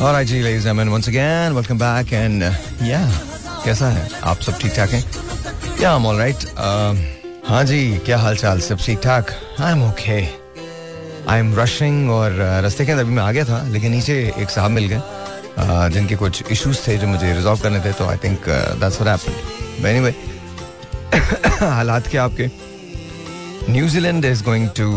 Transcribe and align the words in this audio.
Alright 0.00 0.26
ji 0.26 0.42
ladies 0.42 0.66
and 0.66 0.76
gentlemen 0.78 0.90
once 0.92 1.08
again 1.08 1.54
welcome 1.54 1.78
back 1.78 2.12
and 2.12 2.42
uh, 2.42 2.52
कैसा 3.64 3.88
है? 3.90 4.08
आप 4.30 4.40
सब 4.42 4.58
ठीक 4.60 4.72
ठाक 4.76 4.90
हैं 4.90 5.02
या 5.80 5.92
all 5.98 6.18
right. 6.18 6.44
Uh, 6.64 6.96
हाँ 7.48 7.62
जी 7.64 7.80
क्या 8.06 8.18
हाल 8.18 8.36
चाल 8.36 8.60
सब 8.60 8.78
ठीक 8.84 8.98
ठाक 9.04 9.30
I 9.60 9.72
am 9.72 9.82
okay 9.88 10.20
I 11.32 11.38
am 11.38 11.54
rushing 11.58 12.10
और 12.10 12.32
uh, 12.32 12.62
रास्ते 12.62 12.86
के 12.86 12.92
अंदर 12.92 13.04
अभी 13.04 13.14
मैं 13.14 13.22
आ 13.22 13.30
गया 13.32 13.44
था 13.44 13.62
लेकिन 13.68 13.92
नीचे 13.92 14.16
एक 14.38 14.50
साहब 14.50 14.70
मिल 14.70 14.86
गए 14.88 14.98
uh, 14.98 15.92
जिनके 15.94 16.16
कुछ 16.16 16.42
इश्यूज़ 16.52 16.86
थे 16.88 16.96
जो 16.98 17.06
मुझे 17.06 17.32
रिजॉल्व 17.34 17.62
करने 17.62 17.80
थे 17.84 17.92
तो 17.98 18.08
I 18.08 18.16
think 18.24 18.48
that's 18.80 19.00
what 19.00 19.20
happened 19.20 19.86
anyway 19.86 20.14
हालात 21.66 22.08
क्या 22.10 22.24
आपके? 22.24 22.50
New Zealand 23.72 24.24
is 24.24 24.44
going 24.44 24.68
to 24.76 24.90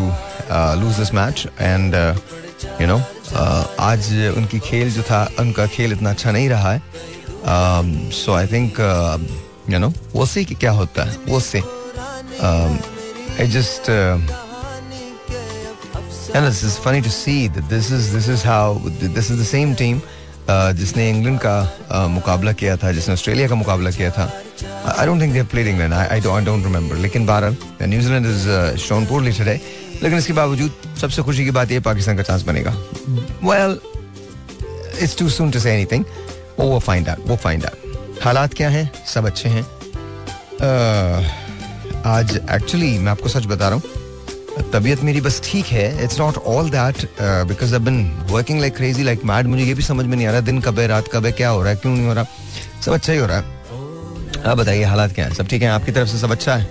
lose 0.82 1.00
this 1.00 1.14
match 1.14 1.48
and 1.60 1.96
you 2.82 2.88
know 2.88 3.02
आज 3.34 4.34
उनकी 4.38 4.60
खेल 4.60 4.92
जो 4.92 5.04
था 5.04 5.24
उनका 5.40 5.66
खेल 5.68 5.92
इतना 5.92 6.10
अच्छा 6.10 6.32
नहीं 6.32 6.50
रहा 6.50 6.72
है। 6.72 6.82
So 8.12 8.34
I 8.34 8.48
think 8.48 8.80
you 9.70 9.80
know 9.80 9.92
वो 10.14 10.26
से 10.26 10.44
कि 10.46 10.56
क्या 10.56 10.72
होता 10.72 11.04
है। 11.04 11.16
वो 11.28 11.40
say 11.40 11.60
I 13.40 13.48
just 13.48 13.92
And 16.30 16.46
this 16.46 16.60
is 16.64 16.74
funny 16.78 17.02
to 17.02 17.12
see 17.12 17.48
that 17.54 17.70
this 17.70 17.88
is 17.90 18.04
this 18.16 18.28
is 18.30 18.42
how 18.48 18.66
this 19.14 19.30
is 19.32 19.38
the 19.38 19.48
same 19.52 19.72
team 19.80 20.02
uh, 20.50 20.72
जिसने 20.80 21.10
इंग्लैंड 21.10 21.40
का 21.46 21.56
uh, 21.92 22.08
मुकाबला 22.10 22.52
किया 22.54 22.76
था 22.78 22.92
जिसने 22.92 23.14
ऑस्ट्रेलिया 23.14 23.48
का 23.48 23.56
मुकाबला 23.56 23.92
किया 23.92 24.12
था। 24.12 24.26
I 24.98 25.06
don't 25.06 25.22
think 25.22 25.34
they 25.34 25.44
played 25.44 25.68
England 25.68 25.94
I 25.94 26.20
don't 26.20 26.66
remember 26.66 26.96
लेकिन 26.96 27.26
बहरहाल 27.26 27.56
New Zealand 27.82 28.26
is 28.26 28.78
shown 28.78 29.06
poorly 29.06 29.32
today 29.32 29.60
लेकिन 30.04 30.18
इसके 30.18 30.34
बावजूद 30.34 30.72
सबसे 31.02 31.22
खुशी 31.22 31.46
की 31.46 31.52
बात 31.52 31.72
यह 31.72 31.80
पाकिस्तान 31.82 32.18
का 32.18 32.24
चांस 32.24 32.44
बनेगा। 32.44 32.72
Well 33.44 33.80
it's 35.02 35.18
too 35.18 35.30
soon 35.30 35.52
to 35.52 35.60
say 35.60 35.74
anything 35.74 36.06
वो 36.60 36.80
फाइंड 36.80 37.10
आउट 37.10 37.28
वो 37.28 37.36
फाइंड 37.38 37.66
आउट 37.66 38.22
हालात 38.24 38.54
क्या 38.54 38.70
हैं? 38.70 38.90
सब 39.08 39.26
अच्छे 39.26 39.50
हैं। 39.50 39.64
आज 42.08 42.36
एक्चुअली 42.52 42.98
मैं 42.98 43.12
आपको 43.12 43.30
सच 43.30 43.46
बता 43.46 43.70
रहा 43.70 43.76
हूँ, 43.76 43.84
तबीयत 44.74 45.04
मेरी 45.04 45.22
बस 45.22 45.42
ठीक 45.44 45.66
है। 45.68 46.04
It's 46.04 46.20
not 46.20 46.38
all 46.48 46.70
that 46.70 47.08
because 47.22 47.74
I 47.74 47.80
been 47.80 48.04
working 48.30 48.60
like 48.60 48.76
crazy 48.76 49.04
like 49.04 49.24
mad 49.26 49.48
मुझे 49.48 49.64
ये 49.64 49.74
भी 49.74 49.84
समझ 49.84 50.06
में 50.06 50.16
नहीं 50.18 50.28
आ 50.28 50.32
रहा, 50.32 50.42
दिन 50.42 50.60
कब 50.62 50.80
है, 50.80 50.88
रात 50.88 51.08
कब 51.14 51.26
है, 51.26 51.32
क्या 51.32 51.50
हो 51.50 51.62
रहा 51.62 51.70
है, 51.70 51.76
क्यों 51.76 51.94
नहीं 51.94 52.08
हो 52.08 52.14
रहा? 52.14 52.26
सब 52.86 52.94
अच्छा 52.94 53.14
ही 53.14 53.20
हो 53.20 53.26
रहा 53.28 53.38
है। 53.38 53.58
आप 54.44 54.58
बताइए, 54.58 54.84
हालात 54.84 55.14
क्या 55.16 55.26
है? 55.26 55.34
सब 55.34 55.48
ठीक 55.48 55.62
है? 55.62 55.68
आपकी 55.70 55.92
तरफ़ 55.92 56.10
से 56.10 56.20
सब 56.20 56.32
अच्छा 56.32 56.56
है? 56.56 56.68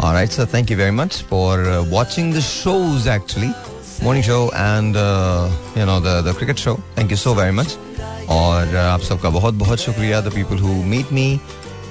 All 0.00 0.12
right, 0.12 0.30
so 0.30 0.46
thank 0.46 0.70
you 0.70 0.76
very 0.76 0.92
much 0.92 1.22
for 1.22 1.64
uh, 1.64 1.84
watching 1.90 2.30
the 2.30 2.40
shows 2.40 3.08
actually. 3.08 3.52
Morning 4.00 4.22
show 4.22 4.48
and 4.54 4.96
uh, 4.96 5.50
you 5.74 5.86
know 5.86 5.98
the 5.98 6.22
the 6.22 6.34
cricket 6.34 6.56
show. 6.56 6.74
Thank 6.94 7.10
you 7.10 7.16
so 7.22 7.32
very 7.34 7.50
much. 7.50 7.74
और 8.30 8.66
uh, 8.66 8.76
आप 8.76 9.00
सबका 9.02 9.30
बहुत 9.30 9.54
बहुत 9.54 9.80
शुक्रिया 9.80 10.20
the 10.20 10.32
people 10.34 10.58
who 10.58 10.74
meet 10.92 11.12
me 11.12 11.24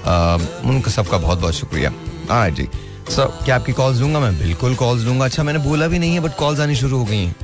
उनका 0.05 0.91
सबका 0.91 1.17
बहुत 1.17 1.39
बहुत 1.39 1.53
शुक्रिया। 1.53 1.91
Alright 2.27 2.55
जी। 2.57 2.67
सो 3.09 3.21
so, 3.21 3.45
क्या 3.45 3.55
आपकी 3.55 3.73
कॉल्स 3.73 3.97
दूँगा 3.97 4.19
मैं? 4.19 4.37
बिल्कुल 4.39 4.75
कॉल्स 4.75 5.03
दूँगा। 5.03 5.25
अच्छा 5.25 5.43
मैंने 5.43 5.59
बोला 5.65 5.87
भी 5.87 5.99
नहीं 5.99 6.13
है 6.13 6.19
बट 6.19 6.35
कॉल्स 6.37 6.59
आनी 6.59 6.75
शुरू 6.75 6.97
हो 6.97 7.05
गई 7.05 7.23
हैं। 7.23 7.35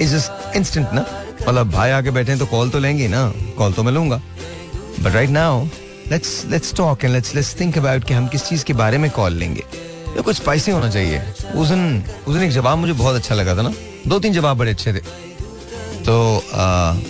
इज़ 0.00 0.14
जस्ट 0.16 0.56
इंस्टेंट 0.56 0.92
ना? 0.92 1.04
मतलब 1.48 1.70
भाई 1.70 1.90
आके 1.90 2.10
बैठे 2.10 2.32
हैं 2.32 2.38
तो 2.40 2.46
कॉल 2.46 2.70
तो 2.70 2.78
लेंगे 2.78 3.08
ना? 3.08 3.26
कॉल 3.58 3.72
तो 3.72 3.82
मैं 3.82 3.92
लूँगा। 3.92 4.20
But 5.00 5.12
right 5.14 5.30
now 5.30 5.64
let's 6.10 6.44
let's 6.50 6.74
talk 6.76 7.04
and 7.04 7.12
let's 7.12 7.34
let's 7.34 7.54
think 7.60 7.78
about 7.78 8.04
कि 8.04 8.14
हम 8.14 8.28
किस 8.28 8.48
चीज़ 8.48 8.64
के 8.64 8.72
बारे 8.82 8.98
में 8.98 9.10
कॉल 9.10 9.32
लेंगे। 9.32 9.64
ये 10.16 10.22
कुछ 10.22 10.36
स्पाइसी 10.36 10.70
होना 10.70 10.88
चाहिए। 10.90 11.20
उस 11.54 11.68
दिन 11.68 12.04
उस 12.26 12.34
दिन 12.34 12.42
एक 12.42 12.50
जवाब 12.50 12.78
मुझे 12.78 12.92
बहुत 12.94 13.16
अच्छा 13.16 13.34
लगा 13.34 13.56
था 13.56 13.62
ना। 13.62 13.72
दो 14.08 14.18
तीन 14.18 14.32
जवाब 14.32 14.58
बड़े 14.58 14.70
अच्छे 14.70 14.92
थे। 14.92 15.00
तो 16.04 16.14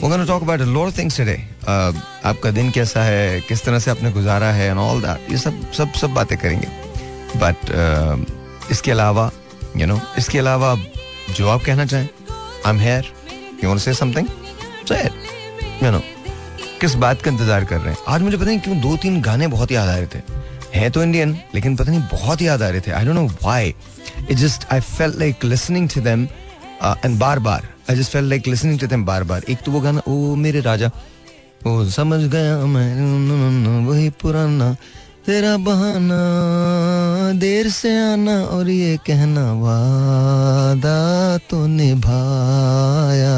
वो 0.00 0.08
gonna 0.08 0.24
talk 0.24 0.42
about 0.42 0.60
lot 0.60 0.96
things 0.98 1.16
today 1.16 1.36
आपका 1.66 2.50
दिन 2.50 2.70
कैसा 2.70 3.02
है? 3.02 3.40
किस 3.40 3.64
तरह 3.64 3.78
से 3.78 3.90
आपने 3.90 4.10
गुजारा 4.12 4.50
है? 4.52 4.68
एंड 4.70 4.78
ऑल 4.78 5.00
दैट 5.02 5.30
ये 5.30 5.38
सब 5.38 5.72
सब 5.72 5.92
सब 5.92 6.14
बातें 6.14 6.36
करेंगे। 6.38 6.68
बट 7.36 7.56
uh, 7.66 8.70
इसके 8.70 8.90
अलावा 8.90 9.30
यू 9.76 9.80
you 9.80 9.88
नो 9.88 9.94
know, 9.94 10.18
इसके 10.18 10.38
अलावा 10.38 10.74
जो 11.36 11.48
आप 11.48 11.64
कहना 11.64 11.84
चाहें। 11.86 12.08
I 12.66 12.70
am 12.70 12.80
here 12.80 13.12
you 13.64 13.78
say 13.78 13.94
something 13.94 14.28
you 15.82 15.90
know 15.90 16.00
किस 16.80 16.94
बात 16.94 17.22
का 17.22 17.30
इंतज़ार 17.30 17.64
कर 17.64 17.78
रहे 17.78 17.92
हैं? 17.92 17.98
आज 18.08 18.22
मुझे 18.22 18.36
पता 18.36 18.46
नहीं 18.46 18.60
क्यों 18.60 18.80
दो 18.80 18.96
तीन 18.96 19.20
गाने 19.22 19.46
बहुत 19.48 19.72
याद 19.72 19.88
आ 19.88 19.96
रहे 19.96 20.06
थे। 20.06 20.20
हैं 20.76 20.90
तो 20.90 21.02
इंडियन 21.02 21.36
लेकिन 21.54 21.76
पता 21.76 21.90
नहीं, 21.90 22.00
बहुत 22.12 22.42
याद 22.42 22.62
आ 22.62 22.68
रहे 22.68 22.80
थे। 22.80 22.90
I 22.92 23.04
don't 23.04 23.16
know 23.16 23.26
why 23.26 23.74
it 24.30 24.36
just 24.36 24.66
I 24.72 24.80
felt 24.82 25.16
like 25.18 25.44
listening 25.44 25.88
to 25.90 26.00
them 26.00 26.28
and 27.04 27.18
bar 27.18 27.38
bar. 27.40 27.68
I 27.90 27.96
just 27.96 28.12
felt 28.12 28.28
like 28.28 28.46
listening 28.48 28.78
to 28.80 28.86
them 28.86 29.04
बार 29.04 29.24
बार। 29.24 29.42
एक 29.50 29.58
तो 29.64 29.72
वो 29.72 29.80
गाना, 29.80 30.00
ओ 30.08 30.34
मेरे 30.36 30.60
राजा 30.60 30.90
वो 31.66 31.84
समझ 31.90 32.20
गया 32.30 32.56
मैं 32.66 33.86
वही 33.86 34.10
पुराना, 34.22 34.76
तेरा 35.26 35.56
बहाना, 35.58 36.18
देर 37.40 37.68
से 37.70 37.90
आना, 38.02 38.36
और 38.46 38.68
ये 38.70 38.96
कहना, 39.06 39.52
वादा 39.62 40.98
तो 41.50 41.66
निभाया, 41.66 43.34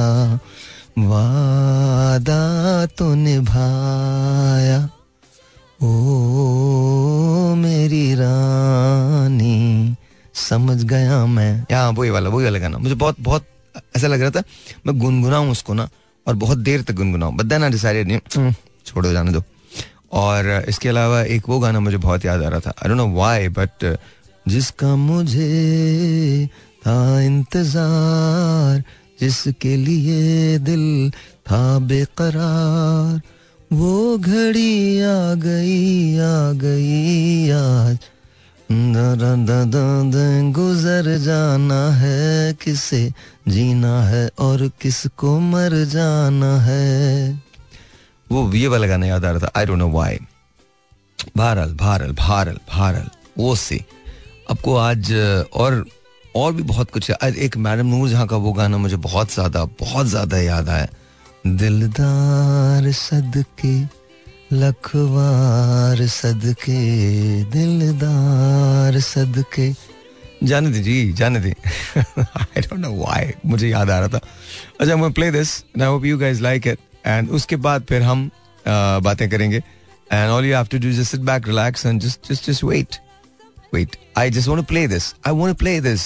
वादा 0.98 2.42
तो 2.98 3.14
निभाया। 3.14 4.78
ओ 5.80 7.54
मेरी 7.54 8.14
रानी। 8.14 9.96
समझ 10.34 10.82
गया 10.84 11.24
मैं। 11.26 11.66
यहाँ 11.70 11.90
वही 11.92 12.10
वाला 12.10 12.30
वही 12.30 12.44
वाला 12.44 12.58
गाना। 12.58 12.78
मुझे 12.78 12.94
बहुत 12.94 13.16
बहुत 13.20 13.46
ऐसा 13.96 14.06
लग 14.06 14.20
रहा 14.20 14.30
था 14.30 14.42
मैं 14.86 14.98
गुनगुनाऊं 14.98 15.50
उसको 15.50 15.74
ना 15.74 15.88
और 16.26 16.34
बहुत 16.34 16.58
देर 16.58 16.82
तक 16.82 16.94
गुनगुनाऊं। 16.94 17.36
बट 17.36 17.44
देन 17.44 17.64
आई 17.64 17.70
डिसाइडेड 17.70 18.20
छोड़ो 18.86 19.12
जाने 19.12 19.32
दो। 19.32 19.42
और 20.12 20.64
इसके 20.68 20.88
अलावा 20.88 21.22
एक 21.22 21.48
वो 21.48 21.58
गाना 21.60 21.80
मुझे 21.80 21.96
बहुत 21.96 22.24
याद 22.24 22.42
आ 22.42 22.48
रहा 22.48 22.60
था। 22.60 22.70
I 22.70 22.88
don't 22.88 22.98
know 22.98 23.06
why 23.14 23.48
but 23.48 23.96
जिसका 24.46 24.94
मुझे 24.96 26.48
था 26.86 27.20
इंतज़ार 27.22 28.82
जिसके 29.20 29.76
लिए 29.76 30.58
दिल 30.58 31.10
था 31.50 31.78
बेकरार 31.78 33.20
वो 33.70 34.18
घड़ी 34.18 35.00
आ 35.02 35.34
गई 35.36 36.18
आ 36.18 36.52
गई 36.54 37.50
आज। 37.50 37.98
गुजर 40.52 41.16
जाना 41.18 41.80
है, 41.92 42.52
किसे 42.54 43.00
जीना 43.48 44.02
है 44.02 44.28
और 44.38 44.68
किसको 44.80 45.38
मर 45.40 45.74
जाना 45.86 46.56
है। 46.60 47.32
वो 48.30 48.52
ये 48.54 48.68
वाला 48.68 48.86
गाना 48.86 49.06
याद 49.06 49.24
आ 49.24 49.30
रहा 49.30 49.40
था 49.40 49.50
आई 49.56 49.66
डोंट 49.66 49.78
नो 49.78 49.88
व्हाई 49.90 50.18
भारल 51.36 51.72
भारल 51.74 52.12
भारल 52.14 52.58
भारल, 52.70 53.06
वो 53.38 53.54
से। 53.56 53.84
आपको 54.50 54.76
आज, 54.76 55.12
और 55.52 55.84
और 56.36 56.52
भी 56.52 56.62
बहुत 56.64 56.90
कुछ 56.90 57.10
है। 57.10 57.32
एक 57.36 57.56
मैडम 57.58 57.86
नूर 57.86 58.08
जहाँ 58.08 58.26
का 58.26 58.36
वो 58.36 58.52
गाना 58.52 58.78
मुझे 58.78 58.96
बहुत 58.98 59.32
ज़्यादा 59.32 59.64
बहुत 59.80 60.06
ज़्यादा 60.06 60.38
याद 60.38 60.68
आया। 60.68 60.88
दिलदार 61.56 62.90
सदके, 62.92 63.74
लखवार 64.52 66.06
सदके, 66.06 66.78
दिलदार 67.52 68.98
सदके। 69.00 69.72
जाने 70.44 70.70
दे 70.70 70.80
जी 70.82 71.12
जाने 71.12 71.40
दे 71.40 71.54
आई 71.98 72.60
डोंट 72.60 72.80
नो 72.80 72.90
व्हाई 72.94 73.32
मुझे 73.46 73.68
याद 73.68 73.90
आ 73.90 73.98
रहा 73.98 74.08
था। 74.08 74.20
अच्छा 74.80 74.96
मैं 74.96 75.12
play 75.12 75.30
this 75.30 75.54
I 75.80 75.86
hope 75.86 76.04
you 76.04 76.18
guys 76.18 76.40
like 76.40 76.66
it 76.66 76.78
and 77.06 77.30
उसके 77.30 77.56
बाद 77.58 77.84
फिर 77.88 78.02
हम 78.02 78.30
बातें 79.04 79.28
करेंगे। 79.30 79.62
And 80.12 80.30
all 80.30 80.44
you 80.46 80.54
have 80.56 80.66
to 80.72 80.78
do 80.78 80.92
just 80.92 81.10
sit 81.10 81.20
back 81.20 81.48
relax 81.48 81.86
and 81.86 82.00
just 82.00 82.32
just 82.32 82.50
just 82.50 82.64
wait 82.64 82.96
wait 83.74 83.96
I 84.18 84.30
just 84.30 84.48
want 84.48 84.60
to 84.60 84.66
play 84.66 84.86
this 84.88 85.14
I 85.26 85.34
want 85.34 85.54
to 85.54 85.58
play 85.58 85.80
this 85.80 86.02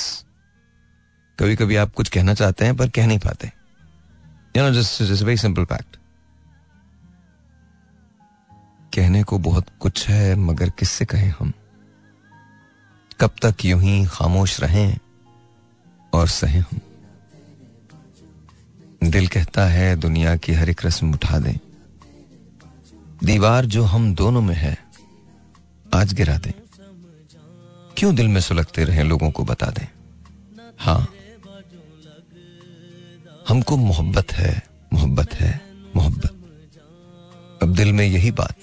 कभी 1.39 1.57
कभी 1.57 1.77
आप 1.77 1.93
कुछ 1.95 2.09
कहना 2.09 2.35
चाहते 2.35 2.65
हैं, 2.65 2.77
पर 2.77 2.89
कह 2.89 3.07
नहीं 3.07 3.19
पाते। 3.19 3.51
You 4.57 4.63
know 4.63 4.71
just 4.71 5.03
just 5.03 5.23
very 5.23 5.37
simple 5.37 5.65
fact 5.65 5.97
कहने 8.95 9.23
को 9.23 9.39
बहुत 9.39 9.67
कुछ 9.81 10.09
है, 10.09 10.35
मगर 10.35 10.71
किससे 10.71 11.05
कहें 11.05 11.35
हम? 11.39 11.53
कब 13.21 13.31
तक 13.43 13.65
यूँ 13.65 13.81
ही 13.81 14.07
खामोश 14.07 14.61
रहें 14.61 14.99
और 16.13 16.29
सहे 16.29 16.59
हम? 16.59 16.81
दिल 19.11 19.29
कहता 19.29 19.67
है, 19.67 19.97
दुनिया 19.97 20.37
की 20.37 20.53
हर 20.53 20.71
एक 20.71 20.87
रस्म 20.87 21.13
उठा 21.13 21.39
दें। 21.39 21.59
दीवार 23.25 23.67
जो 23.67 23.85
हम 23.85 24.15
दोनों 24.15 24.43
में 24.43 24.55
है, 24.55 24.79
आज 25.95 26.13
गिरा 26.13 26.39
दें। 26.39 26.53
क्यों 27.97 28.15
दिल 28.15 28.29
में 28.29 28.41
सुलगते 28.41 28.85
रहे, 28.85 29.03
लोगों 29.03 29.31
को 29.31 29.45
बता 29.45 29.67
दें? 29.67 29.89
हाँ 30.79 31.09
हमको 33.49 33.77
मोहब्बत 33.77 34.33
है 34.33 34.63
मोहब्बत 34.93 35.35
है 35.35 35.61
मोहब्बत। 35.97 36.31
अब 37.63 37.75
दिल 37.75 37.93
में 37.93 38.07
यही 38.07 38.31
बात 38.31 38.57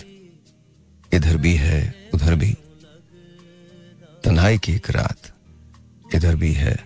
इधर 1.13 1.37
भी 1.37 1.55
है 1.55 2.09
उधर 2.13 2.35
भी। 2.35 2.57
तन्हाई 4.23 4.57
की 4.57 4.73
एक 4.73 4.89
रात 4.89 5.31
इधर 6.15 6.35
भी 6.35 6.53
है 6.53 6.79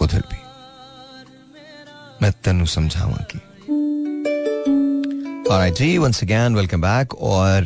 उधर 0.00 0.20
भी। 0.20 0.38
मैं 2.22 2.32
तेन 2.32 2.64
समझावा 2.64 3.26
की। 3.30 3.40
जी 5.70 5.98
once 5.98 6.18
again 6.18 6.54
welcome 6.54 6.82
back 6.82 7.14
और 7.14 7.62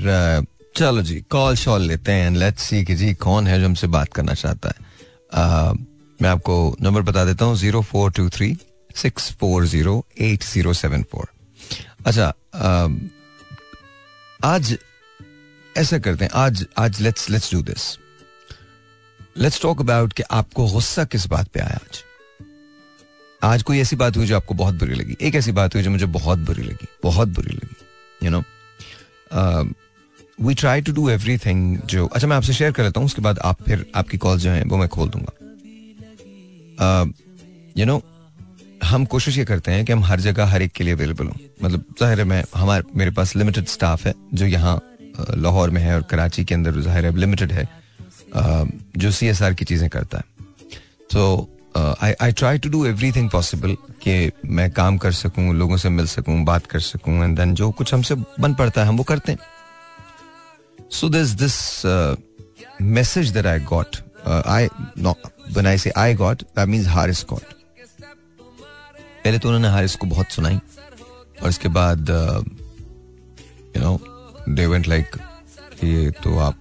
चलो 0.76 1.02
जी 1.02 1.20
कॉल 1.20 1.54
शॉल 1.54 1.82
लेते 1.82 2.12
हैं। 2.12 2.30
लेट्स 2.30 2.62
सी 2.62 2.84
कि 2.84 2.94
जी 2.94 3.14
कौन 3.14 3.46
है 3.46 3.60
जो 3.60 3.66
हमसे 3.66 3.86
बात 3.86 4.08
करना 4.08 4.34
चाहता 4.34 4.68
है। 4.68 4.74
uh, 4.74 5.78
मैं 6.22 6.30
आपको 6.30 6.76
नंबर 6.82 7.02
बता 7.02 7.24
देता 7.24 7.44
हूँ 7.44 7.56
zero 7.56 7.82
four 7.82 8.12
two 8.12 8.28
three 8.28 8.56
six 8.96 9.32
four 9.32 9.66
zero 9.66 10.06
eight 10.20 10.44
zero 10.44 10.72
seven 10.72 11.02
four 11.02 11.28
अच्छा 12.06 12.34
uh, 12.56 13.00
आज 14.44 14.78
ऐसा 15.76 15.98
करते 15.98 16.24
हैं 16.24 16.32
आज 16.34 16.66
आज 16.78 17.00
let's 17.00 17.30
let's 17.30 17.54
do 17.54 17.62
this 17.62 17.98
let's 19.36 19.62
talk 19.62 19.80
about 19.80 20.12
कि 20.12 20.22
आपको 20.22 20.66
गुस्सा 20.66 21.04
किस 21.04 21.26
बात 21.26 21.48
पे 21.48 21.60
आया 21.60 21.74
आज? 21.74 22.04
आज 23.42 23.62
कोई 23.62 23.78
ऐसी 23.78 23.96
बात 23.96 24.16
हुई 24.16 24.26
जो 24.26 24.36
आपको 24.36 24.54
बहुत 24.54 24.74
बुरी 24.74 24.94
लगी? 24.94 25.16
एक 25.20 25.34
ऐसी 25.34 25.52
बात 25.52 25.74
हुई 25.74 25.82
जो 25.82 25.90
मुझे 25.90 26.06
बहुत 26.06 26.38
बुरी 26.38 26.62
लगी 26.62 26.86
बहुत 27.02 27.28
बुरी 27.28 27.54
लगी 27.54 27.76
you 28.26 28.30
know 28.30 28.44
we 30.40 30.54
try 30.54 30.80
to 30.80 30.92
do 30.92 31.08
everything 31.38 31.78
जो 31.78 32.06
अच्छा 32.06 32.28
मैं 32.28 32.36
आपसे 32.36 32.52
शेयर 32.52 32.72
कर 32.72 32.82
लेता 32.82 33.00
हूँ 33.00 33.06
उसके 33.06 33.22
बाद 33.22 33.38
आप 33.38 33.62
फिर 33.62 33.86
आपकी 33.94 34.18
कॉल 34.18 34.38
जो 34.38 34.50
है 34.50 34.64
वो 34.64 34.76
मैं 34.76 34.88
खोल 34.88 35.08
दूँगा। 35.08 35.32
यू 37.78 37.86
uh, 37.86 37.86
नो 37.86 38.02
हम 38.82 39.04
कोशिश 39.04 39.36
ये 39.38 39.44
करते 39.44 39.70
हैं 39.70 39.84
कि 39.84 39.92
हम 39.92 40.02
हर 40.04 40.20
जगह, 40.20 40.46
हर 40.46 40.62
एक 40.62 40.72
के 40.72 40.84
लिए 40.84 40.94
अवेलेबल 40.94 41.26
हों। 41.26 41.34
मतलब 41.62 41.84
ज़ाहिर 42.00 42.18
है 42.18 42.24
मैं, 42.24 42.42
हमारे, 42.54 42.82
मेरे 42.96 43.10
पास 43.10 43.34
लिमिटेड 43.36 43.66
स्टाफ 43.68 44.06
है, 44.06 44.14
जो 44.34 44.46
यहाँ 44.46 44.80
लाहौर 45.36 45.70
में 45.70 45.80
है 45.82 45.94
और 45.94 46.02
कराची 46.10 46.44
के 46.44 46.54
अंदर 46.54 46.80
ज़ाहिर 46.80 47.06
है 47.06 47.16
लिमिटेड 47.16 47.52
है 47.52 47.68
जो 48.96 49.10
सी 49.10 49.26
एस 49.28 49.42
आर 49.42 49.54
की 49.54 49.64
चीज़ें 49.64 49.88
करता 49.90 50.18
है। 50.18 50.24
तो 51.10 51.48
I 51.76 52.12
I 52.22 52.32
try 52.32 52.58
to 52.58 52.68
do 52.68 52.84
everything 53.12 53.28
possible 53.30 53.74
कि 54.02 54.30
मैं 54.46 54.70
काम 54.72 54.98
कर 54.98 55.12
सकूँ, 55.12 55.54
लोगों 55.54 55.76
से 55.76 55.88
मिल 55.88 56.06
सकूँ, 56.06 56.42
बात 56.44 56.66
कर 56.66 56.80
सकूँ 56.80 57.22
एंड 57.24 57.36
देन 57.36 57.54
जो 57.54 57.70
कुछ 57.72 57.94
हमसे 57.94 58.14
बन 58.14 58.54
पड़ता 58.54 58.80
है, 58.80 58.88
हम 58.88 58.96
वो 58.96 59.04
करते 59.04 59.32
हैं। 59.32 59.38
So 60.90 61.08
this 61.08 61.30
this 61.36 61.56
message 62.82 63.30
that 63.30 63.46
I 63.46 63.60
got 63.62 63.96
I 64.26 64.66
when 64.66 65.66
I 65.66 65.78
say 65.78 65.90
I 65.98 66.14
got 66.14 66.42
that 66.42 66.68
means 66.68 66.86
Haris 66.88 67.24
got 67.30 67.54
पहले 69.24 69.38
तो 69.38 69.48
उन्होंने 69.48 69.68
हारिस 69.68 69.94
को 69.96 70.06
बहुत 70.06 70.32
सुनाई 70.32 70.58
और 71.42 71.48
इसके 71.48 71.68
बाद 71.70 72.10
you 73.76 73.82
know 73.82 73.98
they 74.48 74.66
went 74.66 74.88
like 74.88 75.16
ये 75.84 76.10
तो 76.22 76.38
आप 76.38 76.58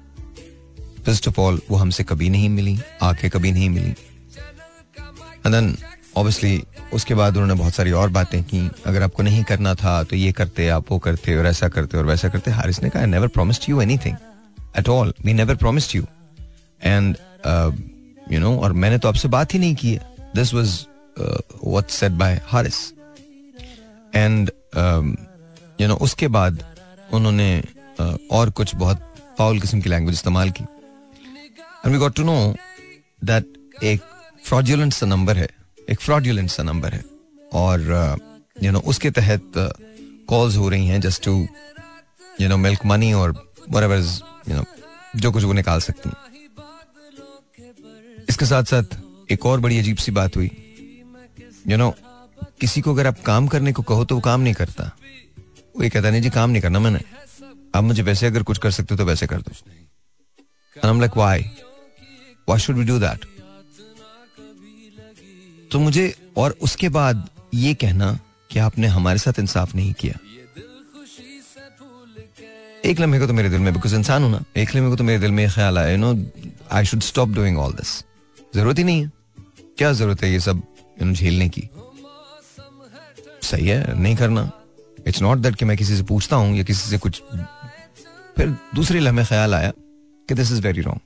फ़र्स्ट 1.05 1.27
ऑफ़ 1.27 1.39
ऑल 1.41 1.61
वो 1.69 1.77
हमसे 1.77 2.03
कभी 2.03 2.29
नहीं 2.29 2.49
मिली 2.49 2.77
आके 3.01 3.29
कभी 3.29 3.51
नहीं 3.51 3.69
मिली। 3.69 3.89
एंड 3.89 5.53
देन 5.53 5.75
ऑब्वियसली 6.17 6.61
उसके 6.93 7.15
बाद 7.15 7.37
उन्होंने 7.37 7.53
बहुत 7.53 7.73
सारी 7.73 7.91
और 7.91 8.09
बातें 8.09 8.43
की। 8.43 8.69
अगर 8.85 9.03
आपको 9.03 9.23
नहीं 9.23 9.43
करना 9.43 9.73
था 9.75 10.01
तो 10.03 10.15
ये 10.15 10.31
करते, 10.31 10.67
आप 10.69 10.91
वो 10.91 10.97
करते 10.99 11.35
और 11.35 11.47
ऐसा 11.47 11.67
करते 11.69 11.97
और 11.97 12.05
वैसा 12.05 12.29
करते। 12.29 12.51
हारिस 12.51 12.81
ने 12.83 12.89
कहा 12.89 13.05
never 13.05 13.27
promised 13.29 13.69
you 13.69 13.81
anything 13.81 14.15
at 14.79 14.89
all 14.89 15.13
we 15.25 15.33
never 15.33 15.55
promised 15.55 15.95
you 15.95 16.05
and 16.81 17.15
you 18.31 18.39
know 18.39 18.55
और 18.57 18.73
मैंने 18.73 18.97
तो 18.97 19.07
आपसे 19.07 19.27
बात 19.29 19.53
ही 19.53 19.59
नहीं 19.59 19.75
की 19.75 19.93
है। 19.93 20.31
This 20.35 20.53
was 20.53 20.85
what 21.17 21.89
said 21.89 22.11
by 22.17 22.39
Haris 22.45 22.81
and 24.15 24.51
you 25.81 25.87
know 25.87 25.95
उसके 26.01 26.27
बाद 26.27 26.63
उन्होंने 27.13 27.61
uh, 27.99 28.17
और 28.31 28.49
कुछ 28.49 28.75
बहुत 28.75 28.99
फाउल 29.37 29.59
किस्म 29.59 29.81
की 29.81 29.89
लैंग्वेज 29.89 30.15
इस्तेमाल 30.15 30.49
की 30.49 30.63
and 30.63 31.93
we 31.93 31.97
got 31.99 32.15
to 32.15 32.23
know 32.23 32.37
that 33.23 33.57
एक 33.83 34.01
फ्रॉड्यूलेंट 34.43 34.93
सा 34.93 35.05
नंबर 35.05 35.37
है 35.37 35.47
एक 35.89 36.01
फ्रॉड्यूलेंट 36.01 36.49
सा 36.49 36.63
नंबर 36.63 36.93
है 36.93 37.03
और 37.53 38.17
यू 38.63 38.71
नो 38.71 38.79
उसके 38.85 39.11
तहत 39.11 39.51
कॉल्स 40.29 40.55
हो 40.55 40.69
रही 40.69 40.87
हैं 40.87 40.99
just 41.01 41.23
to 41.23 41.35
you 42.41 42.49
know 42.49 42.57
milk 42.57 42.85
money 42.85 43.13
और 43.13 43.33
यू 43.69 44.55
नो 44.55 44.63
जो 45.15 45.31
कुछ 45.31 45.43
वो 45.43 45.53
निकाल 45.53 45.79
सकती 45.79 46.09
हैं 46.09 46.29
इसके 48.29 48.45
साथ 48.45 48.63
साथ 48.63 48.97
एक 49.31 49.45
और 49.45 49.59
बड़ी 49.59 49.79
अजीब 49.79 49.97
सी 49.97 50.11
बात 50.11 50.37
हुई 50.37 50.51
यू 51.67 51.77
नो 51.77 51.93
किसी 52.61 52.81
को 52.81 52.93
अगर 52.93 53.07
आप 53.07 53.19
काम 53.21 53.47
करने 53.47 53.71
को 53.73 53.81
कहो 53.83 54.05
तो 54.05 54.15
वो 54.15 54.21
काम 54.21 54.41
नहीं 54.41 54.53
करता। 54.53 54.83
वो 55.75 55.83
ये 55.83 55.89
कहता 55.89 56.09
नहीं 56.09 56.21
जी, 56.21 56.29
काम 56.29 56.49
नहीं 56.49 56.61
करना 56.61 56.79
मैंने। 56.79 56.99
आप 57.75 57.83
मुझे 57.83 58.03
वैसे 58.03 58.27
अगर 58.27 58.43
कुछ 58.43 58.57
कर 58.57 58.71
सकते 58.71 58.93
हो 58.93 58.97
तो 58.97 59.05
वैसे 59.05 59.27
कर 59.27 59.41
दो। 59.41 59.51
Like 61.15 62.59
should 62.59 62.75
we 62.75 62.83
do 62.83 62.97
that 62.99 63.25
तो 65.71 65.79
मुझे 65.79 66.13
और 66.37 66.55
उसके 66.61 66.89
बाद 66.89 67.29
ये 67.53 67.73
कहना 67.73 68.17
कि 68.51 68.59
आपने 68.59 68.87
हमारे 68.87 69.19
साथ 69.19 69.39
इंसाफ 69.39 69.75
नहीं 69.75 69.93
किया। 69.93 70.17
एक 72.85 72.99
लम्हे 72.99 73.19
को 73.19 73.27
तो 73.27 73.33
मेरे 73.33 73.49
दिल 73.49 73.59
में 73.59 73.73
बिकॉज़ 73.73 73.95
इंसान 73.95 74.23
हूँ 74.23 74.31
ना, 74.31 74.43
एक 74.57 74.75
लम्हे 74.75 74.89
को 74.89 74.95
तो 74.95 75.03
मेरे 75.03 75.19
दिल 75.19 75.31
में 75.31 75.49
ख्याल 75.49 75.77
आया 75.77 75.89
you 75.89 75.97
know 75.97 76.15
I 76.71 76.85
should 76.85 77.01
stop 77.01 77.29
doing 77.29 77.57
all 77.57 77.73
this 77.73 78.03
ज़रूरत 78.55 78.77
ही 78.77 78.83
नहीं 78.83 79.03
है। 79.03 79.11
क्या 79.77 79.91
ज़रूरत 79.93 80.23
है 80.23 80.31
ये 80.31 80.39
सब? 80.39 80.61
झेलने 81.03 81.50
की। 81.50 81.69
सही 83.44 83.68
है, 83.68 84.00
नहीं 84.00 84.15
करना। 84.15 84.51
इट्स 85.07 85.21
नॉट 85.21 85.38
दैट 85.38 85.56
कि 85.56 85.65
मैं 85.65 85.77
किसी 85.77 85.95
से 85.98 86.03
पूछता 86.03 86.36
हूँ 86.36 86.56
या 86.57 86.63
किसी 86.63 86.89
से 86.89 86.98
कुछ। 86.98 87.21
फिर 88.38 88.56
दूसरे 88.75 89.00
लम्हे 89.00 89.25
ख्याल 89.25 89.56
आया 89.56 89.71
कि 90.30 90.33
दिस 90.33 90.51
इज़ 90.51 90.62
वेरी 90.62 90.81
रॉन्ग 90.81 91.00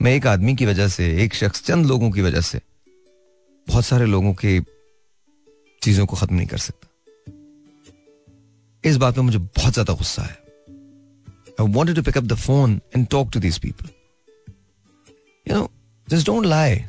मैं 0.00 0.12
एक 0.12 0.26
आदमी 0.26 0.54
की 0.56 0.66
वजह 0.66 0.88
से, 0.88 1.06
एक 1.24 1.34
शख्स 1.34 1.62
चंद 1.64 1.86
लोगों 1.86 2.10
की 2.10 2.22
वजह 2.22 2.40
से 2.42 2.60
बहुत 3.66 3.84
सारे 3.84 4.06
लोगों 4.06 4.32
के 4.34 4.60
चीज़ों 5.82 6.06
को 6.06 6.16
खत्म 6.16 6.34
नहीं 6.34 6.46
कर 6.46 6.58
सकता। 6.58 6.88
इस 8.84 8.96
बात 8.96 9.16
में 9.18 9.24
मुझे 9.24 9.38
बहुत 9.38 9.72
ज़्यादा 9.72 9.92
गुस्सा 9.94 10.22
है 10.22 10.42
I 11.60 11.66
wanted 11.68 11.96
to 11.96 12.02
pick 12.02 12.16
up 12.18 12.24
the 12.24 12.34
phone 12.36 12.80
and 12.96 13.06
talk 13.08 13.30
to 13.32 13.40
these 13.40 13.58
people 13.58 13.88
you 15.46 15.56
know 15.56 15.70
just 16.08 16.26
don't 16.26 16.46
lie 16.46 16.80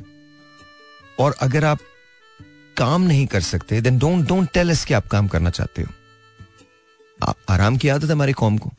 और 1.18 1.34
अगर 1.40 1.64
आप 1.64 1.78
काम 2.76 3.02
नहीं 3.02 3.26
कर 3.26 3.40
सकते 3.42 3.80
then 3.80 3.98
don't 3.98 4.26
don't 4.28 4.48
tell 4.54 4.70
us 4.70 4.84
कि 4.84 4.94
आप 4.94 5.06
काम 5.08 5.28
करना 5.28 5.50
चाहते 5.50 5.82
हो। 5.82 5.88
आप 7.20 7.36
आराम 7.50 7.76
की 7.76 7.88
आदत 7.88 8.10
हमारी 8.10 8.32
कौम 8.34 8.58
को। 8.58 8.72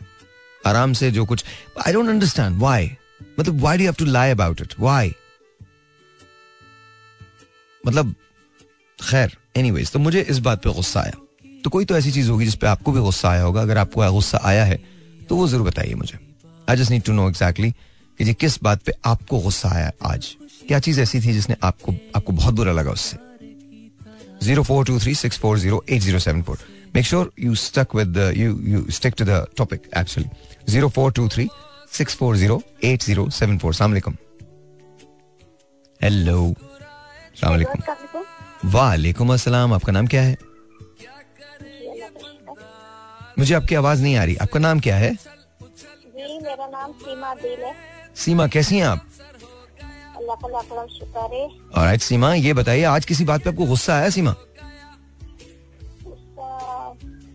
आराम 0.63 0.93
से 0.93 1.11
जो 1.11 1.25
कुछ 1.25 1.43
आई 1.87 1.93
डोंट 1.93 2.09
अंडरस्टैंड 2.09 2.59
वाई 2.59 2.91
मतलब 3.39 3.61
why 3.61 3.77
do 3.77 3.83
have 3.83 3.93
to 3.93 4.05
lie 4.05 4.31
about 4.31 4.61
it 4.61 4.73
why 4.79 5.13
मतलब 7.83 8.13
खैर 8.99 9.37
एनीवेज 9.57 9.91
तो 9.91 9.99
मुझे 9.99 10.21
इस 10.21 10.39
बात 10.39 10.63
पे 10.63 10.73
गुस्सा 10.73 11.01
आया। 11.01 11.13
तो 11.63 11.69
कोई 11.69 11.85
तो 11.85 11.97
ऐसी 11.97 12.11
चीज़ 12.11 12.29
होगी 12.29 12.45
जिसपे 12.45 12.67
आपको 12.67 12.91
भी 12.91 12.99
गुस्सा 13.01 13.29
आया 13.29 13.43
होगा। 13.43 13.61
अगर 13.61 13.77
आपको 13.77 14.11
गुस्सा 14.13 14.39
आया 14.43 14.65
है 14.65 14.77
तो 15.29 15.35
वो 15.35 15.47
ज़रूर 15.47 15.67
बताइए 15.67 15.93
मुझे। 15.95 16.19
I 16.69 16.77
just 16.77 16.91
need 16.91 17.03
to 17.03 17.13
know 17.13 17.27
exactly 17.29 17.71
कि 18.19 18.23
जी 18.23 18.33
किस 18.33 18.61
बात 18.63 18.81
पे 18.83 18.93
आपको 19.05 19.39
गुस्सा 19.39 19.69
आया 19.69 19.91
आज? 20.05 20.35
क्या 20.67 20.79
चीज़ 20.79 21.01
ऐसी 21.01 21.19
थी 21.21 21.33
जिसने 21.33 21.55
आपको 21.63 21.93
आपको 22.15 22.33
बहुत 22.33 22.53
बुरा 22.53 22.71
लगा 22.73 22.91
उससे? 22.91 23.26
Zero 24.43 24.63
four 24.63 24.85
two 24.85 24.99
three 24.99 25.13
six 25.15 25.39
four 25.39 25.59
zero 25.59 25.83
eight 25.89 26.01
zero 26.01 26.19
seven 26.19 26.41
four 26.43 26.57
make 26.95 27.05
sure 27.05 27.31
you 27.39 27.55
stuck 27.55 27.95
with 27.95 28.17
you 28.37 28.59
you 28.73 28.85
stick 28.97 29.13
to 29.17 29.25
the 29.25 29.45
topic 29.57 29.89
actually 29.97 30.29
zero 30.71 30.89
four 30.97 31.11
two 31.11 31.27
three 31.35 31.47
six 31.97 32.15
four 32.15 32.37
zero 32.37 32.61
eight 32.83 33.03
zero 33.03 33.29
seven 33.39 33.57
four 33.57 33.73
सलामकुम 33.73 34.17
hello 36.01 36.53
वालेकुम 38.73 39.33
अस्सलाम 39.33 39.73
आपका 39.73 39.91
नाम 39.93 40.07
क्या 40.07 40.21
है 40.21 40.37
मुझे 43.39 43.53
आपकी 43.55 43.75
आवाज़ 43.75 44.01
नहीं 44.03 44.15
आ 44.17 44.23
रही 44.23 44.35
आपका 44.41 44.59
नाम 44.59 44.79
क्या 44.79 44.95
है 44.97 45.11
जी 45.13 46.39
मेरा 46.43 46.67
नाम 46.67 46.91
सीमा 47.01 47.33
दिल 47.41 47.59
है। 47.65 47.73
सीमा 48.15 48.47
कैसी 48.55 48.77
हैं 48.77 48.85
आप? 48.85 49.05
अल्लाह 50.29 50.61
का 50.63 50.85
शुक्र 50.89 51.19
है। 51.33 51.97
सीमा 51.99 52.33
ये 52.35 52.53
बताइए 52.53 52.83
आज 52.85 53.05
किसी 53.05 53.25
बात 53.25 53.43
पे 53.43 53.49
आपको 53.49 53.65
गुस्सा 53.65 53.95
आया 53.95 54.09
सीमा? 54.09 54.35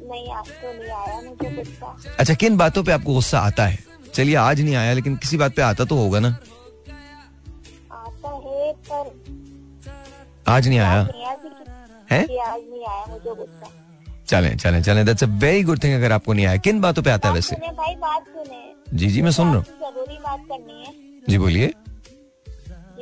नहीं 0.05 0.33
आज 0.33 0.49
तो 0.53 0.73
नहीं 0.73 0.91
आया 0.93 1.21
मुझे 1.21 1.51
गुस्सा। 1.57 1.97
अच्छा 2.21 2.35
किन 2.35 2.57
बातों 2.57 2.83
पे 2.85 2.93
आपको 2.93 3.15
गुस्सा 3.15 3.39
आता 3.41 3.67
है? 3.67 3.79
चलिए 4.15 4.35
आज 4.37 4.61
नहीं 4.61 4.75
आया 4.77 4.93
लेकिन 4.93 5.17
किसी 5.17 5.37
बात 5.37 5.55
पे 5.57 5.63
आता 5.63 5.85
तो 5.85 5.97
होगा 5.97 6.21
ना। 6.21 6.29
आता 7.93 8.31
है 8.47 8.73
पर 8.91 9.05
आज 10.49 10.69
नहीं 10.69 10.79
आया? 10.79 11.01
है? 12.11 12.23
चले 14.27 14.55
चले 14.57 14.81
चले 14.83 15.05
that's 15.05 15.25
a 15.25 15.27
very 15.39 15.63
good 15.63 15.83
thing 15.85 15.95
अगर 15.95 16.13
आपको 16.13 16.33
नहीं 16.33 16.47
आया। 16.47 16.57
किन 16.59 16.81
बातों 16.81 17.03
पे 17.03 17.11
आता 17.11 17.29
है 17.29 17.35
वैसे? 17.35 17.57
भाई 17.57 17.95
बात 17.97 18.23
सुने। 18.27 18.61
जी 18.95 19.09
जी 19.09 19.23
मैं 19.23 19.31
सुन 19.31 19.47
रहा 19.47 19.57
हूँ। 19.57 19.65
ज़रूरी 19.65 20.19
बात 20.19 20.41
करनी 20.49 20.85
है। 20.85 20.93
जी 21.29 21.39
बोलिए। 21.39 21.73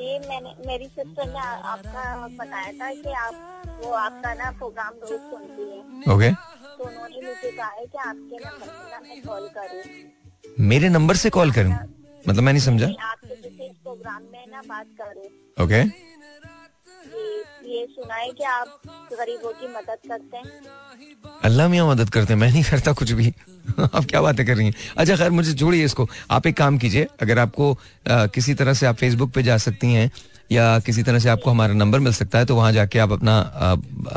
जी 0.00 0.18
मैंने 0.18 0.54
मेरी 0.66 0.86
सिस्टर 0.86 1.26
ने 1.28 1.38
आपका 1.38 2.26
बताया 2.26 2.72
था 2.72 2.92
कि 2.94 3.12
आप 3.12 3.34
वो 3.80 3.90
आपका 3.92 4.34
ना 4.34 4.50
प्रोग्राम 4.50 4.94
रोज 5.02 5.20
सुनती 5.20 5.62
है। 5.62 5.80
ओके 6.14 6.30
तो 6.30 6.84
उन्होंने 6.84 7.20
मुझे 7.20 7.50
कहा 7.50 7.68
है 7.68 7.86
कि 7.86 7.98
आपके 7.98 8.36
नंबर 8.36 8.66
से 8.66 8.90
ना 8.90 9.00
मैं 9.00 9.20
कॉल 9.26 9.48
करूँ। 9.48 9.82
मेरे 10.60 10.88
नंबर 10.88 11.16
से 11.16 11.30
कॉल 11.30 11.52
करूँ? 11.52 11.72
मतलब 12.28 12.42
मैं 12.42 12.52
नहीं 12.52 12.62
समझा? 12.62 12.86
आपके 12.86 13.34
किसी 13.34 13.68
प्रोग्राम 13.82 14.22
में 14.22 14.46
ना 14.46 14.62
बात 14.66 14.86
करूँ। 15.00 15.28
ओके 15.64 15.84
कि 15.84 16.09
आप 17.74 18.80
गरीबों 19.12 19.52
की 19.52 19.66
मदद 19.66 19.98
करते 20.08 20.36
हैं। 20.36 20.44
अल्लाह 21.44 21.68
मियाँ 21.68 21.86
मदद 21.88 22.10
करते 22.10 22.32
हैं। 22.32 22.40
मैं 22.40 22.50
नहीं 22.50 22.62
करता 22.64 22.92
कुछ 22.92 23.12
भी। 23.12 23.28
आप 23.80 24.04
क्या 24.04 24.20
बातें 24.20 24.46
कर 24.46 24.56
रही 24.56 24.66
हैं? 24.66 24.74
अच्छा 24.96 25.16
खैर 25.16 25.30
मुझे 25.30 25.52
जोड़िए 25.52 25.84
इसको। 25.84 26.08
आप 26.30 26.46
एक 26.46 26.56
काम 26.56 26.78
कीजिए 26.78 27.06
अगर 27.22 27.38
आपको 27.38 27.72
आ, 27.72 28.26
किसी 28.26 28.54
तरह 28.54 28.74
से 28.74 28.86
आप 28.86 28.94
फेसबुक 28.94 29.30
पे 29.30 29.42
जा 29.42 29.58
सकती 29.58 29.92
हैं 29.92 30.10
या 30.52 30.78
किसी 30.78 31.02
तरह 31.02 31.18
से 31.18 31.28
आपको 31.28 31.50
हमारा 31.50 31.74
नंबर 31.74 31.98
मिल 31.98 32.12
सकता 32.12 32.38
है 32.38 32.46
तो 32.46 32.56
वहाँ 32.56 32.72
जाके 32.72 32.98
आप 32.98 33.12
अपना 33.12 33.38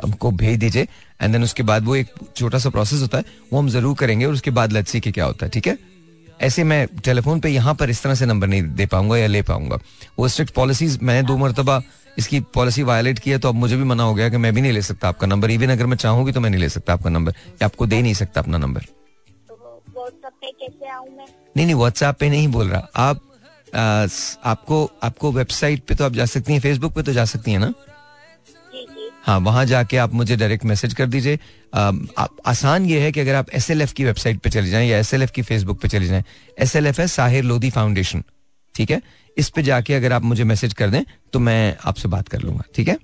हमको 0.04 0.32
भेज 0.32 0.60
दीजिए। 0.60 0.88
एंड 1.22 1.32
देन 1.32 1.44
उसके 1.44 1.64
बाद 1.64 1.86
वो 1.86 1.96
एक 1.96 2.08
छोटा 2.36 2.58
सा 2.58 2.70
प्रोसेस 2.70 3.02
होता 3.02 3.18
है 3.18 3.24
वो 3.54 3.60
हम 3.60 3.70
ज़रूर 3.70 3.96
करेंगे 3.96 4.26
और 4.26 4.34
उसके 4.34 4.52
बाद 4.52 4.72
लेट्स 4.72 4.96
के 5.00 5.12
क्या 5.12 5.26
होता 5.26 5.46
है 5.46 5.52
ठीक 5.52 5.68
है? 5.68 5.78
ऐसे 6.44 6.64
मैं 6.64 6.86
टेलीफोन 7.06 7.40
पे 7.40 7.50
यहाँ 7.50 7.74
पर 7.76 7.90
इस 7.90 8.02
तरह 8.04 8.16
से 8.16 8.26
नंबर 8.26 8.48
नहीं 8.48 8.62
दे 8.76 8.86
पाऊँगा 8.86 9.18
या 9.18 9.28
ले 9.28 9.42
पाऊँगा। 9.42 9.78
वो 10.20 10.28
स्ट्रिक्ट 10.28 10.54
पॉलिसीज़ 10.54 10.98
मैंने 11.04 11.28
दो 11.28 11.38
मरतबा 11.38 11.82
इसकी 12.18 12.40
पॉलिसी 12.54 12.84
वायलेट 12.84 13.20
की 13.20 13.32
है 13.32 13.38
तो 13.38 13.50
अब 13.50 13.56
मुझे 13.56 13.76
भी 13.78 13.84
मना 13.84 14.04
हो 14.04 14.14
गया 14.16 14.30
कि 14.30 14.38
मैं 14.38 14.54
भी 14.54 14.62
नहीं 14.62 14.72
ले 14.72 14.82
सकता 14.82 15.08
आपका 15.10 15.28
नंबर 15.28 15.52
इवन 15.52 15.70
अगर 15.70 15.86
मैं 15.86 15.98
चाहूँगी 15.98 16.32
तो 16.32 16.40
मैं 16.40 16.50
नहीं 16.50 16.62
ले 16.62 16.70
सकता 16.70 16.94
आपका 16.94 17.10
नंबर 17.10 17.32
या 17.32 17.66
आपको 17.66 17.86
दे 17.86 18.02
नहीं 18.02 18.14
सकता 18.14 18.42
अपना 18.42 18.58
नंबर 18.58 18.86
नहीं 21.58 21.66
नहीं 21.66 21.76
व्हाट्सएप 21.76 22.16
पे 22.20 22.30
नहीं 22.30 22.48
बोल 22.48 22.70
रहा। 22.70 22.88
आप 22.96 23.22
आ, 23.76 24.08
आपको 24.52 24.92
आपको 25.04 25.32
वेबसाइट 25.32 25.84
पे 25.84 25.96
तो 25.96 26.06
आप 26.06 26.14
जा 26.14 26.26
सकती 26.26 26.54
हैं 26.54 26.60
फेसबुक 26.60 26.94
पे 26.94 27.04
तो 27.04 27.14
जा 27.14 27.26
सकती 27.26 27.52
हैं 27.52 27.60
ना? 27.60 27.74
हाँ 29.24 29.38
वहाँ 29.40 29.66
जाके 29.66 29.98
आप 29.98 30.14
मुझे 30.14 30.36
डायरेक्ट 30.36 30.66
मैसेज 30.66 30.94
कर 30.94 31.08
दीजिए। 31.08 31.40
आसान 32.48 32.86
ये 32.86 33.00
है 33.00 33.12
कि 33.12 33.20
अगर 33.20 33.36
आप 33.36 33.50
एस 33.56 33.70
एल 33.72 33.82
एफ़ 33.82 33.94
की 33.94 34.06
वेबसाइट 34.06 34.40
पे 34.42 34.50
चले 34.50 34.70
जाएँ 34.70 34.88
या 34.90 34.98
एस 34.98 35.14
एल 35.14 35.24
एफ़ 35.24 35.32
की 35.32 35.42
फेसबुक 35.42 35.82
पे 35.82 35.88
चले 35.88 36.08
जाएँ 36.08 36.24
एस 36.58 36.76
एल 36.76 36.88
एफ़ 36.88 37.02
है 37.02 37.08
साहिर 37.08 37.44
लोधी 37.44 37.70
फाउंडेशन 37.70 38.24
ठीक 38.76 38.92
है? 38.92 39.02
इस 39.38 39.50
पे 39.50 39.64
जाके 39.64 39.94
अगर 39.94 40.14
आप 40.14 40.24
मुझे 40.24 40.44
मैसेज 40.44 40.74
कर 40.74 40.90
दें 40.90 41.04
तो 41.34 41.40
मैं 41.40 41.76
आपसे 41.86 42.08
बात 42.08 42.28
कर 42.28 42.40
लूँगा, 42.40 42.64
ठीक 42.76 42.88
है? 42.88 42.98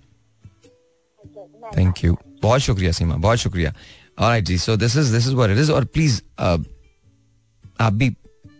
थैंक 1.77 2.03
यू 2.03 2.17
बहुत 2.41 2.61
शुक्रिया 2.61 2.91
सीमा, 2.91 3.15
बहुत 3.15 3.37
शुक्रिया। 3.37 3.73
Alright 4.19 4.43
ji 4.45 4.57
so 4.57 4.75
this 4.77 4.95
is 4.97 5.11
this 5.13 5.27
is 5.27 5.33
what 5.35 5.49
it 5.51 5.57
is 5.57 5.71
और 5.71 5.85
प्लीज़ 5.85 6.21
आप 6.39 7.93
भी 7.93 8.15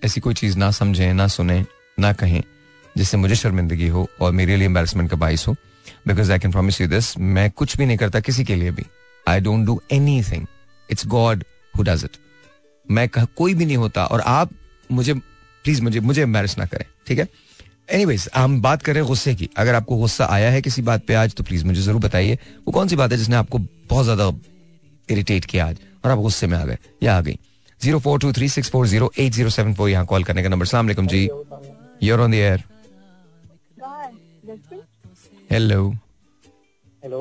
ऐसी 0.05 0.21
कोई 0.21 0.33
चीज़ 0.33 0.57
ना 0.57 0.71
समझें, 0.71 1.13
ना 1.13 1.27
सुने, 1.27 1.63
ना 1.97 2.11
कहें, 2.13 2.41
जिससे 2.95 3.17
मुझे 3.17 3.35
शर्मिंदगी 3.35 3.87
हो 3.87 4.07
और 4.21 4.31
मेरे 4.31 4.55
लिए 4.55 4.65
एम्बेरसमेंट 4.65 5.09
का 5.09 5.17
बाइस 5.17 5.47
हो। 5.47 5.55
Because 6.11 6.31
I 6.31 6.39
can 6.39 6.51
promise 6.51 6.81
you 6.81 6.87
this 6.87 7.17
मैं 7.17 7.49
कुछ 7.51 7.77
भी 7.77 7.85
नहीं 7.85 7.97
करता 7.97 8.19
किसी 8.21 8.43
के 8.43 8.55
लिए 8.55 8.71
भी। 8.71 8.85
I 9.25 9.39
don't 9.39 9.65
do 9.65 9.81
anything 10.23 10.45
it's 10.89 11.07
God 11.07 11.43
who 11.73 11.83
does 11.83 12.03
it 12.05 12.17
मैं 12.87 13.07
कोई 13.09 13.53
भी 13.53 13.65
नहीं 13.65 13.77
होता 13.77 14.05
और 14.05 14.21
आप 14.21 14.51
मुझे 14.89 15.13
प्लीज़ 15.13 15.81
मुझे 15.83 15.99
मुझे 15.99 16.21
एम्बेरस 16.21 16.57
ना 16.57 16.65
करें, 16.65 16.85
ठीक 17.07 17.19
है? 17.19 17.27
एनीवेज 17.89 18.27
हम 18.35 18.61
बात 18.61 18.81
करें 18.83 19.03
गुस्से 19.05 19.33
की। 19.35 19.49
अगर 19.57 19.75
आपको 19.75 19.95
गुस्सा 19.97 20.25
आया 20.31 20.49
है 20.51 20.61
किसी 20.61 20.81
बात 20.81 21.05
पे 21.05 21.13
आज 21.15 21.33
तो 21.35 21.43
प्लीज़ 21.43 21.65
मुझे 21.65 21.81
ज़रूर 21.81 22.01
बताइए। 22.01 22.37
वो 22.67 22.71
कौन 22.71 22.87
सी 22.87 22.95
बात 22.95 23.11
है 23.11 23.17
जिसने 23.17 23.35
आपको 23.35 23.59
बहुत 23.59 24.03
ज़्यादा 24.05 24.31
इरिटेट 25.09 25.45
किया 25.45 25.67
आज? 25.67 25.77
और 26.05 26.11
आप 26.11 26.17
गुस्से 26.19 26.47
में 26.47 26.57
आ 26.57 26.63
गए, 26.65 26.77
या 27.03 27.17
आ 27.17 27.21
गई? 27.21 27.37
Zero 27.81 27.99
four 27.99 28.19
two 28.19 28.31
three 28.33 28.49
six 28.49 28.69
four 28.69 28.87
zero 28.87 29.11
eight 29.19 29.33
zero 29.33 29.49
seven 29.49 29.73
four 29.73 29.89
यहाँ 29.89 30.05
कॉल 30.05 30.23
करने 30.23 30.43
का 30.43 30.49
नंबर 30.49 30.65
सलाम 30.65 31.07
जी। 31.07 31.23
You're 32.03 32.21
on 32.21 32.31
the 32.31 32.35
air 32.35 32.63
hello 35.51 35.77
hello 37.03 37.20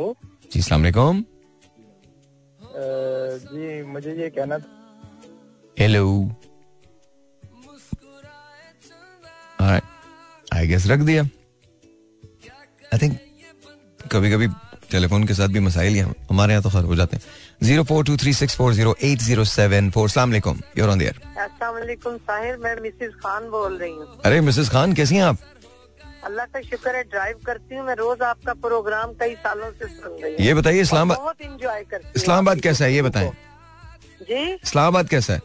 जी 0.53 0.61
सलाम 0.63 0.81
वालेकुम। 0.81 1.23
जी 3.45 3.83
मुझे 3.93 4.13
ये 4.15 4.29
कहना 4.31 4.59
था। 4.59 4.69
हेलो 5.79 6.05
आई 10.55 10.67
गेस 10.69 10.87
रख 10.87 11.01
दिया। 11.01 11.23
आई 11.23 12.99
थिंक 13.03 13.19
कभी 14.13 14.31
कभी 14.33 14.49
टेलीफोन 14.91 15.27
के 15.27 15.35
साथ 15.35 15.49
भी 15.49 15.61
मसाइल 15.61 15.97
हैं 15.97 16.15
हमारे 16.31 16.53
यहाँ 16.53 16.63
तो 16.63 16.71
खैर 16.71 16.85
हो 16.85 16.97
जाते 16.97 17.17
हैं। 17.17 17.23
Zero 17.67 17.85
four 17.85 18.05
two 18.05 18.17
three 18.17 18.33
six 18.35 18.57
four 18.57 18.73
zero 18.75 18.97
eight 19.05 19.19
zero 19.23 19.45
seven 19.57 19.91
four 19.91 20.09
सलाम 20.11 20.31
वालेकुम। 20.31 20.61
You're 20.79 20.89
on 20.89 20.99
the 20.99 21.03
air 21.03 21.21
Sahir. 21.39 22.57
मैं 22.57 22.81
मिसिस 22.83 23.15
खान 23.25 23.51
बोल 23.51 23.79
रही 23.79 23.93
हूँ। 23.93 24.21
अरे 24.25 24.41
मिसेस 24.41 24.69
खान 24.71 24.93
कैसी 24.95 25.17
हैं 25.17 25.23
आप? 25.25 25.39
अल्लाह 26.25 26.47
का 26.47 26.61
शुक्र 26.61 26.97
है 26.97 27.03
ड्राइव 27.03 27.39
करती 27.47 27.75
हूँ 27.75 27.87
मैं 27.87 27.95
रोज 27.95 28.23
आपका 28.23 28.55
प्रोग्राम 28.55 29.13
कई 29.13 29.35
सालों 29.35 29.71
से 29.71 29.89
सुन 29.89 30.23
रही 30.23 30.33
हूँ। 30.33 30.41
ये 30.41 30.55
बताइए 30.55 30.81
इस्लामाबाद 30.81 31.19
बहुत 31.19 31.41
इंजॉय 31.41 31.85
करती 31.91 32.13
इस्लामाबाद 32.17 32.61
कैसा 32.61 32.85
है 32.85 32.93
ये 32.93 33.03
बताएँ। 33.03 33.31
जी? 34.23 34.53
इस्लामाबाद 34.55 35.09
कैसा 35.09 35.33
है? 35.33 35.41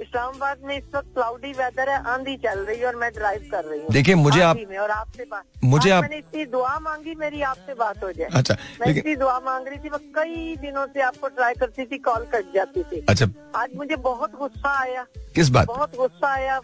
इस्लामाबाद 0.00 0.58
में 0.64 0.78
इस 0.78 0.84
वक्त 0.94 1.08
क्लाउडी 1.14 1.52
वेदर 1.52 1.88
है 1.88 2.02
आंधी 2.06 2.36
चल 2.36 2.58
रही 2.58 2.78
है 2.78 2.86
और 2.86 2.96
मैं 2.96 3.12
ड्राइव 3.12 3.48
कर 3.50 3.64
रही 3.64 3.80
हूँ। 3.80 3.88
देखिए, 3.92 4.14
मुझे 4.14 4.40
आप- 4.40 4.70
में 4.70 4.78
और 4.78 4.90
आपसे 4.90 5.24
बात 5.24 5.44
मुझे 5.64 5.90
आप- 5.90 6.02
मैंने 6.02 6.16
इतनी 6.16 6.44
दुआ 6.44 6.78
मांगी 6.78 7.14
मेरी 7.14 7.42
आपसे 7.42 7.74
बात 7.74 8.04
हो 8.04 8.12
जाए। 8.12 8.28
अच्छा 8.34 8.56
मैं 8.80 8.94
इतनी 8.96 9.16
दुआ 9.16 9.40
मांग 9.40 9.68
रही 9.68 9.78
थी 9.78 9.90
मैं 9.90 10.00
कई 10.00 10.56
दिनों 10.56 10.86
से 10.86 11.00
आपको 11.00 11.28
ट्राई 11.28 11.54
करती 11.54 11.84
थी 11.84 11.98
कॉल 11.98 12.26
कट 12.34 12.44
जाती 12.54 12.82
थी। 12.82 13.06
अच्छा। 13.08 13.26
आज 13.54 13.68
मुझे 13.76 13.96
बहुत 13.96 14.32
गुस्सा 14.32 14.80
आया। 14.80 15.06
किस 15.34 15.48
बात? 15.48 15.66
बहुत 15.66 15.96
गुस्सा 15.96 16.32
आया। 16.32 16.60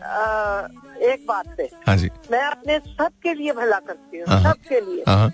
एक 0.00 1.24
बात 1.28 1.46
से 1.56 1.68
हाँ 1.86 1.96
जी। 1.96 2.10
मैं 2.30 2.42
अपने 2.42 2.78
सब 2.78 3.12
के 3.22 3.34
लिए 3.34 3.52
भला 3.52 3.78
करती 3.78 4.18
हूँ 4.18 4.26
हाँ। 4.28 4.42
सब 4.42 4.60
के 4.68 4.80
लिए। 4.80 5.04
हाँ। 5.08 5.32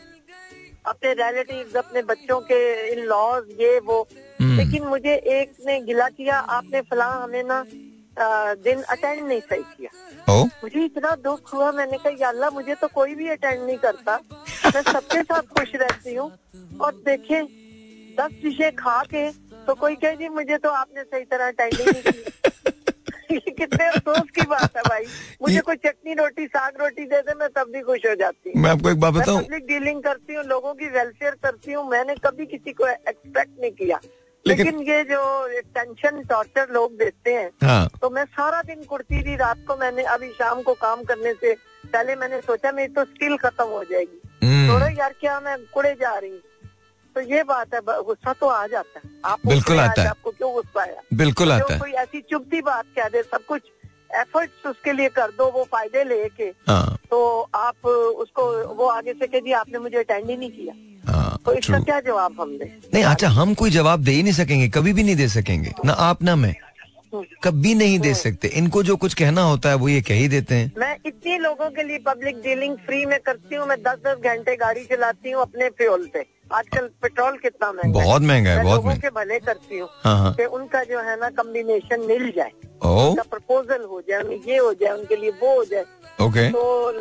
अपने 0.87 1.12
रिलेटिव्स 1.14 1.76
अपने 1.76 2.02
बच्चों 2.02 2.40
के 2.50 2.58
इन 2.92 3.04
लॉज 3.06 3.44
ये 3.61 3.78
वो। 3.87 4.06
हम्म। 4.40 4.56
लेकिन 4.56 4.85
मुझे 4.85 5.14
एक 5.14 5.52
ने 5.66 5.80
गिला 5.80 6.08
किया 6.08 6.38
आपने 6.58 6.80
फलां 6.90 7.11
हमें 7.23 7.42
ना 7.44 7.64
दिन 8.18 8.82
अटेंड 8.82 9.26
नहीं 9.28 9.40
सही 9.40 9.62
किया। 9.62 10.32
ओ? 10.32 10.44
मुझे 10.44 10.85
इतना 10.85 11.14
दुख 11.25 11.52
हुआ 11.54 11.70
मैंने 11.73 11.99
कहा 12.06 12.28
अल्लाह 12.28 12.50
मुझे 12.50 12.75
तो 12.75 12.88
कोई 12.94 13.14
भी 13.14 13.28
अटेंड 13.28 13.62
नहीं 13.62 13.76
करता। 13.78 14.16
मैं 14.66 14.82
सबके 14.82 15.23
साथ 15.23 15.42
खुश 15.58 15.75
रहती 15.75 16.14
हूँ। 16.14 16.30
और 16.80 16.92
देखे 17.06 17.42
दस 18.18 18.30
डिशे 18.42 18.70
खा 18.78 19.02
के 19.14 19.30
तो 19.66 19.75
कोई 19.75 19.94
कहे 19.96 20.16
जी 20.16 20.28
मुझे 20.28 20.56
तो 20.58 20.70
आपने 20.70 21.02
सही 21.02 21.25
तरह 21.25 21.46
अटेंड 21.46 21.75
नहीं 21.75 22.02
किया। 22.02 22.30
कितने 23.33 23.87
अफसोस 23.87 24.30
की 24.35 24.42
बात 24.42 24.76
है 24.76 24.83
भाई। 24.83 25.04
मुझे 25.42 25.61
कोई 25.61 25.76
चटनी 25.76 26.14
रोटी 26.14 26.47
साग 26.47 26.73
रोटी 26.80 27.04
दे 27.04 27.21
दे 27.21 27.35
मैं 27.35 27.49
तब 27.49 27.73
भी 27.73 27.80
खुश 27.80 27.99
हो 28.06 28.14
जाती 28.14 28.52
हूँ। 28.56 28.62
मैं 28.62 28.71
आपको 28.71 28.90
एक 28.90 29.00
बात 29.00 29.14
बताऊँ? 29.14 29.42
पब्लिक 29.42 29.66
डीलिंग 29.66 30.02
करती 30.02 30.35
हूँ 30.35 30.45
लोगों 30.45 30.75
की 30.75 30.87
वेलफेयर 30.87 31.33
करती 31.33 31.73
हूँ 31.73 31.90
मैंने 31.90 32.14
कभी 32.14 32.47
किसी 32.47 32.73
को 32.73 32.87
एक्सपेक्ट 32.87 33.61
नहीं 33.61 33.71
किया। 33.71 34.00
लेकिन- 34.47 34.66
लेकिन 34.66 34.88
ये 34.88 35.04
जो 35.04 35.49
टेंशन 35.49 36.23
टॉर्चर 36.23 36.68
लोग 36.71 36.92
देते 36.92 37.35
हैं 37.35 37.50
हाँ। 37.62 37.90
तो 38.00 38.11
मैं 38.11 38.25
सारा 38.25 38.62
दिन 38.62 38.83
कुर्ती 38.83 39.23
थी 39.23 39.37
रात 39.37 39.64
को 39.68 39.76
मैंने 39.76 40.02
अभी 40.02 40.28
शाम 40.28 40.62
को 40.62 40.75
काम 40.75 41.02
करने 41.02 41.33
से 41.33 41.54
पहले 41.92 42.16
मैंने 42.16 42.40
सोचा 42.40 42.73
मेरी 42.73 42.92
तो 42.92 43.04
स्किल 43.04 43.37
खत्म 43.37 43.64
हो 43.64 43.85
जाएगी। 43.85 44.47
हम्म, 44.47 44.75
थोड़ा 44.75 44.87
यार 44.87 45.14
क्या 45.21 45.40
मैं 45.40 45.56
कुड़े 45.75 45.92
जा 45.95 46.18
रही 46.18 46.30
हूँ? 46.30 46.38
तो 47.16 47.20
ये 47.23 47.42
बात 47.42 47.75
है 47.75 47.80
गुस्सा 47.80 48.32
तो 48.32 48.46
आ 48.46 48.66
जाता 48.66 49.00
है। 49.04 49.11
आपको 49.25 49.49
बिल्कुल 49.49 49.78
आता 49.80 50.02
है। 50.02 50.08
आपको 50.08 50.30
क्यों 50.30 50.52
गुस्सा 50.54 50.80
आया? 50.82 51.00
बिल्कुल 51.14 51.52
आता 51.52 51.73
है। 51.75 51.78
कोई 51.80 51.92
ऐसी 52.02 52.20
चुभती 52.30 52.61
बात 52.61 52.85
कह 52.96 53.08
दे 53.08 53.23
सब 53.23 53.44
कुछ 53.49 53.62
एफर्ट्स 54.14 54.66
उसके 54.66 54.92
लिए 54.92 55.08
कर 55.16 55.30
दो 55.38 55.50
वो 55.50 55.62
फ़ायदे 55.73 56.02
लेके। 56.04 56.44
हाँ। 56.68 56.99
तो 57.11 57.20
आप 57.54 57.87
उसको 57.87 58.42
वो 58.75 58.87
आगे 58.88 59.12
से 59.12 59.26
कह 59.26 59.40
दिए 59.40 59.52
आपने 59.54 59.78
मुझे 59.78 59.99
अटेंड 59.99 60.28
ही 60.30 60.37
नहीं 60.37 60.50
किया। 60.50 60.75
हाँ 61.12 61.38
तो 61.46 61.52
इसका 61.54 61.78
क्या 61.80 61.99
जवाब 62.00 62.40
हम 62.40 62.56
दे? 62.58 62.70
नहीं 62.94 63.04
अच्छा 63.04 63.28
हम 63.30 63.54
कोई 63.54 63.70
जवाब 63.70 64.04
दे 64.04 64.12
ही 64.12 64.23
नहीं 64.23 64.32
सकेंगे 64.35 64.68
कभी 64.68 64.92
भी 64.92 65.02
नहीं 65.02 65.16
दे 65.16 65.28
सकेंगे। 65.30 65.73
ना 65.85 65.92
आप 65.92 66.23
ना 66.23 66.37
मैं। 66.37 66.54
कभी 67.44 67.75
नहीं 67.75 67.99
दे 68.00 68.14
सकते। 68.14 68.49
इनको 68.58 68.82
जो 68.82 68.96
कुछ 68.96 69.14
कहना 69.14 69.42
होता 69.42 69.68
है 69.68 69.75
वो 69.75 69.88
ये 69.88 70.00
कह 70.02 70.14
ही 70.14 70.28
देते 70.28 70.54
हैं। 70.54 70.73
मैं 70.78 70.96
इतने 71.06 71.38
लोगों 71.38 71.70
के 71.70 71.82
लिए 71.82 71.99
पब्लिक 72.06 72.42
डीलिंग 72.42 72.76
फ्री 72.87 73.04
में 73.06 73.18
करती 73.26 73.54
हूँ 73.54 73.66
मैं 73.66 73.82
दस 73.82 73.99
दस 74.06 74.25
घंटे 74.25 74.56
गाड़ी 74.56 74.85
चलाती 74.85 75.30
हूँ 75.30 75.42
अपने 75.42 75.68
फ्यूल 75.78 76.08
पे। 76.14 76.25
आजकल 76.53 76.87
पेट्रोल 77.03 77.37
कितना 77.37 77.73
महँगा 77.73 78.00
बहुत 78.00 78.23
महँगा 78.23 78.50
है 78.50 78.65
बहुत 78.65 78.85
महँगा। 78.85 79.11
भले 79.11 79.38
करती 79.38 79.79
हूँ 79.79 79.88
हाँ 80.05 80.19
हाँ। 80.19 80.35
कि 80.35 80.45
उनका 80.45 80.85
जो 80.85 81.00
है 81.00 81.21
ना 81.21 81.29
कम्बिनेशन 81.29 82.00
मिल 82.00 82.33
जाए। 82.37 82.50
उनका 82.85 83.23
प्रपोजल 83.23 83.83
हो 83.83 84.00
जाए 84.00 84.38
ये 84.49 84.59
हो 84.59 84.75
जाए 84.75 84.91
उनके 84.91 85.17
लिए 85.17 85.31
वो 85.31 85.57
हो 85.57 85.65
जाए। 85.65 85.85
ओके। 86.21 86.50
तो 86.50 86.93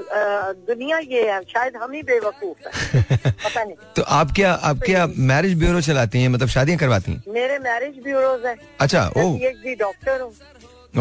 दुनिया 0.74 0.98
ये 0.98 1.32
है 1.32 1.42
शायद 1.42 1.76
हम 1.76 1.92
ही 1.92 2.04
बेवकूफ़ 2.04 2.68
है। 2.68 3.02
पता 3.32 3.64
नहीं। 3.64 3.76
तो 3.96 4.02
आप 4.02 4.32
क्या 4.36 4.54
आप 4.54 4.80
क्या 4.86 5.08
मैरिज 5.18 5.58
ब्यूरो 5.60 5.82
चलाती 5.82 6.22
हैं? 6.22 6.30
मतलब 6.30 6.48
शादियाँ 6.48 6.80
करवाती 6.80 7.12
हैं? 7.12 7.24
मेरे 7.28 7.60
मैरिज 7.60 8.04
ब्यूरोज 8.04 8.46
है। 8.46 8.56
अच्छा 8.82 9.08
ओ। 9.08 9.38
डॉक्टर 9.80 10.22
हूँ। 10.22 10.34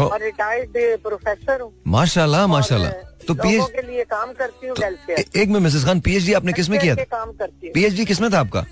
और 0.03 0.21
रिटायर्ड 0.23 0.77
प्रोफेसर 1.03 1.61
हूँ। 1.61 1.73
माशाल्लाह 1.87 2.47
माशाल्लाह। 2.47 2.91
तो 3.27 3.33
पीएच 3.33 3.69
के 3.71 3.81
लिए 3.81 4.03
काम 4.03 4.33
करती 4.33 4.67
हूँ 4.67 4.75
ए- 5.09 5.25
एक 5.41 5.49
में 5.49 5.59
मिसेस 5.59 5.85
खान 5.85 5.99
पीएचडी 5.99 6.33
आपने 6.33 6.53
किसमें 6.53 6.79
किया 6.79 6.95
था? 6.95 7.03
काम 7.03 7.31
करती 7.31 7.69
पीएचडी 7.69 8.05
किसमें 8.05 8.31
था 8.33 8.39
आपका? 8.39 8.65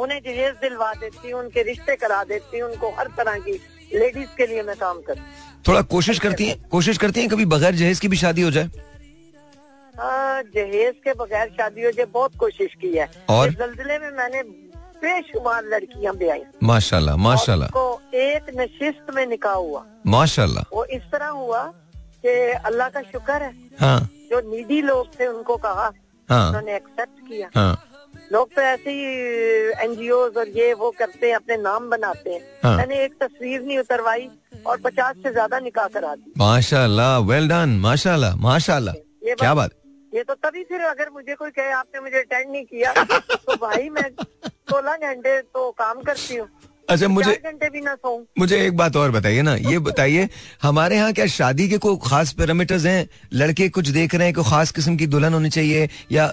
उन्हें 0.00 0.20
जहेज 0.20 0.54
दिलवा 0.54 0.92
देती 0.92 1.30
हूँ 1.30 1.40
उनके 1.40 1.62
रिश्ते 1.62 1.96
करा 1.96 2.24
देती 2.24 2.58
हूँ 2.58 2.70
उनको 2.70 2.90
हर 2.98 3.06
तरह 3.06 3.38
की 3.38 3.52
लेडीज़ 3.94 4.36
के 4.36 4.46
लिए 4.46 4.62
मैं 4.62 4.76
काम 4.76 5.00
करती 5.00 5.20
हूँ। 5.20 5.62
थोड़ा 5.68 5.82
कोशिश 5.82 6.18
करती 6.18 6.48
है 6.48 6.54
कोशिश 6.70 6.98
करती 6.98 7.20
है 7.20 7.28
कभी 7.28 7.44
बगैर 7.44 7.74
जहेज 7.74 8.00
की 8.00 8.08
भी 8.08 8.16
शादी 8.16 8.42
हो 8.42 8.50
जाए? 8.50 8.70
हाँ, 9.98 10.42
जहेज 10.42 10.94
के 11.04 11.12
बगैर 11.12 11.48
शादी 11.48 11.84
हो 11.84 11.90
जाए 11.90 12.06
बहुत 12.06 12.36
कोशिश 12.36 12.74
की 12.80 12.96
है। 12.96 13.08
और? 13.28 13.48
इस 13.48 13.54
जल्जले 13.54 13.98
में 13.98 14.10
मैंने 14.10 14.42
बेशुमार 15.06 15.64
लड़कियाँ 15.72 16.14
ब्याई 16.16 16.42
माशाल्लाह 16.62 17.16
माशाल्लाह। 17.16 17.68
को 17.70 17.86
एक 18.18 18.54
नशिस्त 18.58 19.14
में 19.14 19.26
निकाह 19.26 19.54
हुआ। 19.56 19.84
माशाल्लाह। 20.06 20.64
वो 20.72 20.84
इस 20.96 21.02
तरह 21.12 21.28
हुआ 21.40 21.62
कि 22.22 22.32
अल्लाह 22.66 22.88
का 22.88 23.02
शुक्र 23.12 23.42
है। 23.42 23.52
हाँ। 23.80 24.00
जो 24.30 24.40
नीडी 24.50 24.80
लोग 24.82 25.18
थे 25.18 25.26
उनको 25.26 25.56
कहा 25.66 25.90
हाँ। 26.28 26.46
उन्होंने 26.48 26.74
एक्सेप्ट 26.76 27.28
किया। 27.28 27.50
हाँ। 27.54 27.74
लोग 28.32 28.54
तो 28.54 28.62
ऐसे 28.62 28.90
ही 28.90 29.04
एनजीओ 29.84 30.18
और 30.36 30.48
ये 30.56 30.72
वो 30.74 30.90
करते 30.98 31.28
हैं 31.28 31.34
अपने 31.36 31.56
नाम 31.62 31.88
बनाते 31.90 32.30
हैं। 32.30 32.40
हाँ। 32.64 32.76
मैंने 32.76 33.02
एक 33.04 33.12
तस्वीर 33.22 33.62
नहीं 33.62 33.78
उतरवाई 33.78 34.28
और 34.66 34.80
पचास 34.84 35.16
से 35.22 35.32
ज़्यादा 35.32 35.58
निकाह 35.60 35.88
करा 35.94 36.14
दी। 36.14 36.32
माशाल्लाह 36.38 37.18
वेल 37.30 37.48
डन 37.48 37.78
माशाल्लाह 37.80 38.36
माशाल्लाह। 38.42 38.94
क्या 39.34 39.54
बात 39.54 39.70
ये 40.12 40.22
तो 40.24 40.34
तभी 40.34 40.62
फिर 40.64 40.80
अगर 40.80 41.08
मुझे 41.14 41.34
कोई 41.34 41.50
कहे 41.50 41.70
आपने 41.72 42.00
मुझे 42.00 42.18
अटेंड 42.18 42.50
नहीं 42.50 42.64
किया 42.64 42.92
तो 43.46 43.56
भाई 43.56 43.88
मैं 43.90 44.02
घंटे 44.96 45.40
तो 45.42 45.70
काम 45.78 46.02
करती 46.02 46.36
हूँ। 46.36 46.48
अच्छा 46.88 47.06
मुझे 47.08 47.32
घंटे 47.44 47.68
भी 47.70 47.80
ना 47.80 47.94
सो 47.94 48.10
मुझे 48.38 48.60
एक 48.66 48.76
बात 48.76 48.96
और 48.96 49.10
बताइए 49.10 49.42
ना 49.42 49.54
ये 49.56 49.78
बताइए 49.86 50.28
हमारे 50.62 50.96
यहाँ 50.96 51.12
क्या 51.12 51.26
शादी 51.26 51.68
के 51.68 51.78
कोई 51.78 51.96
खास 52.04 52.32
पैरामीटर्स 52.32 52.84
हैं? 52.86 53.08
लड़के 53.34 53.68
कुछ 53.68 53.88
देख 53.88 54.14
रहे 54.14 54.26
हैं 54.26 54.34
कोई 54.34 54.44
खास 54.50 54.70
किस्म 54.72 54.96
की 54.96 55.06
दुल्हन 55.06 55.34
होनी 55.34 55.50
चाहिए 55.50 55.88
या 56.12 56.26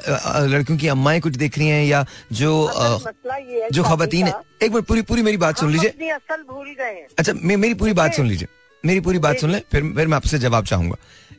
लड़कियों 0.46 0.78
की 0.80 0.88
अम्माएँ 0.88 1.22
कुछ 1.22 1.36
देख 1.36 1.58
रही 1.58 1.68
हैं 1.68 1.84
या 1.86 2.06
जो 2.32 2.52
है 2.68 3.70
जो 3.72 3.84
खवतीन 3.84 4.28
है? 4.28 4.34
एक 4.64 4.72
बार 4.72 4.82
पूरी 4.82 5.02
पूरी 5.02 5.22
मेरी 5.22 5.38
बात 5.38 5.60
सुन 5.60 5.72
लीजिए। 5.72 6.10
असल 6.12 6.44
भूल 6.50 6.76
गए 6.80 7.06
अच्छा 7.20 7.34
मेरी 7.36 7.74
पूरी 7.74 7.94
बात 7.94 8.14
सुन 8.14 8.28
लीजिए। 8.28 8.48
मेरी 8.84 9.00
पूरी 9.00 9.20
बात 9.20 9.38
सुन 9.38 9.52
ले 9.52 9.60
फिर 9.72 9.82
फिर 9.96 10.08
मैं 10.08 10.16
आपसे 10.16 10.38
जवाब 10.40 10.66
चाहूँगा। 10.66 10.96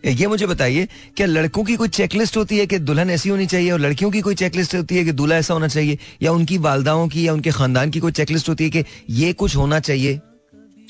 ये 0.06 0.26
मुझे 0.26 0.46
बताइए 0.46 0.86
क्या 1.16 1.26
लड़कों 1.26 1.64
की 1.64 1.74
कोई 1.76 1.88
चेकलिस्ट 1.88 2.36
होती 2.36 2.58
है 2.58 2.66
कि 2.66 2.78
दुल्हन 2.78 3.10
ऐसी 3.10 3.28
होनी 3.28 3.46
चाहिए 3.46 3.70
और 3.70 3.80
लड़कियों 3.80 4.10
की 4.10 4.20
कोई 4.20 4.34
चेकलिस्ट 4.34 4.74
होती 4.74 4.96
है 4.96 5.04
कि 5.04 5.12
दूल्हा 5.12 5.38
ऐसा 5.38 5.54
होना 5.54 5.68
चाहिए 5.68 5.98
या 6.22 6.32
उनकी 6.32 6.58
वालदाओं 6.58 7.08
की 7.08 7.26
या 7.26 7.32
उनके 7.32 7.50
खानदान 7.50 7.90
की 7.90 8.00
कोई 8.00 8.12
चेकलिस्ट 8.12 8.48
होती 8.48 8.64
है 8.64 8.70
कि 8.70 8.84
ये 9.10 9.32
कुछ 9.32 9.56
होना 9.56 9.80
चाहिए 9.80 10.20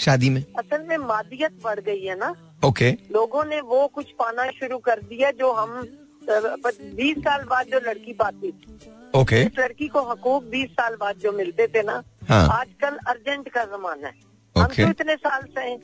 शादी 0.00 0.30
में? 0.30 0.42
असल 0.58 0.86
में 0.88 0.96
मादियत 0.98 1.58
बढ़ 1.64 1.80
गई 1.80 2.00
है 2.00 2.18
ना। 2.18 2.34
ओके। 2.64 2.90
लोगों 3.12 3.44
ने 3.44 3.60
वो 3.62 3.86
कुछ 3.86 4.10
पाना 4.18 4.50
शुरू 4.50 4.78
कर 4.78 5.00
दिया 5.02 5.30
जो 5.30 5.52
हम 5.52 5.80
बीस 6.22 7.18
साल 7.18 7.42
बाद 7.44 7.66
जो 7.66 7.80
लड़की 7.88 8.12
पाती 8.12 8.50
थी। 8.50 8.92
ओके। 9.14 9.40
इस 9.42 9.58
लड़की 9.58 9.88
को 9.88 10.02
हकूक 10.10 10.44
बीस 10.44 10.70
साल 10.70 10.96
बाद 11.00 11.18
जो 11.22 11.32
मिलते 11.32 11.66
थे 11.66 11.82
ना 11.82 12.02
हाँ। 12.28 12.46
आजकल 12.50 12.96
अर्जेंट 13.08 13.48
का 13.48 13.64
जमाना 13.66 14.06
है। 14.06 14.14
हम 14.56 14.64
ओके। 14.64 14.74
क्यों 14.74 14.90
इतने 14.90 15.14
साल 15.16 15.42
सहे 15.48 15.74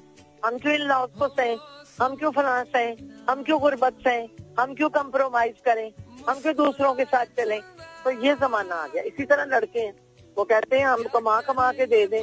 हम 0.46 0.58
क्यों 0.58 0.74
इन 0.74 0.80
लॉस 0.80 1.10
को 1.18 1.28
सहे? 1.28 1.56
हम 2.00 2.14
क्यों 2.16 2.30
फलां 2.30 2.62
सहे? 2.64 2.90
हम 3.30 3.42
क्यों 3.42 3.60
गुर्बत 3.60 3.96
सहे? 4.04 4.20
हम 4.60 4.74
क्यों 4.74 4.88
कंप्रोमाइज 4.90 5.54
करें? 5.64 5.90
हम 6.28 6.40
क्यों 6.40 6.54
दूसरों 6.56 6.94
के 6.94 7.04
साथ 7.04 7.26
चलें? 7.38 7.60
तो 8.04 8.10
ये 8.24 8.34
जमाना 8.34 8.74
आ 8.74 8.86
गया। 8.86 9.02
इसी 9.02 9.24
तरह 9.24 9.44
लड़के 9.44 9.80
हैं। 9.80 9.94
वो 10.38 10.44
कहते 10.44 10.78
हैं 10.78 10.86
हम 10.86 11.02
कमा 11.14 11.40
कमा 11.40 11.70
के 11.72 11.86
दे 11.86 12.06
दें। 12.06 12.22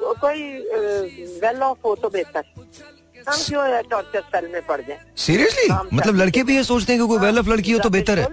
तो 0.00 0.14
कोई 0.14 0.42
वेल 1.40 1.62
ऑफ़ 1.62 1.78
हो 1.84 1.94
तो 1.96 2.08
बेहतर। 2.08 2.44
हम 3.28 3.38
क्यों 3.46 3.82
टॉर्चर 3.82 4.20
सेल 4.20 4.52
में 4.52 4.66
पड़ 4.66 4.80
जाए? 4.80 5.00
सीरियसली 5.16 5.96
मतलब 5.96 6.14
लड़के 6.14 6.42
भी 6.42 6.56
ये 6.56 6.64
सोचते 6.64 6.92
हैं 6.92 7.02
कि 7.02 7.08
कोई 7.08 7.18
वेल 7.18 7.38
ऑफ़ 7.38 7.48
लड़की 7.48 7.72
हो 7.72 7.78
तो 7.78 7.90
बेहतर 7.90 8.18
है। 8.18 8.26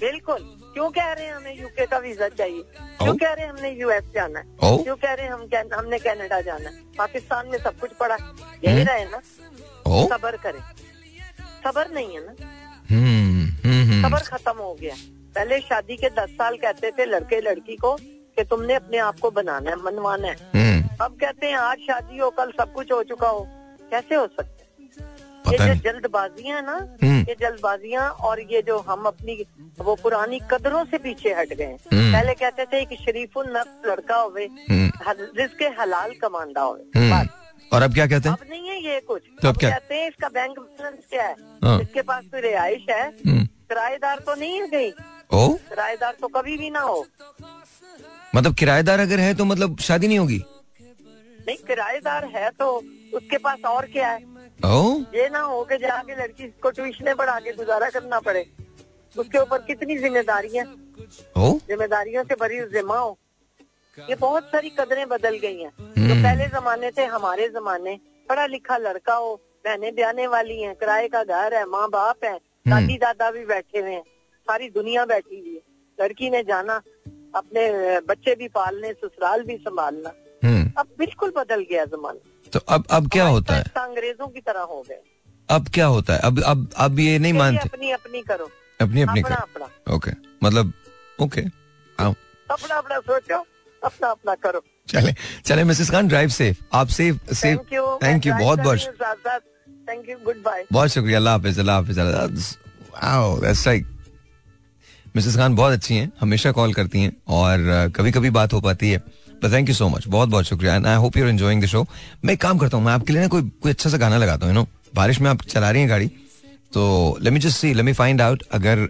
बिल्कुल। 0.00 0.59
क्यों 0.72 0.90
कह 0.90 1.12
रहे 1.12 1.26
हैं 1.26 1.34
हमें 1.34 1.60
यूके 1.60 1.86
का 1.86 1.98
वीज़ा 1.98 2.28
चाहिए? 2.28 2.62
क्यों 2.80 3.16
कह 3.16 3.32
रहे 3.32 3.46
हैं 3.46 3.52
हमने 3.52 3.70
यूएस 3.70 4.04
जाना। 4.14 4.38
है? 4.40 4.82
क्यों 4.82 4.96
कह 4.96 5.12
रहे 5.12 5.26
हैं 5.26 5.32
हम 5.32 5.46
कैन- 5.46 5.72
हमने 5.72 5.98
कनाडा 5.98 6.40
जाना 6.40 6.68
है? 6.68 6.76
पाकिस्तान 6.98 7.48
में 7.48 7.58
सब 7.58 7.78
कुछ 7.78 7.90
पड़ा 7.90 8.14
यही 8.64 8.76
हम्म। 8.76 8.88
रहे 8.88 9.04
ना? 9.04 9.18
सबर 10.16 10.36
करें। 10.36 10.60
सबर 11.64 11.90
नहीं 11.90 12.14
है 12.14 12.26
ना? 12.26 12.34
हम्म 12.90 13.48
हम्म 13.70 14.08
सबर 14.08 14.18
खत्म 14.18 14.58
हो 14.58 14.74
गया 14.74 14.94
पहले 15.34 15.60
शादी 15.60 15.96
के 15.96 16.08
दस 16.08 16.28
साल 16.30 16.56
कहते 16.56 16.90
थे 16.90 17.04
लड़के 17.04 17.40
लड़की 17.40 17.76
को 17.76 17.96
कि 18.02 18.44
तुमने 18.44 18.74
अपने 18.74 18.98
आप 18.98 19.18
को 19.18 19.30
बनाना 19.30 19.70
है 19.70 19.76
मनवाना 19.76 20.28
है। 20.28 20.36
अब 21.00 21.18
कहते 21.20 21.46
हैं 21.46 21.54
आज 21.54 21.78
शादी 21.78 22.18
हो 22.18 22.30
कल 22.30 22.50
सब 22.50 22.72
कुछ 22.72 22.92
हो 22.92 23.02
चुका 23.02 23.28
हो। 23.28 23.46
कैसे 23.90 24.14
हो 24.14 24.26
सकता 24.26 24.59
है 25.46 25.52
ये 25.52 25.58
पता 25.58 25.66
जो 25.66 25.74
जल्दबाजियाँ 25.82 26.56
है 26.56 26.64
ना 26.66 26.76
हम्म। 27.02 27.18
ये 27.28 27.36
जल्दबाजियाँ 27.40 28.08
और 28.10 28.40
ये 28.52 28.62
जो 28.62 28.78
हम 28.88 29.04
अपनी 29.06 29.44
वो 29.80 29.94
पुरानी 30.02 30.40
कदरों 30.50 30.84
से 30.84 30.98
पीछे 30.98 31.34
हट 31.34 31.52
गए 31.52 31.76
हम्म। 31.92 32.12
पहले 32.12 32.34
कहते 32.34 32.64
थे 32.64 32.84
कि 32.84 32.96
शरीफुल 32.96 33.46
नफ्स 33.56 33.86
लड़का 33.86 34.16
होवे 34.16 34.44
हम्म, 34.70 35.12
जिसके 35.36 35.68
हलाल 35.80 36.12
कमांडा 36.22 36.62
होवे। 36.62 37.28
और 37.72 37.82
अब 37.82 37.94
क्या 37.94 38.06
कहते 38.06 38.28
हैं? 38.28 38.36
अब 38.36 38.46
नहीं 38.50 38.68
है 38.68 38.76
ये 38.84 39.00
कुछ। 39.00 39.22
तो 39.42 39.48
अब 39.48 39.56
क्या? 39.56 39.70
कहते 39.70 39.94
हैं 39.94 40.08
इसका 40.08 40.28
बैंक 40.28 40.58
बैलेंस 40.58 41.04
क्या 41.10 41.26
है? 41.26 41.34
हाँ। 41.64 41.80
इसके 41.80 42.02
पास 42.02 42.24
कोई 42.24 42.40
रिहाइश 42.40 42.86
है? 42.90 43.10
किराएदार 43.26 44.18
तो 44.18 44.34
नहीं 44.34 44.60
है 44.60 44.66
कहीं। 44.66 44.92
किराएदार 45.68 46.16
तो 46.20 46.28
कभी 46.28 46.56
भी 46.56 46.70
ना 46.70 46.80
हो। 46.80 47.06
मतलब 48.34 48.54
किराएदार 48.54 49.00
अगर 49.00 49.20
है 49.20 49.34
तो 49.34 49.44
मतलब 49.44 49.78
शादी 49.80 50.08
नहीं 50.08 50.18
होगी? 50.18 50.42
नहीं 51.46 51.56
किराएदार 51.56 52.24
है 52.24 52.50
तो 52.50 52.66
उसके 53.14 53.38
पास 53.38 53.64
और 53.66 53.86
क्या 53.86 54.08
है? 54.08 54.18
ओ 54.64 55.00
ये 55.14 55.28
ना 55.28 55.40
हो 55.40 55.62
कि 55.64 55.76
जाके 55.78 56.14
लड़की 56.14 56.48
को 56.62 56.70
ट्यूशने 56.70 57.14
पढ़ा 57.14 57.38
के 57.40 57.52
गुजारा 57.52 57.88
करना 57.90 58.18
पड़े। 58.20 58.44
उसके 59.14 59.38
ऊपर 59.38 59.58
कितनी 59.58 59.96
जिम्मेदारियाँ 59.98 60.64
ओ 61.36 61.52
जिम्मेदारियों 61.68 62.24
से 62.24 62.34
भरी 62.34 62.60
जिम्मा 62.72 62.98
हो। 62.98 63.18
ये 63.98 64.14
बहुत 64.14 64.44
सारी 64.44 64.70
कदरें 64.70 65.06
बदल 65.08 65.38
गई 65.38 65.58
हैं। 65.58 65.70
जो 65.98 66.14
पहले 66.14 66.46
जमाने 66.46 66.90
थे 66.90 67.04
हमारे 67.04 67.48
जमाने। 67.48 67.98
पढ़ा 68.28 68.46
लिखा 68.46 68.76
लड़का 68.76 69.14
हो 69.14 69.34
बहने 69.64 69.90
ब्याने 69.90 70.26
वाली 70.26 70.60
हैं 70.62 70.74
किराए 70.74 71.08
का 71.08 71.22
घर 71.24 71.54
है 71.54 71.64
माँ 71.66 71.88
बाप 71.90 72.24
है 72.24 72.36
दादी 72.68 72.96
दादा 72.98 73.30
भी 73.30 73.44
बैठे 73.44 73.78
हुए 73.78 73.92
हैं। 73.92 74.02
सारी 74.48 74.68
दुनिया 74.70 75.04
बैठी 75.04 75.38
हुई 75.38 75.54
है। 75.54 75.62
लड़की 75.98 76.30
ने 76.30 76.42
जाना 76.42 76.82
अपने 77.34 77.68
बच्चे 78.00 78.34
भी 78.34 78.48
पालने 78.48 78.92
ससुराल 78.92 79.42
भी 79.42 79.56
संभालना। 79.56 80.12
हम्म 80.44 80.72
अब 80.78 80.88
बिल्कुल 80.98 81.32
बदल 81.36 81.64
गया 81.70 81.84
जमाना। 81.84 82.20
तो 82.52 82.60
अब 82.68 82.84
अब 82.90 83.08
क्या 83.10 83.26
होता 83.26 83.54
है? 83.54 83.64
अंग्रेज़ों 83.78 84.26
की 84.28 84.40
तरह 84.40 84.60
हो 84.62 84.84
गए। 84.88 85.00
अब 85.48 85.68
क्या 85.74 85.86
होता 85.86 86.14
है? 86.14 86.20
अब 86.20 86.42
अब 86.42 86.68
अब 86.76 86.98
ये 86.98 87.18
नहीं 87.18 87.32
मानते। 87.32 87.68
अपनी 87.68 87.90
अपनी 87.90 88.22
करो। 88.22 88.50
अपनी 88.80 89.02
अपनी 89.02 89.22
कर। 89.22 89.94
ओके। 89.94 90.10
मतलब 90.42 90.72
ओके। 91.18 91.40
अपना 91.40 92.74
अपना 92.74 92.98
सोचो। 92.98 93.44
अपना 93.82 94.08
अपना 94.08 94.34
करो। 94.44 94.62
चले 94.88 95.14
चले 95.46 95.64
मिसेस 95.64 95.90
खान 95.90 96.08
ड्राइव 96.08 96.28
सेफ़। 96.28 96.56
आप 96.72 96.88
safe 96.88 97.34
safe. 97.34 97.58
Thank 97.58 97.72
you 97.72 97.98
thank 98.02 98.26
you 98.26 98.34
बहुत 98.34 98.58
बहुत 98.58 98.78
थैंक 99.88 100.08
यू 100.08 100.16
गुड 100.24 100.42
बाय 100.44 100.64
बहुत 100.72 100.88
शुक्रिया। 100.88 101.18
अल्लाह 101.18 101.34
हाफिज 101.34 101.58
अल्लाह 101.58 101.76
हाफिज। 101.76 102.56
Wow 102.94 103.38
that's 103.40 103.66
like 103.66 103.86
Mrs 105.16 105.36
Khan 105.36 105.54
बहुत 105.56 105.72
अच्छी 105.72 105.94
हैं। 105.94 106.10
हमेशा 106.20 106.52
कॉल 106.52 106.74
करती 106.74 107.02
हैं 107.02 107.12
और 107.28 107.92
कभी 107.96 108.12
कभी 108.12 108.30
बात 108.30 108.52
हो 108.52 108.60
पाती 108.60 108.90
है। 108.90 108.98
थैंक 109.48 109.68
यू 109.68 109.74
सो 109.74 109.88
मच 109.88 110.06
बहुत 110.08 110.28
बहुत 110.28 110.44
शुक्रिया. 110.44 110.74
And 110.74 110.86
I 110.86 110.96
hope 110.96 111.16
you 111.16 111.24
are 111.24 111.30
enjoying 111.30 111.62
the 111.62 111.66
show 111.66 111.86
मैं 112.24 112.36
काम 112.36 112.58
करता 112.58 112.76
हूँ 112.76 112.84
मैं 112.84 112.92
आपके 112.92 113.12
लिए 113.12 113.22
ना 113.22 113.28
कोई 113.28 113.42
कोई 113.62 113.72
अच्छा 113.72 113.90
सा 113.90 113.96
गाना 113.96 114.16
लगाता 114.16 114.46
हूँ 114.46 114.54
यू 114.54 114.60
नो 114.60 114.66
बारिश 114.94 115.20
में 115.20 115.30
आप 115.30 115.42
चला 115.42 115.70
रही 115.70 115.80
हैं 115.82 115.90
गाड़ी 115.90 116.10
तो 116.74 117.18
let 117.22 117.32
me 117.32 117.40
just 117.40 117.58
see 117.58 117.72
let 117.74 117.84
me 117.84 117.92
find 117.92 118.20
out 118.20 118.42
अगर 118.52 118.86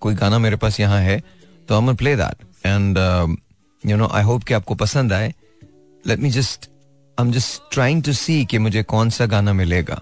कोई 0.00 0.14
गाना 0.14 0.38
मेरे 0.38 0.56
पास 0.56 0.80
यहाँ 0.80 1.00
है 1.00 1.18
तो 1.68 1.80
I 1.80 1.94
play 1.94 2.16
that 2.16 2.66
and 2.66 2.98
you 3.84 3.96
know 3.96 4.08
I 4.12 4.22
hope 4.22 4.44
कि 4.44 4.54
आपको 4.54 4.74
पसंद 4.74 5.12
आए. 5.12 5.32
Let 6.04 6.18
me 6.18 6.30
just 6.30 6.68
I 7.18 7.26
am 7.26 7.32
just 7.32 7.62
trying 7.72 8.02
to 8.02 8.12
see 8.12 8.44
कि 8.44 8.58
मुझे 8.58 8.82
कौन 8.82 9.10
सा 9.10 9.26
गाना 9.26 9.52
मिलेगा. 9.52 10.00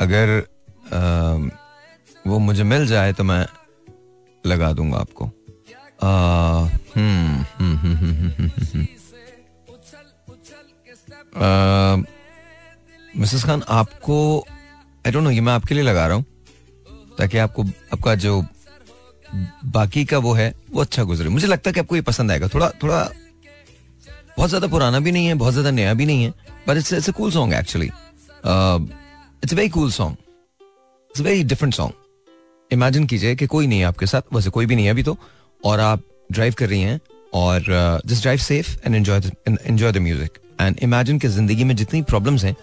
अगर 0.00 0.40
uh, 0.88 1.50
वो 2.26 2.38
मुझे 2.38 2.64
मिल 2.64 2.86
जाए 2.86 3.12
तो 3.12 3.24
मैं 3.24 3.44
लगा 4.44 4.72
दूँगा 4.72 4.98
आपको. 4.98 5.30
मिसेस 13.14 13.44
खान 13.44 13.62
आपको 13.70 14.16
आई 15.06 15.12
डोंट 15.12 15.24
नो 15.24 15.30
ये 15.30 15.40
मैं 15.40 15.52
आपके 15.52 15.74
लिए 15.74 15.84
लगा 15.84 16.06
रहा 16.06 16.16
हूँ, 16.16 16.24
ताकि 17.18 17.38
आपको, 17.38 17.62
आपका 17.92 18.14
जो 18.16 18.44
बाकी 19.66 20.04
का 20.04 20.18
वो 20.18 20.32
है, 20.34 20.52
वो 20.70 20.80
अच्छा 20.80 21.02
गुजरे। 21.04 21.28
मुझे 21.28 21.46
लगता 21.46 21.70
है 21.70 21.74
कि 21.74 21.80
आपको 21.80 21.96
ये 21.96 22.02
पसंद 22.02 22.30
आएगा। 22.30 22.48
थोड़ा 22.48 22.68
थोड़ा, 22.82 23.02
बहुत 24.36 24.48
ज़्यादा 24.48 24.66
पुराना 24.68 25.00
भी 25.00 25.12
नहीं 25.12 25.26
है, 25.26 25.34
बहुत 25.34 25.52
ज़्यादा 25.52 25.70
नया 25.70 25.94
भी 25.94 26.06
नहीं 26.06 26.24
है 26.24 26.32
but 26.68 26.76
it's 26.76 26.92
it's 26.92 27.08
a 27.08 27.12
cool 27.12 27.30
song 27.32 27.54
actually 27.54 27.86
it's 27.86 29.54
very 29.54 29.68
cool 29.68 29.90
song 29.92 30.16
it's 31.10 31.20
very 31.20 31.42
different 31.44 31.74
song 31.74 31.92
imagine 32.70 33.06
कीजिए 33.06 33.34
कि 33.36 33.46
कोई 33.46 33.66
नहीं 33.66 33.78
है 33.80 33.86
आपके 33.86 34.06
साथ, 34.06 34.22
वैसे 34.34 34.50
कोई 34.50 34.66
भी 34.66 34.76
नहीं 34.76 34.84
है 34.84 34.90
अभी 34.90 35.02
तो 35.02 35.16
और 35.60 35.80
आप 35.80 36.02
ड्राइव 36.32 36.54
कर 36.58 36.68
रही 36.68 36.80
हैं, 36.82 37.00
और 37.34 37.64
just 38.06 38.22
drive 38.22 38.38
safe 38.40 38.76
and 38.86 38.94
enjoy 38.94 39.20
enjoy 39.48 39.92
the 39.92 39.96
music 39.98 40.38
and 40.66 40.76
imagine 40.82 41.18
कि 41.18 41.28
ज़िंदगी 41.28 41.64
में 41.64 41.76
जितनी 41.76 42.02
प्रॉब्लम्स 42.10 42.44
हैं 42.44 42.56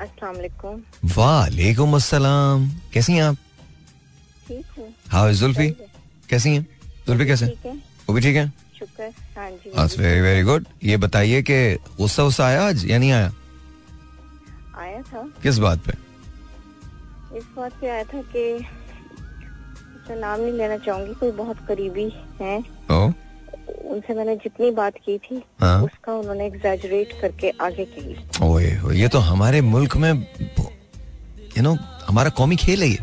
अस्सलाम 0.00 0.34
वालेकुम 0.36 0.74
वालेकुम 1.16 1.94
अस्सलाम 1.96 2.58
कैसी 2.94 3.12
हैं 3.12 3.22
आप? 3.22 3.36
ठीक 4.48 4.64
हूँ। 4.78 4.88
हाउ 5.08 5.28
इज़ 5.30 5.40
जुल्फी 5.40 5.68
कैसी 6.30 6.50
हैं? 6.54 6.66
जुल्फी 7.06 7.26
कैसे? 7.26 7.46
ठीक 7.46 7.66
है। 7.66 7.72
वो 8.08 8.14
भी 8.14 8.20
ठीक 8.20 8.36
है? 8.36 8.52
शुक्र। 8.78 9.02
हाँ 9.36 9.50
जी 9.50 9.70
बस 9.76 9.98
वेरी 9.98 10.20
वेरी 10.20 10.42
गुड 10.42 10.64
ये 10.84 10.96
बताइए 11.06 11.42
कि 11.50 11.74
गुस्सा 11.98 12.22
गुस्सा 12.22 12.46
आया 12.46 12.66
आज 12.68 12.84
या 12.90 12.98
नहीं 12.98 13.12
आया? 13.12 13.32
था। 15.06 15.28
किस 15.42 15.58
बात 15.58 15.78
पे? 15.78 15.92
इस 17.36 17.44
बात 17.56 17.72
पे 17.80 17.88
आया 17.88 18.04
था 18.04 18.22
कि 18.32 18.52
उसका 18.56 20.14
नाम 20.14 20.40
नहीं 20.40 20.52
लेना 20.52 20.76
चाहूँगी 20.78 21.14
कोई 21.14 21.30
बहुत 21.34 21.66
करीबी 21.68 22.12
है। 22.40 22.58
ओ? 22.90 23.10
उनसे 23.86 24.14
मैंने 24.14 24.34
जितनी 24.36 24.70
बात 24.70 24.94
की 24.96 25.16
थी 25.18 25.42
हाँ। 25.60 25.82
उसका 25.82 26.12
उन्होंने 26.14 26.46
एग्जैजरेट 26.46 27.12
करके 27.20 27.50
आगे 27.60 27.84
कही 27.84 28.16
ओए 28.42 28.70
ओए, 28.80 28.96
ये 28.96 29.08
तो 29.08 29.18
हमारे 29.18 29.60
मुल्क 29.60 29.96
में 29.96 30.12
यू 31.56 31.62
नो 31.62 31.76
हमारा 32.06 32.30
कौमी 32.30 32.56
खेल 32.56 32.82
है 32.82 32.88
ये। 32.88 32.98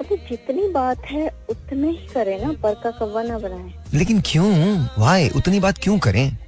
मतलब 0.00 0.18
जितनी 0.28 0.68
बात 0.68 1.04
है 1.04 1.28
उतने 1.50 1.90
ही 1.90 2.06
करे 2.06 2.38
ना 2.44 2.52
पर 2.52 2.74
का 2.74 2.90
कव्वा 2.90 3.22
ना 3.22 3.38
बनाए। 3.38 3.72
लेकिन 3.94 4.20
क्यों? 4.20 4.48
वाई 4.98 5.28
उतनी 5.36 5.60
बात 5.60 5.78
क्यों 5.78 5.98
करें? 5.98 6.38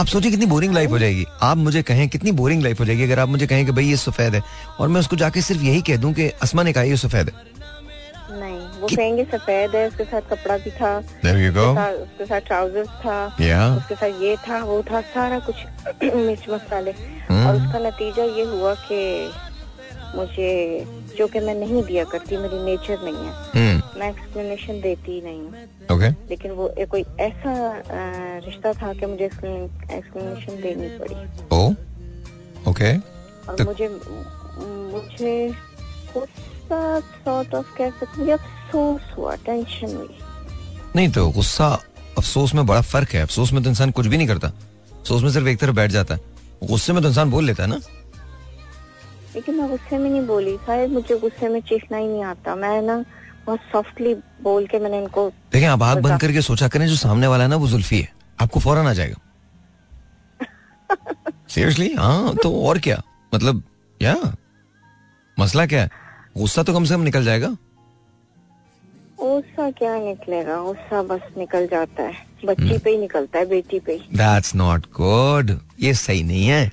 आप 0.00 0.06
सोचिए 0.06 0.30
कितनी 0.30 0.46
बोरिंग 0.46 0.74
लाइफ 0.74 0.90
हो 0.90 0.98
जाएगी 0.98 1.24
आप 1.42 1.56
मुझे 1.56 1.82
कहें 1.88 2.08
कितनी 2.08 2.30
बोरिंग 2.38 2.62
लाइफ 2.62 2.80
हो 2.80 2.84
जाएगी 2.84 3.02
अगर 3.02 3.18
आप 3.20 3.28
मुझे 3.28 3.46
कहें 3.46 3.64
कि 3.66 3.72
भाई 3.72 3.84
ये 3.84 3.96
सफ़ेद 3.96 4.34
है 4.34 4.42
और 4.80 4.88
मैं 4.88 5.00
उसको 5.00 5.16
जाके 5.16 5.40
सिर्फ़ 5.42 5.62
यही 5.62 5.82
कह 5.82 5.96
दूँ 5.96 6.12
कि 6.14 6.28
असमा 6.42 6.62
ने 6.62 6.72
कहा 6.72 6.82
ये 6.84 6.96
सफ़ेद 6.96 7.28
है 7.28 7.52
नहीं 8.30 8.58
वो 8.80 8.88
कहेंगे 8.88 9.24
सफ़ेद 9.26 9.74
है 9.76 9.86
उसके 9.88 10.04
साथ 10.04 10.22
कपड़ा 10.30 10.56
भी 10.58 10.70
था 10.72 10.92
There 11.24 11.38
you 11.38 11.52
go. 11.52 11.66
उसके 11.76 12.26
साथ, 12.26 12.40
ट्राउज़र 12.40 12.40
ट्राउजर्स 12.40 12.88
था 13.04 13.18
Yeah. 13.40 13.76
उसके 13.78 13.94
साथ 13.94 14.22
ये 14.22 14.36
था 14.48 14.62
वो 14.64 14.82
था 14.90 15.00
सारा 15.14 15.38
कुछ 15.48 15.64
मिर्च 16.04 16.48
मसाले 16.50 16.94
हम्म। 17.28 17.46
और 17.46 17.56
उसका 17.56 17.78
नतीजा 17.78 18.24
ये 18.32 18.44
हुआ 18.50 18.74
कि 18.84 19.00
मुझे 20.16 20.80
जो 21.18 21.26
कि 21.26 21.40
मैं 21.40 21.54
नहीं 21.54 21.82
दिया 21.82 22.04
करती 22.04 22.36
मेरी 22.36 22.64
नेचर 22.64 23.02
नहीं 23.02 23.14
है। 23.14 23.32
हम्म। 23.32 24.00
मैं 24.00 24.10
एक्सप्लेनेशन 24.10 24.80
देती 24.80 25.22
नहीं 25.22 25.40
हूँ। 25.40 25.54
ओके 25.92 26.10
लेकिन 26.10 26.50
वो 26.50 26.68
एक 26.68 26.88
कोई 26.88 27.04
ऐसा 27.20 27.82
रिश्ता 28.46 28.72
था 28.72 28.94
कि 28.94 29.06
मुझे 29.06 29.24
एक्सप्लेनेशन 29.24 30.62
देनी 30.62 30.98
पड़ी। 30.98 31.14
ओ 31.52 31.70
ओके 32.70 32.96
और 32.96 33.54
तो- 33.56 33.66
मुझे 33.66 33.88
मुझे 34.92 35.54
गुस्सा 36.14 37.00
सॉर्ट 37.00 37.54
ऑफ़ 37.54 37.78
कह 37.78 37.90
सकते 37.90 38.30
अफसोस 38.30 39.18
हुआ 39.18 39.36
टेंशन 39.36 39.96
हुई। 39.96 40.18
नहीं 40.96 41.08
तो 41.08 41.30
गुस्सा 41.30 41.68
अफसोस 42.18 42.54
में 42.54 42.66
बड़ा 42.66 42.80
फ़र्क 42.80 43.08
है। 43.08 43.22
अफसोस 43.22 43.52
में 43.52 43.62
तो 43.62 43.70
इंसान 43.70 43.90
कुछ 43.90 44.06
भी 44.06 44.16
नहीं 44.16 44.28
करता। 44.28 44.48
अफसोस 44.48 45.22
में 45.22 45.30
सिर्फ़ 45.30 45.46
एक 45.46 45.58
तरफ़ 45.58 45.76
बैठ 45.76 45.90
जाता 45.90 46.14
है। 46.14 46.20
गुस्से 46.64 46.92
में 46.92 47.02
तो 47.02 47.08
इंसान 47.08 47.30
बोल 47.30 47.44
लेता 47.44 47.62
है 47.62 47.68
ना। 47.68 47.80
लेकिन 49.34 49.54
मैं 49.54 49.68
गुस्से 49.70 49.98
में 49.98 50.10
नहीं 50.10 50.26
बोली 50.26 50.56
शायद 50.56 50.90
मुझे 50.90 51.18
गुस्से 51.18 51.48
में 51.48 51.60
चीखना 51.60 51.96
ही 51.98 52.06
नहीं 52.08 52.22
आता। 52.24 52.54
मैं 52.54 52.82
ना 52.82 53.04
बहुत 53.46 53.60
सॉफ्टली 53.72 54.14
बोल 54.42 54.66
के 54.66 54.78
मैंने 54.78 54.98
इनको 54.98 55.28
देखें 55.52 55.66
आप 55.66 55.82
आग 55.82 55.98
बंद 56.02 56.20
करके 56.20 56.42
सोचा 56.42 56.68
करें 56.68 56.86
जो 56.86 56.96
सामने 56.96 57.26
वाला 57.26 57.44
है 57.44 57.50
ना 57.50 57.56
वो 57.56 57.68
जुल्फी 57.68 58.00
है। 58.00 58.12
आपको 58.42 58.60
फ़ौरन 58.60 58.86
आ 58.86 58.92
जाएगा। 58.92 59.16
सीरियसली 61.48 61.92
हाँ 61.94 62.34
तो 62.42 62.62
और 62.66 62.78
क्या? 62.78 63.02
मतलब 63.34 63.62
या? 64.02 64.36
मसला 65.38 65.66
क्या 65.66 65.82
है? 65.82 65.90
गुस्सा 66.36 66.62
तो 66.62 66.74
कम 66.74 66.84
से 66.84 66.94
कम 66.94 67.00
निकल 67.00 67.24
जाएगा। 67.24 67.48
गुस्सा 69.20 69.70
क्या 69.70 69.98
निकलेगा? 69.98 70.56
गुस्सा 70.62 71.02
बस 71.02 71.20
निकल 71.38 71.66
जाता 71.66 72.02
है। 72.02 72.12
बच्ची 72.44 72.78
पे 72.78 72.90
ही 72.90 72.98
निकलता 72.98 73.38
है 73.38 73.46
बेटी 73.46 73.80
पे 73.80 73.92
ही। 73.92 74.16
दैट्स 74.16 74.54
नॉट 74.54 74.86
गुड 74.86 75.60
ये 75.80 75.94
सही 75.94 76.22
नहीं 76.22 76.46
है। 76.46 76.72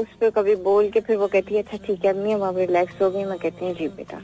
उस 0.00 0.06
पे 0.20 0.30
कभी 0.36 0.54
बोल 0.64 0.88
के 0.90 1.00
फिर 1.00 1.16
वो 1.16 1.26
कहती 1.28 1.54
है 1.54 1.62
अच्छा 1.62 1.76
ठीक 1.86 2.04
है 2.04 2.12
अम्मी 2.12 2.32
हम 2.32 2.40
अब 2.48 2.58
रिलैक्स 2.58 3.00
हो 3.02 3.10
गई 3.10 3.24
मैं 3.24 3.38
कहती 3.38 3.64
हूँ 3.64 3.74
जी 3.74 3.88
बेटा। 3.96 4.18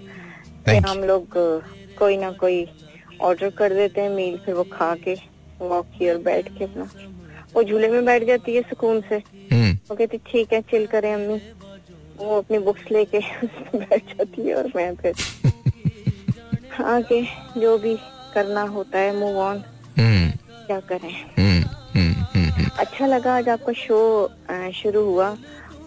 फिर 0.67 0.87
हम 0.87 1.03
लोग 1.05 1.27
कोई 1.99 2.17
ना 2.17 2.31
कोई 2.41 2.67
ऑर्डर 3.29 3.51
कर 3.59 3.75
देते 3.75 4.01
हैं 4.01 4.11
मील 4.11 4.37
फिर 4.45 4.55
वो 4.55 4.65
खा 4.73 4.95
के 5.05 5.15
वॉक 5.61 5.87
की 5.99 6.09
और 6.11 6.19
बैठ 6.29 6.49
के 6.59 6.65
अपना। 6.65 6.89
वो 7.55 7.63
झूले 7.63 7.89
में 7.89 8.05
बैठ 8.05 8.25
जाती 8.27 8.55
है 8.57 8.63
सुकून 8.63 9.01
से। 9.09 9.23
हम्म। 9.53 9.73
वो 9.91 9.97
कहती 9.97 10.19
ठीक 10.27 10.53
है 10.53 10.61
चिल 10.71 10.87
करें 10.87 11.13
अम्मी। 11.15 11.41
वो 12.19 12.39
अपनी 12.39 12.59
बुक्स 12.59 12.91
लेके 12.93 13.19
बैठ 13.75 14.17
जाती 14.17 14.47
है 14.49 14.55
और 14.55 14.71
मैं 14.77 14.95
फिर 14.97 15.15
आगे 16.95 17.23
जो 17.59 17.77
भी 17.79 17.97
करना 18.35 18.63
होता 18.75 18.99
है 18.99 19.17
मूव 19.19 19.39
ऑन 19.41 19.63
हम्म। 19.99 20.31
क्या 20.67 20.81
करें? 20.93 21.15
हम्म। 21.39 22.69
अच्छा 22.81 23.07
लगा 23.07 23.37
आज 23.37 23.49
आपका 23.49 23.73
शो 23.77 23.99
शुरू 24.75 25.05
हुआ। 25.05 25.37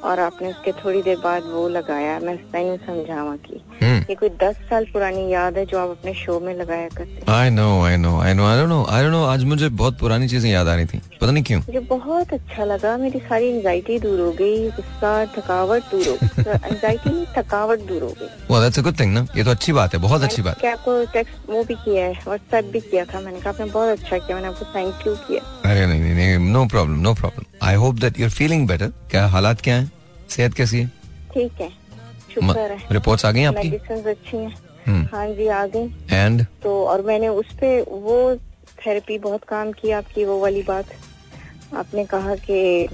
और 0.04 0.20
आपने 0.20 0.50
उसके 0.50 0.72
थोड़ी 0.74 1.02
देर 1.02 1.18
बाद 1.18 1.46
वो 1.46 1.68
लगाया 1.70 2.20
मैं 2.20 2.36
नहीं 2.56 2.78
समझावा 2.78 3.36
की 3.46 3.62
ये 3.82 4.16
कोई 4.16 4.30
दस 4.42 4.56
साल 4.70 4.86
पुरानी 4.94 5.28
याद 5.32 5.58
है 5.58 5.66
जो 5.66 5.78
आप 5.80 5.90
अपने 5.90 6.14
शो 6.14 6.40
में 6.40 6.54
लगाया 6.56 6.88
करते 6.90 7.32
I 7.32 7.50
know 7.50 7.68
I 7.84 7.98
know 7.98 8.20
I 8.22 8.34
know 8.34 8.46
I 8.46 8.58
don't 8.58 8.70
know 8.70 8.84
I 8.86 9.04
don't 9.04 9.12
know 9.12 9.24
आज 9.26 9.44
मुझे 9.44 9.70
बहुत 9.82 9.98
पुरानी 10.00 10.28
चीज़ें 10.30 10.50
याद 10.52 10.68
आ 10.68 10.76
रही 10.76 10.86
थी 10.86 11.02
पता 11.22 11.32
नहीं 11.32 11.44
क्यों। 11.44 11.60
मुझे 11.60 11.80
बहुत 11.90 12.34
अच्छा 12.34 12.66
लगा 12.66 12.96
मेरी 12.98 13.20
सारी 13.20 13.48
एंजाइटी 13.50 14.00
दूर 14.00 14.20
हो 14.20 14.32
गई 14.40 14.70
गुस्सा 14.72 15.14
थकावट 15.36 15.84
दूर 15.92 16.08
हो 16.08 16.16
गई 16.16 16.72
एंजाइटी 16.72 17.10
नहीं 17.10 17.26
थकावट 17.38 17.88
दूर 17.88 18.02
हो 18.04 18.14
गई। 18.20 18.28
वो 18.50 18.62
दैट्स 18.62 18.80
अ 18.80 18.82
गुड 18.82 19.00
थिंग 19.00 19.14
ना 19.14 19.26
ये 19.38 19.44
तो 19.44 19.52
अच्छी 19.52 19.74
बात 19.74 19.94
है 19.94 20.00
बहुत 20.02 20.24
अच्छी 20.24 20.42
बात। 20.42 20.58
मैंने 20.58 20.74
आपको 20.74 21.04
टेक्स्ट 21.14 21.50
वो 21.50 21.64
भी 21.64 21.76
किया 21.76 22.06
है 22.06 22.12
व्हाट्सएप 22.26 22.72
भी 22.74 22.80
किया 22.82 23.06
था 23.06 23.20
मैंने 23.20 23.40
कहा 23.40 23.50
आपने 23.50 23.66
बहुत 23.68 24.00
अच्छा 24.00 24.18
किया 24.18 24.36
मैंने 24.36 24.48
आपको 24.48 24.66
थैंक 24.76 25.08
यू 25.08 25.16
किया। 25.28 25.72
अरे 25.72 25.86
नहीं 25.88 26.16
नहीं 26.16 26.52
no 26.52 26.66
problem 26.66 27.00
no 27.00 27.14
problem 27.14 27.66
I 27.68 27.76
hope 27.76 28.00
that 28.00 28.20
you 28.20 28.26
are 28.26 28.32
feeling 28.32 28.68
better 28.68 28.94
क्या 29.12 29.26
हालात 29.28 29.62
क्या 29.62 29.76
है? 29.76 29.92
सेहत 30.30 30.54
कैसी 30.54 30.80
है? 30.80 30.88
ठीक 31.34 31.62
है। 31.62 31.70
शुक्र 32.36 32.60
है। 32.60 32.78
रिपोर्ट्स 32.92 33.26
आ 33.26 33.32
गई 33.32 33.44
आपकी? 33.44 33.70
मेडिसिन 33.70 34.04
अच्छी 34.04 34.38
हैं। 34.38 34.56
हम्म। 34.88 35.08
हाँ 35.16 35.28
जी 35.28 35.48
आ 35.48 35.66
गई। 35.66 35.96
एंड 36.12 36.46
तो 36.64 36.86
और 36.86 37.02
मैंने 37.02 37.28
उस 37.28 37.46
पे 37.46 37.82
वो 37.82 38.36
थेरेपी 38.86 39.18
बहुत 39.18 39.44
काम 39.44 39.72
की 39.72 39.92
आपकी 39.92 40.26
वो 40.26 40.40
वाली 40.40 40.64
बात। 40.64 40.86
आपने 41.76 42.06
कहा 42.06 42.36
कि 42.36 42.88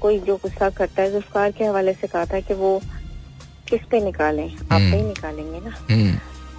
कोई 0.00 0.18
जो 0.18 0.36
गुस्सा 0.36 0.70
करता 0.70 1.02
है 1.02 1.12
जुल्फकार 1.12 1.50
के 1.50 1.64
हवाले 1.64 1.92
से 1.92 2.06
कहा 2.06 2.24
था 2.24 2.40
कि 2.40 2.54
वो 2.54 2.80
किस 3.68 3.80
पे 3.90 4.00
निकालें? 4.00 4.56
आप 4.56 4.80
पे 4.80 4.96
ही 4.96 5.02
निकालेंगे 5.02 5.60
ना? 5.60 5.94
हम्म। 5.94 6.14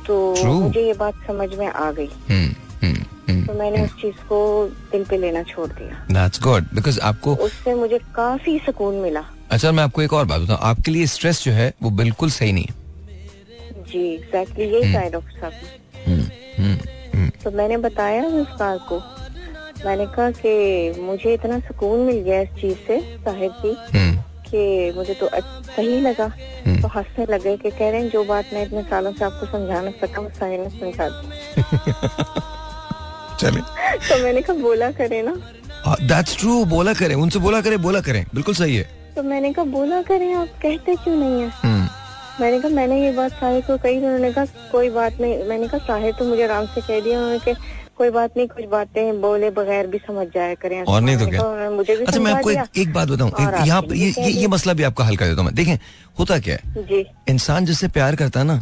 तो 0.08 0.36
True. 0.36 0.62
मुझे 0.62 0.88
ये 0.88 0.94
बात 0.94 1.14
समझ 1.28 1.56
में 1.56 1.68
आ 1.68 1.92
गई। 1.92 2.10
हम्म 2.30 2.50
हम्म 2.88 3.04
हम्म 3.30 3.46
तो 3.46 3.54
मैंने 3.54 3.84
उस 3.84 4.02
चीज़ 4.02 4.16
को 4.16 4.68
दिल 4.92 5.04
पे 5.04 5.18
लेना 5.18 5.44
छोड़ 5.44 5.68
दिया। 5.68 6.06
दैट्स 6.12 6.42
गुड 6.44 6.64
बिकॉज़ 6.64 7.00
आपको 7.00 7.36
उससे 7.36 7.74
मुझे 7.74 8.00
काफ़ी 8.16 8.60
सुकून 8.60 8.96
मिला। 8.96 9.26
अच्छा 9.52 9.72
मैं 9.72 9.84
आपको 9.84 10.02
एक 10.02 10.14
और 10.14 10.26
बात 10.26 10.42
बताऊँ। 10.42 10.60
आपके 10.62 10.92
लिए 10.92 11.08
स्ट्रेस 11.08 11.44
जो 11.44 11.52
है 11.52 11.74
वो 11.84 11.90
बिल्कुल 11.90 12.30
सही 12.30 12.52
नहीं 12.52 12.66
है। 12.66 13.84
जी 13.84 14.14
एग्जैक्टली 14.16 14.66
यही 14.66 14.94
कहा 14.94 15.10
डॉक्टर 15.10 15.40
साहब 15.40 15.54
ने 15.54 16.14
हम्म, 16.14 16.24
हम्म, 16.58 16.78
हम्म, 17.14 17.30
तो 17.44 17.52
मैंने 17.52 17.78
बताया 17.78 18.30
जुल्फकार 18.30 18.78
को। 18.78 19.00
मैंने 19.86 20.06
कहा 20.06 20.30
कि 20.32 21.02
मुझे 21.02 21.34
इतना 21.34 21.60
सुकून 21.60 22.00
मिल 22.00 22.18
गया 22.18 22.42
इस 22.42 22.50
चीज़ 22.50 22.78
से 22.88 23.00
की 23.28 23.98
हम्म, 23.98 24.18
कि 24.50 24.92
मुझे 24.96 25.14
तो 25.14 25.30
सही 25.76 26.00
लगा। 26.02 26.28
तो 26.82 26.88
हंसने 26.88 27.26
लगे 27.30 27.56
कि 27.58 27.70
कह 27.70 27.90
रहे 27.90 28.02
हैं 28.02 28.10
जो 28.10 28.24
बात 28.24 28.46
मैं 28.54 28.66
इतने 28.66 28.82
सालों 28.82 29.12
से 29.14 29.26
आपको 29.26 29.46
समझा 29.46 29.82
ना 29.82 29.92
सका 29.92 30.22
वो 30.22 30.30
साहिर 30.30 30.60
ने 30.60 30.70
समझा 30.70 31.10
दी। 31.10 31.62
चले 33.40 33.62
तो 34.10 34.24
मैंने 34.24 34.42
कहा 34.42 34.58
बोला 34.58 34.92
करे 34.92 35.22
ना। 35.22 35.36
दैट्स 36.02 36.38
ट्रू 36.38 36.66
बोला 36.66 36.94
करें 36.94 37.16
उनसे 37.16 37.40
बोला 37.40 37.62
करें 37.62 37.82
बोला 37.82 38.02
करें। 38.02 38.26
बिल्कुल 38.34 38.56
सही 38.56 38.76
है। 38.76 39.05
तो 39.16 39.24
मैंने 39.24 39.52
कहा 39.54 39.66
बोला 39.66 40.02
करें 40.02 40.34
आप 40.36 40.48
कहते 40.62 40.96
क्यों 40.96 41.16
नहीं 41.16 41.42
है? 41.42 41.50
हम्म, 41.56 41.88
मैंने 42.42 42.60
कहा 42.60 42.70
मैंने 42.72 43.02
ये 43.02 43.12
बात 43.12 43.32
साहिर 43.32 43.62
को 43.62 43.78
कही 43.78 43.98
उन्होंने 43.98 44.32
कहा 44.34 44.46
कोई 44.72 44.90
बात 44.90 45.22
नहीं। 45.22 45.44
मैंने 45.50 45.68
कहा 45.68 45.78
साहिर 45.88 46.14
तो 46.14 46.26
मुझे 46.26 46.44
आराम 46.44 46.66
से 46.66 46.82
कह 46.82 47.00
दिया 47.00 47.18
उन्होंने 47.18 47.40
कहा 47.40 47.74
कोई 47.98 48.10
बात 48.10 48.38
नहीं 48.38 48.48
कुछ 48.48 48.66
बातें 48.70 49.22
बोले 49.22 49.50
बगैर 49.52 49.88
भी 49.88 49.98
समझ 49.98 50.28
जाया 50.28 50.54
करें। 50.56 50.82
और 50.84 51.02
नहीं 51.02 51.18
तो 51.18 51.28
क्या? 51.28 51.70
मुझे 51.72 51.96
भी 51.96 52.06
अच्छा 52.06 52.20
मैं 52.20 52.32
आपको 52.34 52.52
एक, 52.52 52.78
एक 52.78 52.94
बात 52.94 53.08
बताऊँ 53.08 53.32
यहाँ 53.40 53.82
ये 53.84 54.10
ये, 54.10 54.32
ये 54.32 54.48
मसला 54.48 54.74
भी 54.74 54.84
आपका 54.84 55.04
हल 55.04 55.18
कर 55.18 55.28
देता 55.28 55.42
हूँ 55.42 55.52
देखें 55.54 55.78
होता 56.20 56.40
क्या 56.40 56.56
है? 56.56 56.84
जी। 56.84 57.06
इंसान 57.30 57.66
जिससे 57.66 57.88
प्यार 57.90 58.16
करता 58.16 58.40
है 58.40 58.46
ना 58.46 58.62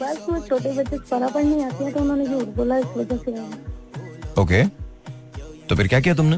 बस 0.00 0.24
वो 0.28 0.38
छोटे 0.48 0.72
बच्चे 0.72 0.98
पढ़ा 1.10 1.28
पढ़ने 1.28 1.64
आते 1.64 1.84
हैं 1.84 1.92
तो 1.92 2.00
उन्होंने 2.00 2.26
झूठ 2.26 2.48
बोला 2.56 2.78
इस 2.78 2.86
वजह 2.96 3.16
से। 3.16 3.30
ओके 4.42 4.64
तो 5.68 5.76
फिर 5.76 5.88
क्या 5.88 6.00
किया 6.00 6.14
तुमने? 6.14 6.36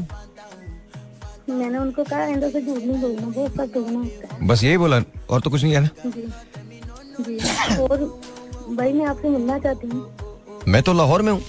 मैंने 1.49 1.77
उनको 1.77 2.03
कहा 2.03 2.19
आइंदा 2.19 2.49
से 2.49 2.61
झूठ 2.61 2.83
नहीं 2.83 3.01
बोलना 3.01 3.27
बहुत 3.27 3.59
होता 3.59 3.79
है 4.33 4.47
बस 4.47 4.63
यही 4.63 4.77
बोला 4.77 5.01
और 5.29 5.41
तो 5.41 5.49
कुछ 5.49 5.63
नहीं 5.63 5.73
कहना 5.73 5.89
जी 6.05 6.23
जी। 7.19 7.37
और 7.83 7.97
भाई 8.77 8.93
मैं 8.93 9.05
आपसे 9.05 9.29
मिलना 9.29 9.57
चाहती 9.59 9.87
हूँ। 9.87 10.18
मैं 10.69 10.81
तो 10.83 10.93
लाहौर 10.93 11.21
में 11.21 11.31
हूँ। 11.31 11.41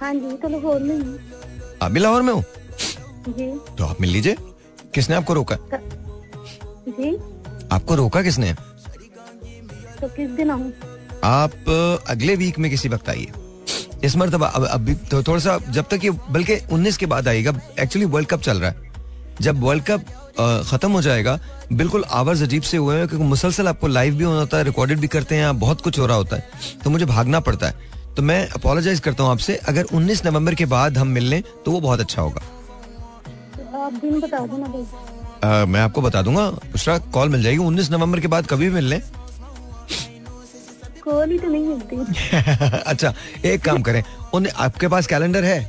हाँ 0.00 0.14
जी 0.14 0.36
तो 0.36 0.48
लाहौर 0.48 0.80
में 0.80 0.96
हूँ। 0.96 1.18
आप 1.82 1.90
भी 1.92 2.00
लाहौर 2.00 2.22
में 2.22 2.32
हो? 2.32 2.42
तो 3.78 3.84
आप 3.84 4.00
मिल 4.00 4.10
लीजिए। 4.10 4.36
किसने 4.94 5.16
आपको 5.16 5.34
रोका? 5.34 5.56
जी। 6.88 7.14
आपको 7.72 7.94
रोका 7.94 8.22
किसने? 8.22 8.52
तो 8.52 10.08
किस 10.08 10.30
दिन 10.30 10.50
आऊँ? 10.50 10.72
आप 11.24 12.04
अगले 12.08 12.36
वीक 12.36 12.58
में 12.58 12.70
किसी 12.70 12.88
वक्त 12.88 13.08
आइए। 13.08 13.32
इस 14.04 14.16
मरतबा 14.16 14.46
अब 14.46 14.64
अभी 14.64 14.94
तो 15.10 15.22
थोड़ा 15.22 15.38
सा 15.40 15.58
जब 15.68 15.84
तक 15.90 16.04
ये 16.04 16.10
बल्कि 16.30 16.56
19 16.72 16.96
के 16.96 17.06
बाद 17.06 17.28
आएगा 17.28 17.52
एक्चुअली 17.80 18.06
वर्ल्ड 18.06 18.28
कप 18.28 18.40
चल 18.40 18.58
रहा 18.58 18.70
है। 18.70 18.92
जब 19.40 19.62
वर्ल्ड 19.62 19.84
कप 19.84 20.04
खत्म 20.70 20.90
हो 20.92 21.00
जाएगा 21.02 21.38
बिल्कुल 21.72 22.04
आवर्स 22.12 22.42
अजीब 22.42 22.62
से 22.62 22.76
हुए 22.76 22.96
हैं 22.96 23.08
क्योंकि 23.08 23.26
मुसलसल 23.26 23.68
आपको 23.68 23.86
लाइव 23.86 24.14
भी 24.14 24.24
होना 24.24 24.40
होता 24.40 24.58
है 24.58 24.64
रिकॉर्डेड 24.64 24.98
भी 24.98 25.08
करते 25.08 25.36
हैं 25.36 25.58
बहुत 25.58 25.80
कुछ 25.80 25.98
हो 25.98 26.06
रहा 26.06 26.16
होता 26.16 26.36
है। 26.36 26.48
तो 26.84 26.90
मुझे 26.90 27.04
भागना 27.04 27.40
पड़ता 27.40 27.66
है। 27.66 27.92
तो 28.16 28.22
मैं 28.22 28.46
अपोलोजाइज 28.48 29.00
करता 29.00 29.22
हूँ 29.24 29.30
आपसे 29.30 29.56
अगर 29.68 29.84
19 29.94 30.24
नवंबर 30.26 30.54
के 30.54 30.66
बाद 30.66 30.98
हम 30.98 31.08
मिल 31.08 31.24
लें 31.28 31.42
तो 31.64 31.70
वो 31.70 31.80
बहुत 31.80 32.00
अच्छा 32.00 32.22
होगा। 32.22 32.42
आप 33.84 33.92
दिन 34.02 34.20
बता 34.20 34.38
दो 34.46 34.56
ना 34.56 35.64
मैं 35.66 35.80
आपको 35.80 36.02
बता 36.02 36.22
दूँगा 36.22 36.48
दूसरा 36.50 36.96
कॉल 37.14 37.28
मिल 37.28 37.42
जाएगी। 37.42 37.58
19 37.58 37.90
नवंबर 37.90 38.20
के 38.20 38.28
बाद 38.28 38.46
कभी 38.46 38.68
भी 38.68 38.74
मिल 38.74 38.84
लें। 38.84 39.00
कॉल 41.04 41.30
ही 41.30 41.38
तो 41.38 41.48
नहीं 41.48 41.66
मिलती। 41.66 41.96
अच्छा 42.86 43.12
एक 43.44 43.64
काम 43.64 43.82
करें 43.82 44.02
उन 44.34 44.46
आपके 44.46 44.88
पास 44.88 45.06
कैलेंडर 45.06 45.44
है? 45.44 45.60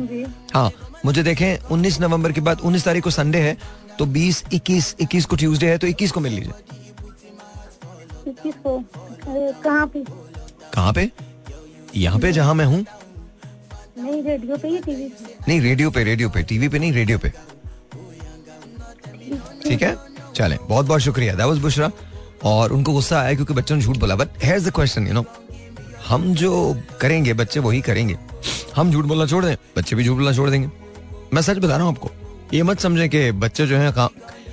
जी। 0.00 0.24
हाँ 0.54 0.70
मुझे 1.04 1.22
देखें 1.22 1.58
19 1.70 2.00
नवंबर 2.00 2.32
के 2.32 2.40
बाद 2.40 2.60
19 2.60 2.84
तारीख 2.84 3.04
को 3.04 3.10
संडे 3.10 3.38
है 3.38 3.56
तो 3.98 4.06
20 4.06 4.44
21 4.54 4.94
21 5.02 5.24
को 5.24 5.36
ट्यूसडे 5.36 5.70
है 5.70 5.78
तो 5.78 5.86
21 5.86 6.10
को 6.10 6.20
मिल 6.20 6.32
लीजिए। 6.32 6.52
इक्कीस 8.28 8.54
को। 8.66 8.78
कहाँ 9.26 9.86
पे? 9.86 10.04
कहाँ 10.74 10.92
पे? 10.92 11.10
यहाँ 11.96 12.18
पे 12.20 12.32
जहाँ 12.32 12.54
मैं 12.54 12.64
हूँ? 12.64 12.84
नहीं 13.98 14.22
रेडियो 14.22 14.56
पे 14.56 14.68
या 14.68 14.80
टीवी 14.80 15.08
पे। 15.08 15.34
नहीं 15.48 15.60
रेडियो 15.60 15.90
पे 15.90 16.04
रेडियो 16.04 16.28
पे 16.30 16.42
टीवी 16.42 16.68
पे 16.68 16.78
नहीं 16.78 16.92
रेडियो 16.92 17.18
पे। 17.18 17.28
ठीक 19.64 19.82
है? 19.82 19.96
चलें 20.34 20.58
बहुत 20.68 20.86
बहुत 20.86 21.00
शुक्रिया 21.00 21.34
दैट 21.34 21.46
वाज 21.46 21.58
बुशरा 21.58 21.90
और 22.44 22.72
उनको 22.72 22.92
गुस्सा 22.92 23.20
आया 23.20 23.34
क्योंकि 23.34 23.54
बच्चों 23.54 23.76
ने 23.76 23.82
झूठ 23.82 23.96
बोला 23.96 24.16
but 24.16 24.44
here 24.44 24.60
the 24.60 24.70
question 24.74 25.06
you 25.06 25.14
know 25.14 25.24
हम 26.06 26.32
जो 26.34 26.76
करेंगे 27.00 27.32
बच्चे 27.34 27.60
वही 27.60 27.80
करेंगे। 27.80 28.16
हम 28.76 28.90
झूठ 28.90 29.04
बोलना 29.04 29.26
छोड़ 29.26 29.44
दें 29.44 29.56
बच्चे 29.76 29.96
भी 29.96 30.04
झूठ 30.04 30.16
बोलना 30.16 30.32
छोड़ 30.32 30.50
देंगे। 30.50 30.68
मैं 31.34 31.42
सच 31.42 31.58
बता 31.58 31.76
रहा 31.76 31.86
हूँ 31.86 31.94
आपको 31.94 32.10
ये 32.54 32.62
मत 32.62 32.80
समझे 32.80 33.08
कि 33.08 33.30
बच्चे 33.32 33.66
जो 33.66 33.76
हैं 33.76 33.90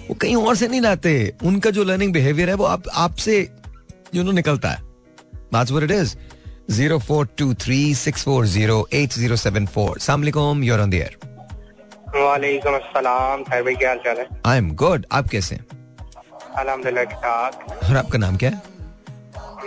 वो 0.08 0.14
कहीं 0.14 0.36
और 0.36 0.56
से 0.56 0.68
नहीं 0.68 0.82
लाते। 0.82 1.34
उनका 1.44 1.70
जो 1.70 1.84
लर्निंग 1.84 2.14
बिहेवियर 2.14 2.50
है 2.50 2.56
वो 2.56 2.66
आप 2.66 2.84
आपसे 2.96 3.40
यू 4.16 4.24
नो 4.24 4.32
निकलता 4.32 4.70
है। 4.70 4.82
That's 6.70 7.10
what 7.10 7.30
it 7.40 7.70
is. 7.70 8.06
0423640807 8.08 9.96
Assalamualaikum, 9.98 10.64
you're 10.66 10.82
on 10.82 10.90
the 10.90 11.02
air. 11.02 11.14
वालेकुम 12.16 12.74
अस्सलाम 12.76 13.44
खैर 13.44 13.64
भाई 13.64 13.76
क्या 13.76 13.90
हाल 13.90 14.00
चाल 14.06 14.18
है? 14.18 14.26
I'm 14.52 14.68
good. 14.76 15.02
आप 15.12 15.28
कैसे 15.30 15.56
हैं? 15.56 15.66
अल्हम्दुलिल्लाह 16.60 17.04
ठीक 17.06 17.26
और 17.90 17.98
आपका 17.98 18.18
नाम 18.18 18.38
क्या 18.38 18.50
है? 18.50 18.62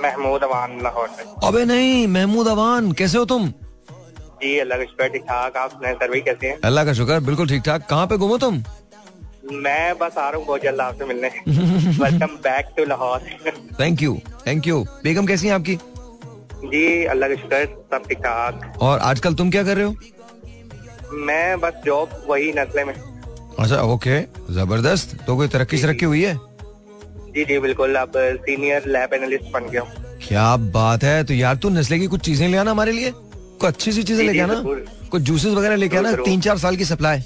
महमूद 0.03 0.43
अवान 0.43 0.81
लाहौर 0.83 1.09
से। 1.09 1.23
अबे 1.49 1.65
नहीं 1.65 2.07
महमूद 2.09 2.49
अवान 2.49 2.93
कैसे 3.01 3.19
हो 3.19 3.25
तुम? 3.33 3.43
जी 4.43 4.59
अल्लाह 4.59 4.79
का 4.79 4.85
शुक्र 4.85 5.09
ठीक 5.09 5.23
ठाक। 5.29 5.57
आप 5.57 5.71
सुनाए 5.71 5.95
सर 5.95 6.09
भाई 6.11 6.21
कैसे 6.21 6.47
हैं? 6.49 6.57
अल्लाह 6.65 6.85
का 6.85 6.93
शुक्र 7.01 7.21
बिल्कुल 7.29 7.49
ठीक 7.49 7.63
ठाक। 7.67 7.81
कहाँ 7.91 8.07
पे 8.07 8.17
घूमो 8.17 8.37
तुम? 8.39 8.55
मैं 9.53 9.99
बस 9.99 10.19
आ 10.19 10.29
रहा 10.29 10.37
हूँ 10.39 10.47
बहुत 10.47 10.63
जल्द 10.63 10.81
आपसे 10.81 11.05
मिलने। 11.05 11.29
Welcome 12.05 12.37
back 12.49 12.65
to 12.77 12.85
Lahore. 12.85 13.21
Thank 13.81 14.03
you 14.03 14.21
thank 14.47 14.67
you 14.67 14.83
बेगम 15.05 15.27
कैसी 15.27 15.47
हैं 15.47 15.55
आपकी? 15.55 15.79
जी 16.65 17.05
अल्लाह 17.07 17.29
का 17.29 17.35
शुक्र 17.43 17.65
सब 17.93 18.09
ठीक 18.09 18.19
ठाक 18.19 18.79
और 18.83 18.99
आजकल 19.11 19.35
तुम 19.35 19.51
क्या 19.51 19.63
कर 19.65 19.77
रहे 19.77 19.85
हो? 19.85 19.95
मैं 21.27 21.61
बस 21.61 21.81
जॉब 21.85 22.11
वही 22.29 22.53
नस्ले 22.59 22.85
में। 22.85 22.95
अच्छा 22.95 23.81
ओके 23.95 24.21
ज़बरदस्त। 24.55 25.17
तो 25.27 25.37
कोई 25.37 25.49
तरक्की 25.49 25.79
शरक्की 25.79 26.05
हुई 26.05 26.23
है? 26.23 26.35
जी 27.35 27.45
जी 27.45 27.59
बिल्कुल। 27.59 27.95
अब 27.97 28.13
सीनियर 28.17 28.87
लैब 28.89 29.15
एनालिस्ट 29.15 29.53
बन 29.53 29.69
गया 29.71 29.83
हूँ। 29.83 30.05
क्या 30.29 30.55
बात 30.77 31.05
है 31.05 31.23
तो 31.25 31.35
यार 31.35 31.57
तू 31.57 31.69
नस्ले 31.71 31.99
की 31.99 32.07
कुछ 32.07 32.21
चीज़ें 32.25 32.47
ले 32.49 32.57
आना 32.57 32.71
हमारे 32.71 32.93
लिए? 32.93 33.11
कोई 33.11 33.69
अच्छी 33.69 33.93
सी 33.93 34.03
चीज़ें 34.03 34.25
लेके 34.27 34.41
आना? 34.41 34.63
कुछ 35.11 35.23
जूसेस 35.23 35.53
वगैरह 35.55 35.77
लेके 35.77 35.97
आना? 35.97 36.13
तीन 36.25 36.41
चार 36.41 36.59
साल 36.59 36.77
की 36.77 36.85
सप्लाई 36.85 37.23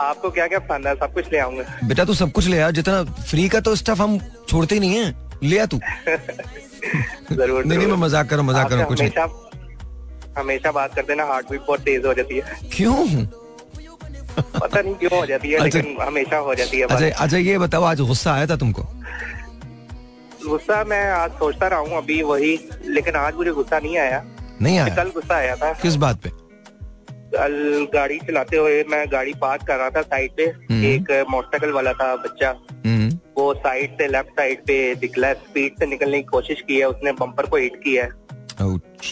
आपको 0.00 0.30
क्या 0.30 0.46
क्या 0.48 0.58
पसंद 0.58 0.86
है? 0.86 0.94
सब 0.96 1.12
कुछ 1.14 1.32
ले 1.32 1.38
आऊँगा। 1.38 1.64
बेटा 1.88 2.04
तू 2.04 2.14
सब 2.14 2.30
कुछ 2.32 2.46
ले 2.46 2.60
आ। 2.60 2.70
जितना 2.70 3.02
फ्री 3.04 3.48
का 3.48 3.60
तो 3.60 3.74
स्टफ़ 3.76 4.02
हम 4.02 4.18
छोड़ते 4.48 4.74
ही 4.74 4.80
नहीं 4.80 4.96
है। 4.96 5.14
ले 5.42 5.58
आ 5.58 5.66
तू। 5.66 5.78
ज़रूर 7.32 7.64
नहीं 7.64 7.78
नहीं 7.78 7.88
मैं 7.88 7.96
मज़ाक 7.98 8.28
कर 8.30 8.40
मज़ाक 8.50 8.68
कर 8.70 8.84
कुछ 8.84 9.00
हमेशा 9.00 9.28
हमेशा 10.38 10.72
बात 10.72 10.94
करते 10.94 11.14
ना 11.14 11.24
हार्ट 11.26 11.50
बीट 11.50 11.60
बहुत 11.66 11.80
तेज 11.84 12.04
हो 12.06 12.14
जाती 12.14 12.36
है। 12.36 12.58
क्यों? 12.74 12.96
पता 14.38 14.80
नहीं 14.80 14.94
क्यों 14.94 15.18
हो 15.18 15.24
जाती 15.26 15.50
है 15.50 15.58
अच्छा। 15.58 15.78
लेकिन 15.78 15.96
हमेशा 16.00 16.36
हो 16.48 16.54
जाती 16.54 16.78
है 16.80 16.86
अच्छा 16.86 17.06
अच्छा 17.24 17.36
ये 17.36 17.58
बताओ 17.58 17.84
आज 17.84 18.00
गुस्सा 18.10 18.34
आया 18.34 18.46
था 18.46 18.56
तुमको? 18.56 18.82
गुस्सा 20.48 20.82
मैं 20.90 21.02
आज 21.12 21.30
सोचता 21.38 21.66
रहा 21.68 21.78
हूँ 21.78 21.96
अभी 21.96 22.22
वही 22.22 22.52
लेकिन 22.88 23.16
आज 23.16 23.34
मुझे 23.36 23.50
गुस्सा 23.52 23.78
नहीं 23.78 23.96
आया। 23.98 24.22
नहीं 24.62 24.78
आया? 24.78 24.94
कल 24.96 25.10
गुस्सा 25.14 25.34
आया 25.34 25.56
था। 25.56 25.72
किस 25.82 25.94
बात 26.04 26.22
पे? 26.22 26.30
कल 27.34 27.86
गाड़ी 27.94 28.18
चलाते 28.18 28.56
हुए 28.56 28.82
मैं 28.90 29.04
गाड़ी 29.12 29.32
पार्क 29.40 29.62
कर 29.66 29.76
रहा 29.78 29.90
था 29.90 30.02
साइड 30.04 30.30
पे 30.36 30.44
हम्म। 30.70 30.84
एक 30.84 31.10
मोटरसाइकिल 31.30 31.70
वाला 31.72 31.92
था 32.00 32.14
बच्चा। 32.24 32.50
हम्म। 32.86 32.99
वो 33.40 33.52
साइड 33.56 33.94
से 33.98 34.08
लेफ़्ट 34.08 34.30
साइड 34.30 34.64
पे 34.66 34.78
निकला 35.02 35.32
स्पीड 35.34 35.78
से 35.78 35.86
निकलने 35.86 36.18
की 36.18 36.24
कोशिश 36.30 36.60
की 36.68 36.78
है 36.78 36.88
उसने 36.88 37.12
बम्पर 37.20 37.46
को 37.46 37.56
हिट 37.56 37.76
किया 37.84 38.04
है। 38.04 38.18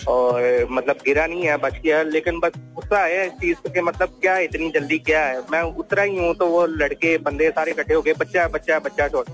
और 0.08 0.66
मतलब 0.70 0.96
गिरा 1.04 1.26
नहीं 1.26 1.44
है 1.44 1.56
बच 1.56 1.78
गया। 1.84 2.02
लेकिन 2.04 2.38
बस 2.40 2.52
गुस्सा 2.74 2.98
आया 2.98 3.22
इस 3.22 3.32
चीज़ 3.40 3.68
कि 3.68 3.80
मतलब 3.80 4.18
क्या 4.20 4.36
इतनी 4.38 4.70
जल्दी 4.70 4.98
क्या 4.98 5.24
है? 5.24 5.40
मैं 5.52 5.62
उतरा 5.82 6.02
ही 6.02 6.16
हूँ 6.18 6.34
तो 6.34 6.46
वो 6.46 6.64
लड़के 6.66 7.16
बंदे 7.20 7.48
सारे 7.50 7.72
इकट्ठे 7.72 7.94
हो 7.94 8.02
गए। 8.02 8.12
बच्चा 8.18 8.42
है 8.42 8.48
बच्चा 8.48 8.74
है 8.74 8.80
बच्चा 8.80 9.02
है 9.04 9.10
छोड़। 9.10 9.24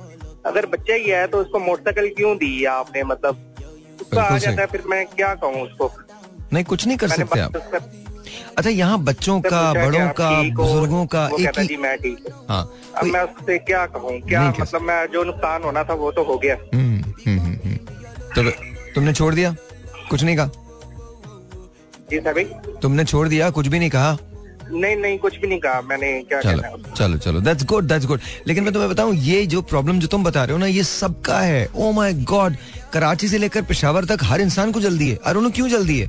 अगर 0.46 0.66
बच्चा 0.66 0.94
ही 0.94 1.04
है 1.04 1.26
तो 1.26 1.38
उसको 1.38 1.58
मोटरसाइकिल 1.60 2.14
क्यों 2.16 2.36
दी 2.38 2.54
है 2.60 2.66
आपने? 2.68 3.02
मतलब 3.04 3.42
गुस्सा 3.98 4.22
आ 4.24 4.38
जाता 4.38 4.60
है 4.60 4.66
फिर 4.66 4.82
मैं 4.86 5.04
क्या 5.06 5.34
कहूँ 5.36 5.62
उसको? 5.62 5.90
नहीं 6.52 6.64
कुछ 6.64 6.86
नहीं 6.86 6.96
कर 6.96 7.08
सकते 7.08 7.40
आप। 7.40 7.52
अच्छा 8.58 8.70
यहाँ 8.70 8.98
बच्चों 9.04 9.40
का 9.40 9.62
बड़ों 9.74 10.08
का 10.18 10.30
बुज़ुर्गों 10.56 11.04
का 11.06 11.28
एक 11.40 11.58
ही 11.60 11.76
मैं 11.76 11.96
ठीक 11.98 12.26
हाँ। 12.48 12.62
अब 12.96 13.06
मैं 13.06 13.22
उससे 13.22 13.58
क्या 13.70 13.84
कहूँ? 13.86 14.18
क्या 14.28 14.42
मतलब 14.50 14.82
मैं 14.82 15.06
जो 15.12 15.24
नुकसान 15.24 15.62
होना 15.62 15.84
था 15.84 15.94
वो 15.94 16.10
तो 16.12 16.24
हो 16.24 16.38
गया। 16.38 16.56
हम्म, 16.74 17.14
हम्म, 17.26 17.38
हम्म, 17.38 17.56
हम्म। 17.64 17.76
तो 18.34 18.50
तुमने 18.94 19.12
छोड़ 19.12 19.34
दिया? 19.34 19.54
कुछ 20.10 20.22
नहीं 20.22 20.36
कहा? 20.36 20.50
जी 22.10 22.20
सर 22.20 22.32
भाई 22.32 22.44
तुमने 22.82 23.04
छोड़ 23.04 23.28
दिया? 23.28 23.50
कुछ 23.50 23.66
भी 23.66 23.78
नहीं 23.78 23.90
कहा? 23.90 24.16
नहीं 24.72 24.96
नहीं 24.96 25.18
कुछ 25.18 25.36
भी 25.40 25.46
नहीं 25.48 25.58
कहा। 25.60 25.80
मैंने 25.80 26.10
क्या 26.28 26.40
कहना 26.40 26.68
चलो 26.68 26.92
चलो 26.94 27.16
चलो। 27.16 27.40
दैट्स 27.40 27.64
गुड 27.64 27.84
दैट्स 27.84 28.06
गुड 28.06 28.20
लेकिन 28.46 28.64
मैं 28.64 28.72
तुम्हें 28.72 28.90
बताऊँ 28.90 29.14
ये 29.14 29.44
जो 29.46 29.62
प्रॉब्लम 29.62 29.98
जो 30.00 30.06
तुम 30.08 30.24
बता 30.24 30.44
रहे 30.44 30.52
हो 30.52 30.58
ना 30.58 30.66
ये 30.66 30.82
सबका 30.82 31.38
है। 31.40 31.68
ओ 31.76 31.90
माय 31.92 32.12
गॉड 32.30 32.56
कराची 32.92 33.28
से 33.28 33.38
लेकर 33.38 33.62
पेशावर 33.62 34.04
तक 34.04 34.18
हर 34.22 34.40
इंसान 34.40 34.72
को 34.72 34.80
जल्दी 34.80 35.10
है। 35.10 35.18
अरुण 35.26 35.50
क्यों 35.50 35.68
जल्दी 35.68 35.98
है? 36.00 36.08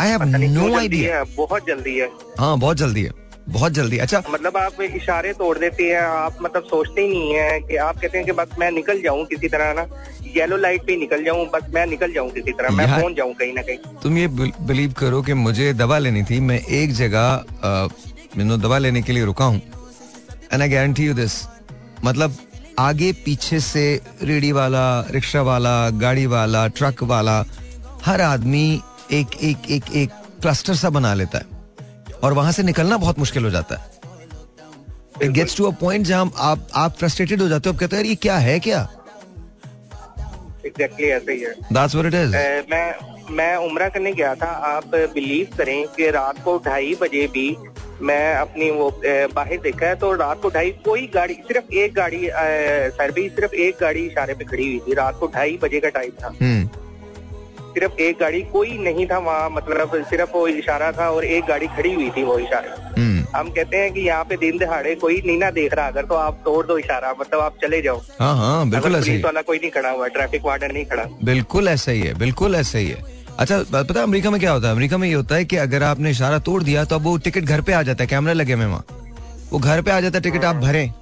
आई 0.00 0.08
हैव 0.08 0.22
नो 0.24 0.74
आइडिया 0.78 1.16
है 1.16 1.24
बहुत 1.36 1.66
जल्दी 1.66 1.96
है। 1.98 2.10
हाँ 2.38 2.58
बहुत 2.58 2.76
जल्दी 2.76 3.02
है 3.02 3.10
बहुत 3.48 3.72
जल्दी 3.72 3.98
अच्छा। 3.98 4.22
मतलब 4.30 4.56
आप 4.56 4.80
इशारे 4.82 5.32
तोड़ 5.32 5.56
देते 5.58 5.84
हैं 5.84 6.00
आप 6.02 6.38
मतलब 6.42 6.62
सोचते 6.70 7.02
ही 7.02 7.08
नहीं 7.08 7.34
है 7.34 7.60
कि 7.60 7.76
आप 7.76 7.98
कहते 8.00 8.18
हैं 8.18 8.26
कि 8.26 8.32
बस 8.38 8.56
मैं 8.58 8.70
निकल 8.70 9.02
जाऊँ 9.02 9.24
किसी 9.26 9.48
तरह 9.48 9.72
ना? 9.74 9.86
येलो 10.36 10.56
लाइट 10.56 10.82
पे 10.86 10.96
निकल 10.96 11.22
जाऊँ 11.24 11.46
बस 11.50 11.68
मैं 11.74 11.86
निकल 11.86 12.12
जाऊँ 12.12 12.30
किसी 12.30 12.52
तरह 12.52 12.70
मैं 12.76 12.86
पहुँच 12.90 13.16
जाऊँ 13.16 13.34
कहीं 13.34 13.52
ना 13.54 13.62
कहीं। 13.62 14.00
तुम 14.02 14.18
ये 14.18 14.26
बिलीव 14.28 14.92
करो 14.98 15.22
कि 15.22 15.34
मुझे 15.34 15.72
दवा 15.74 15.98
लेनी 15.98 16.22
थी 16.30 16.40
मैं 16.48 16.58
एक 16.80 16.92
जगह 16.94 17.44
मैंने 18.36 18.56
दवा 18.58 18.78
लेने 18.78 19.02
के 19.02 19.12
लिए 19.12 19.24
रुका 19.24 19.44
हूँ। 19.44 19.60
And 20.52 20.62
I 20.62 20.68
guarantee 20.68 21.06
you 21.06 21.14
this 21.14 21.40
मतलब 22.04 22.36
आगे 22.78 23.12
पीछे 23.24 23.60
से 23.60 23.84
रेडी 24.22 24.52
वाला 24.52 24.84
रिक्शा 25.10 25.42
वाला 25.42 25.78
गाड़ी 26.00 26.26
वाला 26.34 26.66
ट्रक 26.76 27.02
वाला 27.12 27.44
हर 28.06 28.20
आदमी 28.22 28.66
एक 29.12 29.34
एक 29.42 29.70
एक 29.70 29.84
एक 29.94 30.10
क्लस्टर 30.42 30.74
सा 30.74 30.90
बना 30.90 31.14
लेता 31.14 31.38
है। 31.38 31.44
और 32.22 32.32
वहाँ 32.32 32.52
से 32.52 32.62
निकलना 32.62 32.96
बहुत 32.96 33.18
मुश्किल 33.18 33.44
हो 33.44 33.50
जाता 33.50 33.76
है। 33.76 33.94
It 35.22 35.30
gets 35.30 35.56
to 35.56 35.64
a 35.64 35.70
point 35.70 36.06
जहाँ 36.06 36.32
आप 36.36 36.66
आप 36.74 36.96
फ्रस्ट्रेटेड 36.98 37.42
हो 37.42 37.48
जाते 37.48 37.68
हो 37.68 37.74
आप 37.74 37.80
कहते 37.80 37.96
हो 37.96 38.02
यार 38.02 38.06
ये 38.06 38.14
क्या 38.14 38.36
है 38.38 38.58
क्या? 38.60 38.80
एग्जैक्टली 40.66 41.06
ऐसा 41.06 41.32
ही 41.32 41.40
है। 41.40 41.52
दैट्स 41.72 41.94
व्हाट 41.94 42.06
इट 42.06 42.14
इज़ 42.14 42.36
मैं 42.70 43.16
मैं 43.30 43.54
उम्रा 43.56 43.88
करने 43.88 44.12
गया 44.12 44.34
था। 44.34 44.46
आप 44.46 44.94
बिलीव 45.14 45.56
करें 45.58 45.86
कि 45.88 46.10
रात 46.10 46.42
को 46.44 46.56
ढाई 46.66 46.94
बजे 47.00 47.26
भी 47.26 47.56
मैं 48.02 48.34
अपनी 48.34 48.70
वो 48.70 48.90
बाहर 49.34 49.56
देखा 49.56 49.86
है 49.86 49.94
तो 49.96 50.12
रात 50.14 50.40
को 50.42 50.48
ढाई 50.50 50.70
कोई 50.84 51.06
गाड़ी 51.14 51.34
सिर्फ़ 51.34 51.72
एक 51.74 51.94
गाड़ी 51.94 52.28
सर 52.96 53.10
भी 53.10 53.28
सिर्फ़ 53.28 53.54
एक 53.54 53.76
गाड़ी 53.80 54.06
इशारे 54.06 54.34
पे 54.34 54.44
खड़ी 54.44 54.66
हुई 54.66 54.78
थी। 54.78 54.94
रात 54.94 55.18
को 55.20 55.26
ढाई 55.26 55.58
बजे 55.62 55.80
का 55.80 55.88
टाइम 55.88 56.10
था। 56.22 56.34
हम्म। 56.42 56.68
सिर्फ़ 57.76 58.00
एक 58.02 58.16
गाड़ी 58.20 58.40
कोई 58.52 58.76
नहीं 58.80 59.06
था 59.06 59.18
वहाँ 59.18 59.48
मतलब 59.52 59.94
सिर्फ़ 60.10 60.30
वो 60.34 60.46
इशारा 60.48 60.90
था 60.92 61.08
और 61.10 61.24
एक 61.26 61.44
गाड़ी 61.44 61.66
खड़ी 61.76 61.92
हुई 61.94 62.08
थी 62.10 62.22
वो 62.24 62.38
इशारे। 62.38 62.68
हम्म। 63.00 63.24
हम 63.34 63.48
कहते 63.50 63.76
हैं 63.76 63.92
कि 63.92 64.00
यहाँ 64.00 64.24
पे 64.24 64.36
दिन 64.36 64.58
दिहाड़े 64.58 64.94
कोई 64.94 65.20
नहीं 65.26 65.38
ना 65.38 65.50
देख 65.50 65.74
रहा 65.74 65.86
अगर 65.86 66.04
तो 66.04 66.14
आप 66.16 66.40
तोड़ 66.44 66.64
दो 66.66 66.78
इशारा 66.78 67.12
मतलब 67.20 67.40
आप 67.40 67.56
चले 67.62 67.80
जाओ। 67.82 68.00
हाँ 68.20 68.34
हाँ 68.36 68.68
बिल्कुल 68.70 68.96
ऐसे 68.96 69.12
ही 69.12 69.22
वाला 69.22 69.42
कोई 69.42 69.58
नहीं 69.58 69.70
खड़ा 69.70 69.90
हुआ 69.90 70.08
ट्रैफ़िक 70.08 70.44
वार्डन 70.44 70.72
नहीं 70.72 70.84
खड़ा। 70.86 71.04
बिल्कुल 71.24 71.68
ऐसा 71.68 71.92
ही 71.92 72.00
है 72.00 72.14
बिल्कुल 72.18 72.54
ऐसा 72.54 72.78
ही 72.78 72.88
है। 72.88 73.04
अच्छा 73.38 73.58
पता 73.72 73.98
है 73.98 74.02
अमेरिका 74.02 74.30
में 74.30 74.40
क्या 74.40 74.52
होता 74.52 74.66
है? 74.66 74.74
अमेरिका 74.74 74.98
में 74.98 75.08
ये 75.08 75.14
होता 75.14 75.34
है 75.34 75.44
कि 75.44 75.56
अगर 75.58 75.82
आपने 75.82 76.10
इशारा 76.10 76.38
तोड़ 76.46 76.62
दिया 76.62 76.84
तो 76.84 76.94
अब 76.94 77.02
वो 77.02 77.16
टिकट 77.18 77.44
घर 77.44 77.60
पे 77.60 77.72
आ 77.72 77.82
जाता 77.82 78.04
है 78.04 78.08
कैमरा 78.08 78.32
लगे 78.32 78.52
हुए 78.52 78.66
वहाँ। 78.66 78.84
वो 79.50 79.58
घर 79.58 79.82
पे 79.82 79.90
आ 79.90 80.00
जाता 80.00 80.18
है 80.18 80.22
टिकट 80.22 80.44
आप 80.44 80.56
भरें। 80.56 80.92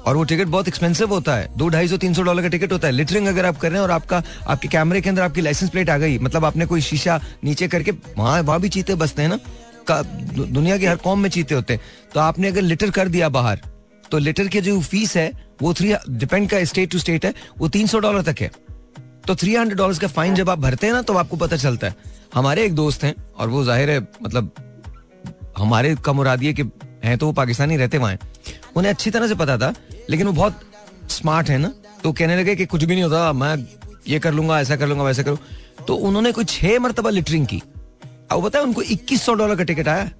और 0.00 0.16
वो 0.16 0.24
टिकट 0.24 0.46
बहुत 0.48 0.68
एक्सपेंसिव 0.68 1.08
होता 1.08 1.34
है। 1.34 1.48
दो 1.58 1.68
ढाई 1.68 1.88
सौ, 1.88 1.96
तीन 1.96 2.14
सौ 2.14 2.22
डॉलर 2.22 2.42
का 2.42 2.48
टिकट 2.48 2.72
होता 2.72 2.86
है। 2.86 2.92
लिटरिंग 2.92 3.26
अगर 3.28 3.46
आप 3.46 3.58
कर 3.58 3.68
रहे 3.68 3.78
हैं 3.78 3.82
और 3.82 3.90
आपका, 3.92 4.22
आपके 4.46 4.68
कैमरे 4.68 5.00
के 5.00 5.08
अंदर 5.08 5.22
आपकी 5.22 5.40
लाइसेंस 5.40 5.70
प्लेट 5.70 5.90
आ 5.90 5.96
गई 5.98 6.18
मतलब 6.20 6.44
आपने 6.44 6.66
कोई 6.66 6.80
शीशा 6.82 7.20
नीचे 7.44 7.68
करके, 7.68 7.90
वहाँ 8.18 8.40
वहाँ 8.42 8.60
भी 8.60 8.68
चीते 8.70 8.94
बसते 8.96 9.22
हैं 9.22 9.28
ना? 9.28 9.38
दुनिया 9.90 10.76
की 10.78 10.86
हर 10.86 10.96
कौम 10.98 11.20
में 11.20 11.28
चीते 11.30 11.54
होते 11.54 11.74
हैं। 11.74 11.82
तो 12.14 12.20
आपने 12.20 12.48
अगर 12.48 12.62
लिटर 12.62 12.90
कर 12.90 13.08
दिया 13.08 13.28
बाहर 13.30 13.60
तो 14.04 14.18
लिटर 14.18 14.48
की 14.48 14.60
जो 14.60 14.80
फ़ीस 14.82 15.16
है, 15.16 15.30
वो 15.62 15.72
थ्री 15.74 15.94
डिपेंड 16.10 16.48
का 16.50 16.62
स्टेट 16.64 16.90
टू 16.90 16.98
स्टेट 16.98 17.24
है, 17.24 17.32
वो 17.58 17.68
तीन 17.68 17.86
सौ 17.86 17.98
डॉलर 18.00 18.22
तक 18.22 18.40
है। 18.40 18.50
तो 19.26 19.34
थ्री 19.34 19.54
हंड्रेड 19.54 19.78
डॉलर 19.78 19.98
का 19.98 20.06
फाइन 20.08 20.34
जब 20.34 20.50
आप 20.50 20.58
भरते 20.58 20.86
हैं 20.86 20.94
ना 20.94 21.02
तो 21.02 21.14
आपको 21.14 21.36
पता 21.36 21.56
चलता 21.56 21.86
है। 21.86 21.94
हमारे 22.34 22.64
एक 22.64 22.74
दोस्त 22.74 23.04
हैं, 23.04 23.14
और 23.36 23.48
वो 23.48 23.64
ज़ाहिर 23.64 23.90
है 23.90 24.00
मतलब 24.22 24.52
हमारे 25.58 25.94
का 25.96 26.12
मुराद 26.12 26.42
ये 26.42 26.52
कि 26.52 26.62
हैं 27.04 27.16
तो 27.18 27.26
वो 27.26 27.32
पाकिस्तानी 27.32 27.76
रहते 27.76 27.98
वहाँ 27.98 28.18
उन्हें 28.76 28.92
अच्छी 28.92 29.10
तरह 29.10 29.28
से 29.28 29.34
पता 29.34 29.56
था 29.58 29.72
लेकिन 30.10 30.26
वो 30.26 30.32
बहुत 30.32 30.60
स्मार्ट 31.10 31.48
है 31.50 31.58
ना। 31.58 31.72
तो 32.02 32.12
कहने 32.12 32.36
लगे 32.36 32.54
कि 32.56 32.66
कुछ 32.66 32.84
भी 32.84 32.94
नहीं 32.94 33.04
होता 33.04 33.32
मैं 33.32 33.56
ये 34.08 34.18
कर 34.18 34.32
लूँगा 34.32 34.60
ऐसा 34.60 34.76
कर 34.76 34.86
लूँगा 34.86 35.04
वैसा 35.04 35.22
करूँ 35.22 35.38
तो 35.86 35.94
उन्होंने 35.96 36.32
कोई 36.32 36.44
छह 36.46 36.78
मरतबा 36.78 37.10
लिटरिंग 37.10 37.46
की। 37.46 37.62
अब 38.30 38.42
बताया 38.42 38.64
उनको 38.64 38.82
इक्कीस 38.84 39.22
सौ 39.22 39.34
डॉलर 39.34 39.56
का 39.56 39.64
टिकट 39.64 39.88
आया। 39.88 40.10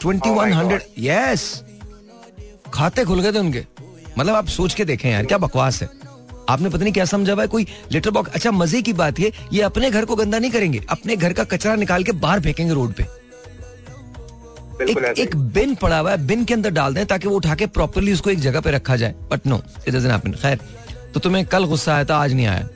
ट्वेंटी 0.00 0.30
वन 0.30 0.52
हंड्रेड 0.52 0.82
यस 0.98 1.62
खाते 2.74 3.04
खुल 3.04 3.20
गए 3.20 3.32
थे 3.32 3.38
उनके। 3.38 3.64
मतलब 4.18 4.34
आप 4.34 4.46
सोच 4.48 4.74
के 4.74 4.84
देखें 4.84 5.10
यार 5.10 5.24
क्या 5.26 5.38
बकवास 5.38 5.82
है। 5.82 5.88
आपने 6.50 6.68
पता 6.68 6.82
नहीं 6.82 6.92
क्या 6.92 7.04
समझा 7.04 7.32
हुआ 7.32 7.42
है? 7.42 7.48
कोई 7.48 7.66
लिटर 7.92 8.10
बॉक्स 8.10 8.32
अच्छा 8.34 8.50
मज़े 8.52 8.82
की 8.82 8.92
बात 8.92 9.20
ये 9.20 9.32
ये 9.52 9.62
अपने 9.62 9.90
घर 9.90 10.04
को 10.04 10.16
गंदा 10.16 10.38
नहीं 10.38 10.50
करेंगे। 10.50 10.80
अपने 10.90 11.16
घर 11.16 11.32
का 11.32 11.44
कचरा 11.46 11.74
निकाल 11.76 12.04
के 12.04 12.12
बाहर 12.14 12.40
फेंकेंगे 12.40 12.72
रोड 12.74 12.92
पे। 12.94 13.06
बिल्कुल 14.84 15.04
ऐसा 15.04 15.22
एक 15.22 15.36
बिन 15.54 15.74
पड़ा 15.74 15.98
हुआ 15.98 16.10
है 16.10 16.26
बिन 16.26 16.44
के 16.44 16.54
अंदर 16.54 16.70
डाल 16.70 16.94
दें 16.94 17.04
ताकि 17.06 17.28
वो 17.28 17.36
उठा 17.36 17.54
के 17.54 17.66
प्रॉपरली 17.78 18.12
उसको 18.12 18.30
एक 18.30 18.40
जगह 18.40 18.60
पे 18.60 18.70
रखा 18.70 18.96
जाए। 18.96 19.14
But 19.30 19.46
no 19.46 19.62
it 19.88 19.94
doesn't 19.94 20.12
happen 20.12 20.32
खैर 20.42 20.58
तो 21.14 21.20
तुम्हें 21.20 21.44
कल 21.46 21.64
गुस्सा 21.64 21.94
आया 21.94 22.04
था 22.04 22.16
आज 22.16 22.32
नहीं 22.32 22.46
आया। 22.46 22.68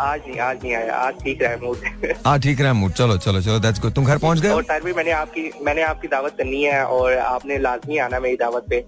आज 0.00 0.20
नहीं 0.26 0.38
आज 0.40 0.62
नहीं 0.62 0.74
आया 0.74 0.94
आज 0.96 1.14
ठीक 1.22 1.42
रहा 1.42 1.56
मूड 1.62 2.14
हाँ 2.26 2.38
ठीक 2.44 2.60
रहा 2.60 2.72
मूड 2.72 2.92
चलो 2.92 3.16
चलो 3.18 3.40
चलो 3.40 3.58
दैट्स 3.58 3.80
गुड 3.80 3.92
तुम 3.94 4.04
घर 4.04 4.18
पहुँच 4.18 4.38
गए 4.40 4.50
और 4.50 4.80
भी 4.84 4.92
मैंने 4.92 5.10
आपकी 5.12 5.50
मैंने 5.64 5.82
आपकी 5.82 6.08
दावत 6.08 6.34
करनी 6.38 6.62
है 6.62 6.84
और 6.86 7.16
आपने 7.18 7.58
लाजमी 7.58 7.98
आना 7.98 8.20
मेरी 8.20 8.36
दावत 8.36 8.66
पे. 8.70 8.80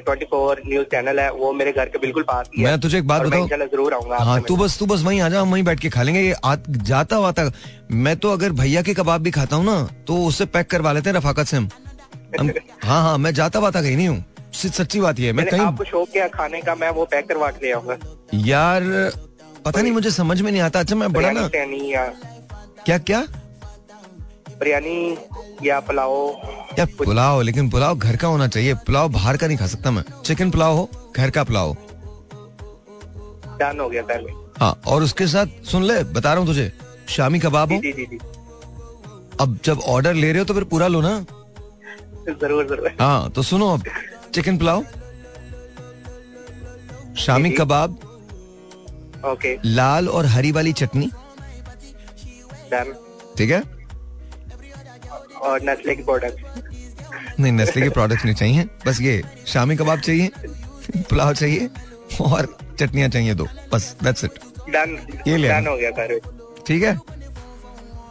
ट्वेंटी 0.00 0.24
फोर 0.24 0.60
न्यूज़ 0.66 0.86
चैनल 0.86 1.20
है 1.20 1.30
वो 1.32 1.52
मेरे 1.52 1.72
घर 1.72 1.88
के 1.88 1.98
बिल्कुल 1.98 2.22
पास 2.22 2.48
ही 2.54 2.62
है. 2.62 2.68
मैं 2.68 2.80
तुझे 2.80 2.98
एक 2.98 3.06
बात 3.06 3.22
बताऊँ? 3.22 3.48
ज़रूर 3.48 3.94
आऊँगा 3.94 4.16
हाँ 4.24 4.40
तू 4.48 4.56
बस 4.56 4.78
तू 4.78 4.86
बस 4.86 5.02
वहीं 5.02 5.20
आ 5.20 5.28
जा 5.28 5.40
हम 5.40 5.52
वहीं 5.52 5.64
बैठ 5.64 5.80
के 5.80 5.88
खा 5.90 6.02
लेंगे। 6.02 6.20
ये 6.20 6.34
जाता 6.68 7.18
वाता 7.18 7.50
मैं 8.04 8.16
तो 8.16 8.32
अगर 8.32 8.52
भैया 8.60 8.82
के 8.82 8.94
कबाब 8.94 9.22
भी 9.22 9.30
खाता 9.30 9.56
हूँ 9.56 9.64
ना 9.64 9.82
तो 10.06 10.24
उससे 10.26 10.46
पैक 10.56 10.70
करवा 10.70 10.92
लेते 10.92 11.10
हैं 11.10 11.16
रफाकत 11.16 11.46
से 11.46 11.56
हम। 11.56 11.68
हाँ 12.84 13.02
हाँ 13.02 13.16
मैं 13.18 13.32
जाता 13.34 13.58
वाता 13.58 13.82
कहीं 13.82 13.96
नहीं 13.96 14.08
हूँ। 14.08 14.24
सच्ची 14.54 15.00
बात 15.00 15.18
ये 15.20 15.26
है, 15.26 15.32
मैं 15.32 15.46
कहीं 15.46 15.60
आपको 15.60 15.84
शौक 15.84 16.08
किया 16.12 16.26
खाने 16.28 16.60
का 16.62 16.74
मैं 16.74 16.88
वो 16.90 17.04
पैक 17.10 17.28
करवा 17.28 17.48
के 17.50 17.66
ले 17.66 17.72
आऊँगा। 17.72 17.96
यार 18.34 18.82
पता 19.64 19.80
नहीं 19.80 19.92
मुझे 19.92 20.10
समझ 20.10 20.40
में 20.40 20.50
नहीं 20.52 20.60
आता। 20.62 20.80
अच्छा 20.80 20.96
मैं 20.96 21.12
बड़ा 21.12 21.30
ना 21.30 21.48
क्या 22.84 22.98
क्या? 23.00 23.20
बिरयानी 24.58 25.16
या 25.64 25.78
पुलाव। 25.80 26.12
यार 26.78 26.86
पुलाव? 26.98 27.40
लेकिन 27.42 27.70
पुलाव 27.70 27.98
घर 27.98 28.16
का 28.16 28.28
होना 28.28 28.46
चाहिए। 28.48 28.74
पुलाव 28.86 29.08
बाहर 29.08 29.36
का 29.36 29.46
नहीं 29.46 29.58
खा 29.58 29.66
सकता 29.66 29.90
मैं। 29.90 30.04
चिकन 30.24 30.50
पुलाव 30.50 30.76
हो 30.76 30.88
घर 31.16 31.30
का 31.30 31.44
पुलाव 31.44 31.68
हो। 31.68 31.76
डन 33.60 33.80
हो 33.80 33.88
गया 33.88 34.02
हाँ 34.60 34.80
और 34.86 35.02
उसके 35.02 35.26
साथ 35.26 35.46
सुन 35.64 35.82
ले 35.84 36.02
बता 36.04 36.32
रहा 36.32 36.38
हूँ 36.38 36.46
तुझे। 36.46 36.72
शामी 37.08 37.38
कबाब 37.38 37.72
हो। 37.72 37.78
अब 39.40 39.58
जब 39.64 39.80
ऑर्डर 39.88 40.14
ले 40.14 40.30
रहे 40.32 40.38
हो 40.38 40.44
तो 40.44 40.54
फिर 40.54 40.64
पूरा 40.64 40.86
लो 40.88 41.00
ना। 41.00 41.18
ज़रूर 42.30 42.66
ज़रूर। 42.66 42.96
हाँ 43.00 43.30
तो 43.30 43.42
सुनो 43.42 43.68
अब। 43.68 43.84
चिकन 44.34 44.58
पुलाव। 44.58 44.84
शामी। 47.16 47.50
कबाब। 47.50 47.98
ओके 49.30 49.56
लाल 49.64 50.08
और 50.08 50.26
हरी 50.26 50.52
वाली 50.52 50.72
चटनी। 50.72 51.10
ठीक 53.38 53.50
है? 53.50 53.62
और 55.42 55.60
नस्ले 55.64 55.94
की 55.96 56.02
प्रोडक्ट 56.02 57.40
नहीं 57.40 57.52
नस्ले 57.52 57.82
के 57.82 57.88
प्रोडक्ट्स 57.90 58.24
नहीं 58.24 58.34
चाहिए। 58.34 58.64
बस 58.86 59.00
ये 59.00 59.22
शामी 59.52 59.76
कबाब 59.76 60.00
चाहिए 60.00 60.30
पुलाव 61.10 61.32
चाहिए 61.34 61.68
और 62.20 62.56
चटनियाँ 62.80 63.08
चाहिए 63.08 63.34
दो। 63.34 63.46
बस 63.72 63.96
दैट्स 64.02 64.24
इट 64.24 64.38
डन 64.70 64.98
ये 65.26 65.36
ले 65.36 65.48
हो 65.48 65.76
गया 65.76 65.90
ठीक 66.66 66.82
है? 66.82 66.94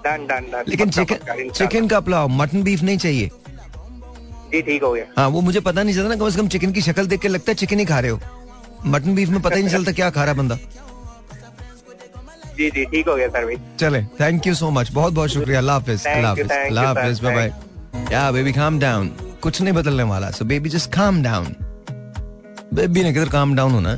डन 0.06 0.26
डन 0.28 0.52
डन 0.52 0.64
लेकिन 0.68 0.90
चिकन 0.90 1.50
चिकन 1.50 1.88
का 1.88 2.00
पुलाव 2.00 2.28
मटन 2.30 2.64
बीफ 2.64 2.82
नहीं 2.82 2.98
चाहिए। 2.98 3.30
जी 4.52 4.62
ठीक 4.62 4.84
हो 4.84 4.92
गया। 4.94 5.06
हाँ 5.18 5.28
वो 5.30 5.42
मुझे 5.42 5.60
पता 5.60 5.84
नहीं 5.84 5.96
चलता 5.96 6.10
ना 6.10 6.16
कम 6.16 6.30
से 6.30 6.40
कम 6.40 6.48
चिकन 6.54 6.72
की 6.74 6.82
शक्ल 6.82 7.06
देख 7.08 7.20
के 7.22 7.28
लगता 7.28 7.52
है 7.52 7.56
चिकन 7.56 7.80
ही 7.80 7.86
खा 7.86 8.00
रहे 8.00 8.12
हो। 8.12 8.20
मटन 8.86 9.16
बीफ 9.16 9.30
में 9.30 9.42
पता 9.42 9.56
ही 9.56 9.64
नहीं 9.64 9.74
चलता 9.78 9.92
क्या 9.92 10.10
खा 10.10 10.24
रहा 10.24 10.32
है 10.32 10.38
बंदा। 10.38 10.58
जी 12.62 12.70
जी 12.76 12.86
ठीक 12.94 13.08
हो 13.08 13.16
गया 13.16 13.28
सर 13.28 13.46
भाई 13.46 13.58
चले 13.80 14.02
थैंक 14.20 14.48
यू 14.48 14.54
सो 14.56 14.70
मच 14.78 14.92
बहुत 14.94 15.14
बहुत 15.14 15.30
शुक्रिया। 15.30 15.60
अल्लाह 15.60 15.76
हाफिज 15.76 16.06
अल्लाह 16.08 16.86
हाफिज. 16.86 17.20
बाय 17.24 17.36
बाय 17.36 17.54
या 18.12 18.32
बेबी 18.32 18.52
काम 18.54 18.80
डाउन 18.80 19.08
कुछ 19.44 19.62
नहीं 19.62 19.74
बदलने 19.74 20.04
वाला। 20.14 20.30
So 20.32 20.46
baby 20.46 20.70
just 20.70 20.92
calm 20.94 21.22
down 21.24 21.56
baby 22.74 23.04
ने 23.04 23.14
किधर 23.14 23.30
काम 23.30 23.56
डाउन 23.56 23.72
होना? 23.74 23.98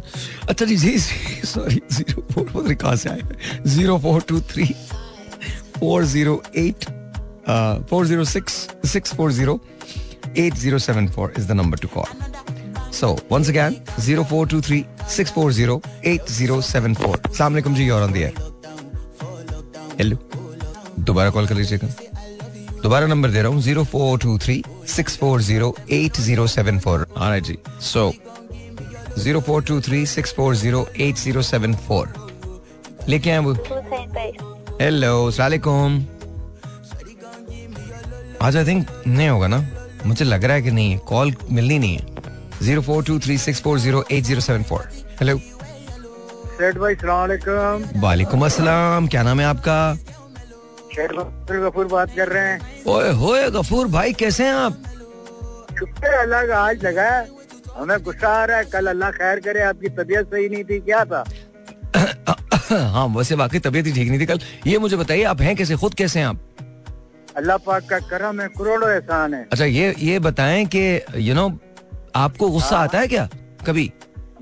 अच्छा 0.49 0.65
जी 0.65 0.75
जी 0.77 0.97
सॉरी 1.45 1.81
ज़ीरो 1.91 2.21
फोर 2.31 2.45
पता 2.45 2.67
नहीं 2.67 2.75
कहाँ 2.75 2.95
से 2.95 3.09
आए? 3.09 3.21
Zero 3.67 3.97
four 4.05 4.21
two 4.29 4.39
three 4.51 4.65
four 5.79 6.05
zero 6.15 6.41
eight 6.57 6.85
four 7.89 8.05
zero 8.07 8.23
six 8.33 8.67
six 8.93 9.13
four 9.15 9.31
zero 9.31 9.59
eight 10.37 10.53
zero 10.55 10.79
seven 10.87 11.07
four 11.15 11.33
is 11.37 11.47
the 11.47 11.51
number 11.61 11.77
to 11.77 11.87
call 11.97 12.31
So 12.95 13.07
once 13.29 13.47
again, 13.51 13.75
0423 13.99 14.75
640 15.13 15.77
8074. 16.11 17.17
Assalamu 17.29 17.57
alaikum 17.57 17.77
ji 17.79 17.87
you're 17.87 18.03
on 18.07 18.13
the 18.17 18.25
air. 18.25 18.52
Hello 20.03 20.17
दोबारा 20.99 21.29
call 21.31 21.45
कर 21.47 21.55
लीजिएगा। 21.55 21.87
दोबारा 22.81 23.07
number 23.07 23.29
दे 23.31 23.41
रहा 23.41 23.51
हूँ 23.51 23.61
zero 23.61 23.83
four 23.91 24.17
two 24.19 24.37
three 24.37 24.63
six 24.95 25.15
four 25.17 25.41
zero 25.41 25.75
eight 25.91 26.17
zero 26.21 26.47
seven 26.47 26.79
four 26.79 27.05
हाँ 27.17 27.39
जी। 27.39 27.57
So 27.81 28.11
zero 29.17 29.41
four 29.41 29.63
two 29.63 29.79
three 29.81 30.05
six 30.05 30.33
four 30.37 30.55
zero 30.55 30.85
eight 31.01 31.15
zero 31.17 31.41
seven 31.41 31.75
four 31.87 32.13
लेके 33.09 33.29
आए 33.31 33.37
वो 33.45 33.53
हेलो 34.81 35.31
सलाकुम 35.31 35.95
आज 38.41 38.57
आई 38.57 38.65
थिंक 38.67 38.87
नहीं 39.07 39.29
होगा 39.29 39.47
ना? 39.47 39.65
मुझे 40.05 40.25
लग 40.25 40.43
रहा 40.43 40.55
है 40.55 40.61
कि 40.61 40.71
नहीं 40.71 40.97
कॉल 41.07 41.33
मिलनी 41.51 41.79
नहीं 41.79 41.97
है। 41.97 42.61
Zero 42.61 42.81
four 42.81 43.03
two 43.03 43.19
three 43.19 43.37
six 43.37 43.61
four 43.61 43.79
zero 43.79 44.03
eight 44.11 44.23
zero 44.23 44.41
seven 44.41 44.63
four 44.63 44.89
hello 45.19 45.39
Seth 46.57 46.77
भाई 46.77 46.95
सलाम 46.95 47.83
वालेकुम 48.01 48.45
अस्सलाम 48.45 49.07
क्या 49.07 49.21
नाम 49.23 49.39
है 49.39 49.45
आपका? 49.45 49.77
गफूर 50.95 51.85
बात 51.91 52.11
कर 52.15 52.27
रहे 52.29 52.47
हैं। 52.47 52.83
ओए 52.87 53.11
होए 53.21 53.49
गफूर 53.51 53.87
भाई 53.95 54.13
कैसे 54.13 54.45
हैं 54.45 54.53
आप? 54.53 54.73
शुक्र 55.79 56.07
है 56.07 56.21
अल्लाह 56.23 56.45
का 56.47 56.57
आज 56.65 56.85
लगा 56.85 57.03
है। 57.03 57.27
हमें 57.77 57.97
गुस्सा 58.03 58.29
आ 58.29 58.43
रहा 58.45 58.57
है 58.57 58.65
कल 58.73 58.87
अल्लाह 58.87 59.11
खैर 59.11 59.39
करे 59.47 59.61
आपकी 59.63 59.89
तबीयत 59.97 60.27
सही 60.33 60.49
नहीं 60.49 60.63
थी 60.63 60.79
क्या 60.89 61.03
था? 61.05 61.23
हाँ 62.93 63.07
वैसे 63.15 63.35
वाकई 63.35 63.59
तबीयत 63.59 63.85
ही 63.85 63.91
ठीक 63.93 64.09
नहीं 64.09 64.19
थी 64.19 64.25
कल। 64.25 64.39
ये 64.67 64.77
मुझे 64.79 64.97
बताइए 64.97 65.23
आप 65.33 65.41
हैं 65.41 65.55
कैसे 65.55 65.75
खुद 65.75 65.93
कैसे 66.03 66.19
हैं 66.19 66.27
आप? 66.27 66.39
अल्लाह 67.37 67.57
पाक 67.65 67.89
का 67.89 67.99
करम 68.09 68.41
है 68.41 68.47
करोड़ों 68.57 68.89
एहसान 68.91 69.33
है। 69.33 69.43
अच्छा 69.51 69.65
ये 69.65 69.93
ये 69.99 70.19
बताएँ 70.29 70.65
कि 70.75 70.83
यू 71.29 71.35
नो 71.35 71.51
आपको 72.15 72.49
गुस्सा 72.49 72.77
आता 72.77 72.99
है 72.99 73.07
क्या 73.07 73.27
कभी? 73.65 73.91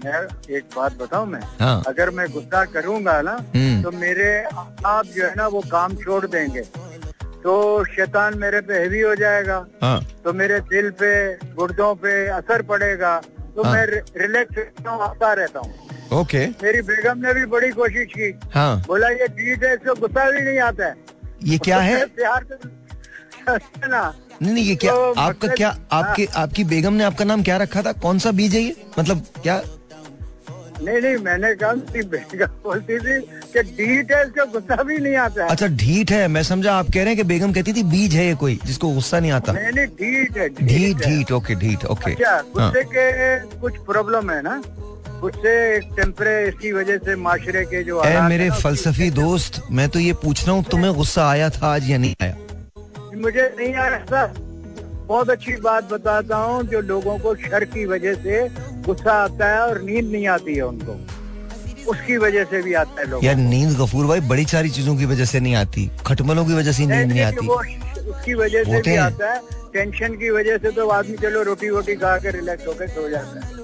मैं 0.06 0.22
एक 0.56 0.64
बात 0.76 0.97
बताऊँ 0.97 1.28
मैं? 1.28 1.41
हाँ। 1.60 1.84
अगर 1.88 2.10
मैं 2.10 2.28
गुस्सा 2.32 2.66
करूँगा 2.66 3.22
ना 3.22 3.32
हम्म। 3.56 3.82
तो 3.84 3.91
मेरे 3.91 4.43
आप 4.86 5.06
जो 5.06 5.26
है 5.26 5.34
ना 5.38 5.47
वो 5.47 5.62
काम 5.72 5.95
छोड़ 5.95 6.26
देंगे। 6.26 6.62
तो 7.43 7.86
शैतान 7.86 8.38
मेरे 8.38 8.62
पे 8.62 8.74
हैवी 8.74 8.99
हो 9.02 9.16
जाएगा। 9.16 9.66
हाँ। 9.84 10.02
तो 10.24 10.34
मेरे 10.34 10.60
दिल 10.60 10.89
पे 10.91 11.34
गुर्दों 11.54 11.95
पे 11.95 12.28
असर 12.28 12.62
पड़ेगा। 12.62 13.22
तो 13.56 13.64
हाँ। 13.64 13.74
मैं 13.74 13.86
रिलैक्स 14.18 14.88
हूँ 14.88 15.02
आता 15.02 15.34
रहता 15.34 15.60
हूँ। 15.60 15.74
ओके। 16.22 16.47
मेरी 16.47 16.82
बेगम 16.82 17.18
ने 17.18 17.34
भी 17.34 17.45
बड़ी 17.45 17.70
कोशिश 17.70 18.08
की। 18.18 18.39
हाँ। 18.54 18.84
बोला 18.88 19.10
ये 19.10 19.28
जीत 19.28 19.64
है 19.64 19.74
इसको 19.74 19.95
गुस्सा 19.95 20.30
भी 20.32 20.41
नहीं 20.41 20.60
आता 20.60 20.86
है। 20.86 20.95
ये 21.43 21.58
क्या 21.58 21.80
है? 21.80 22.06
प्यार 22.06 22.45
ना। 23.88 24.14
नहीं 24.41 24.54
नहीं 24.54 24.64
ये 24.66 24.76
क्या 24.76 24.93
तो 24.93 25.12
आपका 25.12 25.30
मतलब- 25.30 25.58
क्या 25.58 25.76
आपके 25.91 26.28
आपकी 26.36 26.64
बेगम 26.64 26.93
ने 26.93 27.04
आपका 27.04 27.26
नाम 27.26 27.43
क्या 27.43 27.58
रखा 27.58 27.82
था? 27.82 27.91
कौन 27.91 28.20
सा 28.20 28.32
बीज 28.32 28.56
है 28.56 28.62
ये? 28.62 28.76
मतलब 28.99 29.26
क्या 29.43 29.62
नहीं 30.84 31.02
नहीं 31.02 31.18
मैंने 31.24 31.54
कहा 31.56 31.72
बेगम 32.12 32.54
बोलती 32.64 32.98
थी 33.00 33.20
कि 33.54 33.62
डीट 33.78 34.12
है 34.12 34.22
इसको 34.26 34.46
गुस्सा 34.52 34.84
भी 34.84 34.98
नहीं 34.98 35.16
आता। 35.24 35.48
अच्छा 35.48 35.68
ढीठ 35.82 36.12
है 36.12 36.28
मैं 36.28 36.44
समझा 36.44 36.74
आप 36.74 36.86
कह 36.86 37.00
रहे 37.00 37.08
हैं 37.08 37.16
कि 37.18 37.24
बेगम 37.32 37.54
कहती 37.54 37.74
थी 37.74 37.84
बीज 37.92 38.16
है 38.16 38.26
ये 38.26 38.36
कोई 38.44 38.60
जिसको 38.66 38.94
गुस्सा 38.94 39.20
नहीं 39.20 39.32
आता। 39.32 39.54
नहीं 39.54 39.72
नहीं 39.72 39.88
डीट 39.88 40.38
है 40.38 40.48
ढीठ 40.50 41.06
है। 41.06 41.18
ढीठ 41.18 41.32
ओके 41.32 41.56
ढीठ 41.56 41.86
ओके। 41.86 42.12
अच्छा 42.12 42.32
हाँ। 42.32 42.42
गुस्से 42.54 42.84
के 42.94 43.60
कुछ 43.60 43.78
प्रॉब्लम 43.86 44.32
है 44.32 44.42
ना? 44.42 44.62
गुस्से 45.22 45.56
टेम्परे 45.96 46.36
इसकी 46.48 46.72
वजह 46.74 46.98
से 46.98 47.16
माशरे 47.24 47.66
के 47.66 47.84
जो 47.84 48.04
ए 48.04 48.20
मेरे 48.30 48.50
फलसफी 48.62 49.10
दोस्त 49.18 49.62
मैं 49.72 49.90
तो 49.90 50.00
ये 50.00 50.14
पूछ 50.24 50.46
रहा 50.46 50.56
हूँ 50.56 50.64
तुम्हें 50.72 50.94
गुस्सा 50.96 51.30
आया 51.30 51.50
था 51.50 51.74
आज 51.74 51.90
या 51.90 51.98
नहीं 51.98 52.16
आया? 52.22 52.36
मुझे 53.18 53.54
नहीं 53.60 53.74
आ 53.74 53.88
रहा 53.88 54.06
था। 54.06 54.34
बहुत 55.08 55.30
अच्छी 55.30 55.56
बात 55.62 55.92
बताता 55.94 56.38
हूँ 56.38 56.64
जो 56.68 56.80
लोगों 56.82 57.18
को 57.20 57.36
शर 57.36 57.64
की 57.74 57.86
वजह 57.86 58.14
से 58.24 58.48
गुस्सा 58.86 59.14
आता 59.24 59.50
है 59.50 59.60
और 59.62 59.82
नींद 59.82 60.12
नहीं 60.12 60.28
आती 60.28 60.56
है 60.56 60.66
उनको। 60.66 61.00
उसकी 61.92 62.18
वजह 62.18 62.44
से 62.44 62.62
भी 62.62 62.74
आता 62.74 63.02
है 63.02 63.10
लोगों। 63.10 63.26
यार 63.26 63.36
नींद 63.36 63.78
गफूर 63.78 64.06
भाई 64.06 64.20
बड़ी 64.30 64.46
सारी 64.46 64.70
चीज़ों 64.70 64.96
की 64.98 65.06
वजह 65.06 65.26
से 65.26 65.40
नहीं 65.40 65.56
आती। 65.56 65.90
खटमलों 66.06 66.46
की 66.46 66.54
वजह 66.54 66.72
से 66.72 66.86
नींद 66.86 67.08
नहीं 67.08 67.22
आती। 67.22 67.48
उसकी 67.48 68.34
वजह 68.34 68.64
से 68.64 68.82
भी 68.82 68.96
आता 68.98 69.34
है। 69.34 69.40
टेंशन 69.74 70.16
की 70.16 70.30
वजह 70.30 70.58
से 70.58 70.72
तो 70.72 70.88
आदमी 70.90 71.18
चलो 71.18 71.44
रोटी 71.44 71.70
वोटी 71.70 71.96
खा 71.96 72.18
के 72.18 72.32
रिलैक्स 72.32 72.68
होकर 72.68 72.88
सो 72.90 73.10
जाता 73.10 73.40
है। 73.40 73.60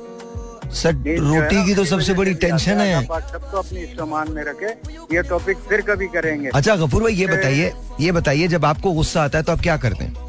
सर 0.73 0.93
रोटी 1.19 1.63
की 1.65 1.73
तो 1.75 1.83
सबसे 1.85 2.13
बड़ी 2.13 2.33
टेंशन 2.35 2.79
है। 2.79 3.01
सबको 3.03 3.57
अपनी 3.57 3.79
इस्तेमाल 3.79 4.27
में 4.29 4.43
रखे। 4.43 4.71
ये 5.15 5.21
टॉपिक 5.29 5.57
फिर 5.69 5.81
कभी 5.81 6.07
करेंगे। 6.07 6.49
अच्छा 6.49 6.75
गफूर 6.75 7.03
भाई 7.03 7.13
ये 7.13 7.27
बताइए 7.27 7.71
ये 7.99 8.11
बताइए 8.11 8.47
जब 8.47 8.65
आपको 8.65 8.91
गुस्सा 8.93 9.23
आता 9.23 9.37
है 9.37 9.43
तो 9.43 9.51
आप 9.51 9.61
क्या 9.61 9.77
करते 9.77 10.03
हैं? 10.03 10.26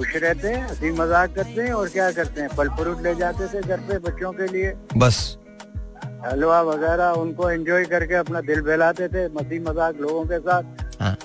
खुश 0.00 0.14
रहते 0.16 0.48
हैं 0.48 0.62
हँसी 0.62 0.90
मज़ाक 0.92 1.34
करते 1.34 1.62
हैं 1.62 1.72
और 1.74 1.88
क्या 1.88 2.10
करते 2.12 2.40
हैं? 2.40 2.48
फल 2.50 2.68
फ्रूट 2.76 3.02
ले 3.02 3.14
जाते 3.14 3.46
थे 3.48 3.60
घर 3.62 3.80
पे 3.88 3.98
बच्चों 4.00 4.32
के 4.32 4.46
लिए। 4.52 4.72
बस। 4.96 5.16
हलवा 6.24 6.60
वगैरह 6.62 7.10
उनको 7.18 7.50
एंजॉय 7.50 7.84
करके 7.86 8.14
अपना 8.14 8.40
दिल 8.42 8.60
बहलाते 8.62 9.08
थे 9.08 9.26
मसी 9.34 9.58
मज़ाक 9.60 10.00
लोगों 10.00 10.24
के 10.24 10.38
साथ। 10.40 11.02
हाँ 11.02 11.16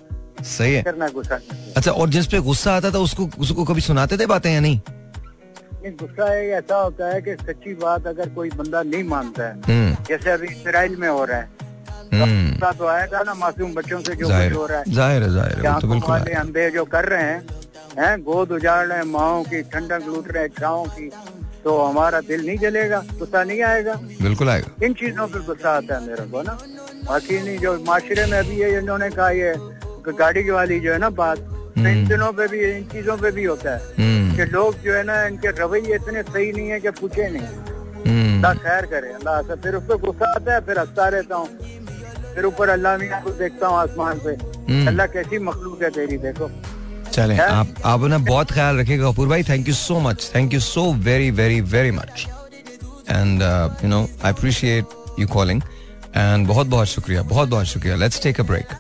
सही 0.46 0.74
है। 0.74 0.82
करना 0.84 1.08
गुस्सा 1.10 1.40
अच्छा 1.78 1.92
और 1.92 2.10
जिस 2.10 2.28
पे 2.28 2.40
गुस्सा 2.42 2.76
आता 2.76 2.92
था 2.92 3.00
उसको 3.00 3.30
उसको 3.40 3.64
कभी 3.66 3.82
सुनाते 3.82 4.18
थे 4.18 4.26
बातें 4.26 4.52
या 4.54 4.60
नहीं? 4.60 4.80
गुस्सा 5.98 6.34
एक 6.36 6.52
ऐसा 6.54 6.76
होता 6.78 7.08
है 7.08 7.22
कि 7.22 7.36
सच्ची 7.42 7.74
बात 7.82 8.08
अगर 8.08 8.30
कोई 8.36 8.50
बंदा 8.58 8.82
नहीं 8.84 9.04
मानता 9.06 9.44
है 9.44 9.54
हम्म। 9.68 10.04
जैसे 10.08 10.32
अभी 10.32 10.48
इसराइल 10.48 10.96
में 10.96 11.08
हो 11.08 11.26
रहा 11.26 11.38
है 11.38 11.50
हम्म। 12.14 12.50
गुस्सा 12.50 12.72
तो 12.72 12.88
आया 12.88 13.06
था 13.08 13.24
ना 13.24 13.34
मासूम 13.34 13.74
बच्चों 13.74 14.00
से 14.00 14.16
जो 14.16 14.28
कुछ 14.28 14.58
हो 14.58 14.66
रहा 14.66 14.78
है। 14.80 14.94
ज़ाहिर 14.94 15.24
है 15.24 15.30
ज़ाहिर 15.34 15.66
है 15.66 15.80
तो 15.82 15.88
बिल्कुल 15.88 16.16
है। 16.18 16.34
अंधे 16.40 16.70
जो 16.72 16.86
कर 16.88 17.06
रहे 17.06 17.24
हैं 17.24 17.64
हैं? 18.00 18.22
गोद 18.24 18.52
उजाड़ 18.52 18.86
रहे 18.88 18.98
हैं 18.98 19.06
माओ 19.08 19.44
की 19.44 19.62
ठंडक 19.72 20.08
लूट 20.08 20.32
रहे 20.32 20.44
हैं 20.44 20.50
छाओं 20.60 20.86
की 20.96 21.10
तो 21.64 21.78
हमारा 21.78 22.20
दिल 22.22 22.46
नहीं 22.46 22.58
जलेगा 22.60 23.00
गुस्सा 23.20 23.44
नहीं 23.44 23.62
आएगा। 23.64 23.94
बिल्कुल 24.22 24.50
आएगा। 24.50 24.86
इन 24.86 24.94
चीज़ों 24.94 25.28
पर 25.28 25.46
गुस्सा 25.46 25.70
आता 25.78 25.96
है 25.96 26.08
मेरे 26.08 26.26
को 26.32 26.42
ना। 26.42 26.58
बाकी 27.06 27.42
नहीं 27.42 27.58
जो 27.60 27.74
माशरे 27.88 28.26
में 28.26 28.38
अभी 28.40 28.62
ये 28.62 28.78
इन्होंने 28.78 29.10
कहा 29.10 29.30
ये 29.32 29.54
गाड़ी 30.10 30.50
वाली 30.50 30.80
जो 30.80 30.92
है 30.92 30.98
ना 31.00 31.10
बात 31.18 31.38
तो 31.76 31.88
इन 31.90 32.08
दिनों 32.08 32.32
पे 32.34 32.48
भी 32.48 32.60
इन 32.66 32.84
चीज़ों 32.92 33.18
पे 33.18 33.32
भी 33.32 33.44
होता 33.44 33.72
है 33.72 33.80
हम्म। 33.98 34.36
कि 34.36 34.46
लोग 34.52 34.76
जो 34.84 34.94
है 34.94 35.04
ना 35.04 35.16
इनके 35.28 35.50
रवैये 35.62 35.96
इतने 35.96 36.22
सही 36.24 36.52
नहीं 36.52 36.70
है 36.70 36.80
कि 36.80 36.90
पूछे 37.00 37.30
नहीं। 37.30 37.48
हम्म। 38.06 38.36
अल्लाह 38.36 38.54
खैर 38.56 38.86
करे 38.86 39.12
अल्लाह 39.14 39.42
से 39.42 39.56
फिर 39.64 39.76
उस 39.76 39.84
पर 39.90 39.98
गुस्सा 40.06 40.32
आता 40.36 40.54
है 40.54 40.60
फिर 40.66 40.80
हंसता 40.80 41.08
रहता 41.08 41.36
हूँ। 41.36 41.48
फिर 42.36 42.46
ऊपर 42.46 42.70
अल्लाह 42.70 42.98
मियाँ 42.98 43.22
को 43.24 43.30
देखता 43.40 43.68
हूँ 43.68 43.78
आसमान 43.78 44.20
पे। 44.26 44.32
हम्म। 44.72 44.88
अल्लाह 44.88 45.08
कैसी 45.08 45.40
मखलूक 45.42 45.84
है 45.84 45.90
तेरी 45.90 46.18
देखो। 46.20 46.50
चलें। 47.16 47.38
आप 47.40 47.68
आप 47.86 48.02
ना 48.04 48.18
बहुत 48.20 48.52
ख्याल 48.52 48.78
रखिएगा 48.78 49.12
कपूर 49.12 49.28
भाई। 49.28 49.44
Thank 49.44 49.68
you 49.68 49.74
so 49.74 50.00
much 50.00 50.32
thank 50.36 50.54
you 50.54 50.60
so 50.60 50.92
very 51.04 51.32
very 51.32 51.62
very 51.74 51.92
much 51.92 52.26
and 53.10 53.42
you 53.84 53.90
know 53.90 54.02
I 54.02 54.32
appreciate 54.32 55.20
you 55.20 55.28
calling 55.28 55.62
and 56.16 56.48
बहुत 56.48 56.68
बहुत 56.68 56.88
शुक्रिया 56.88 57.22
बहुत 57.24 57.50
बहुत 57.50 57.66
शुक्रिया। 57.68 57.96
Let's 57.96 58.22
take 58.24 58.40
a 58.40 58.44
break 58.44 58.74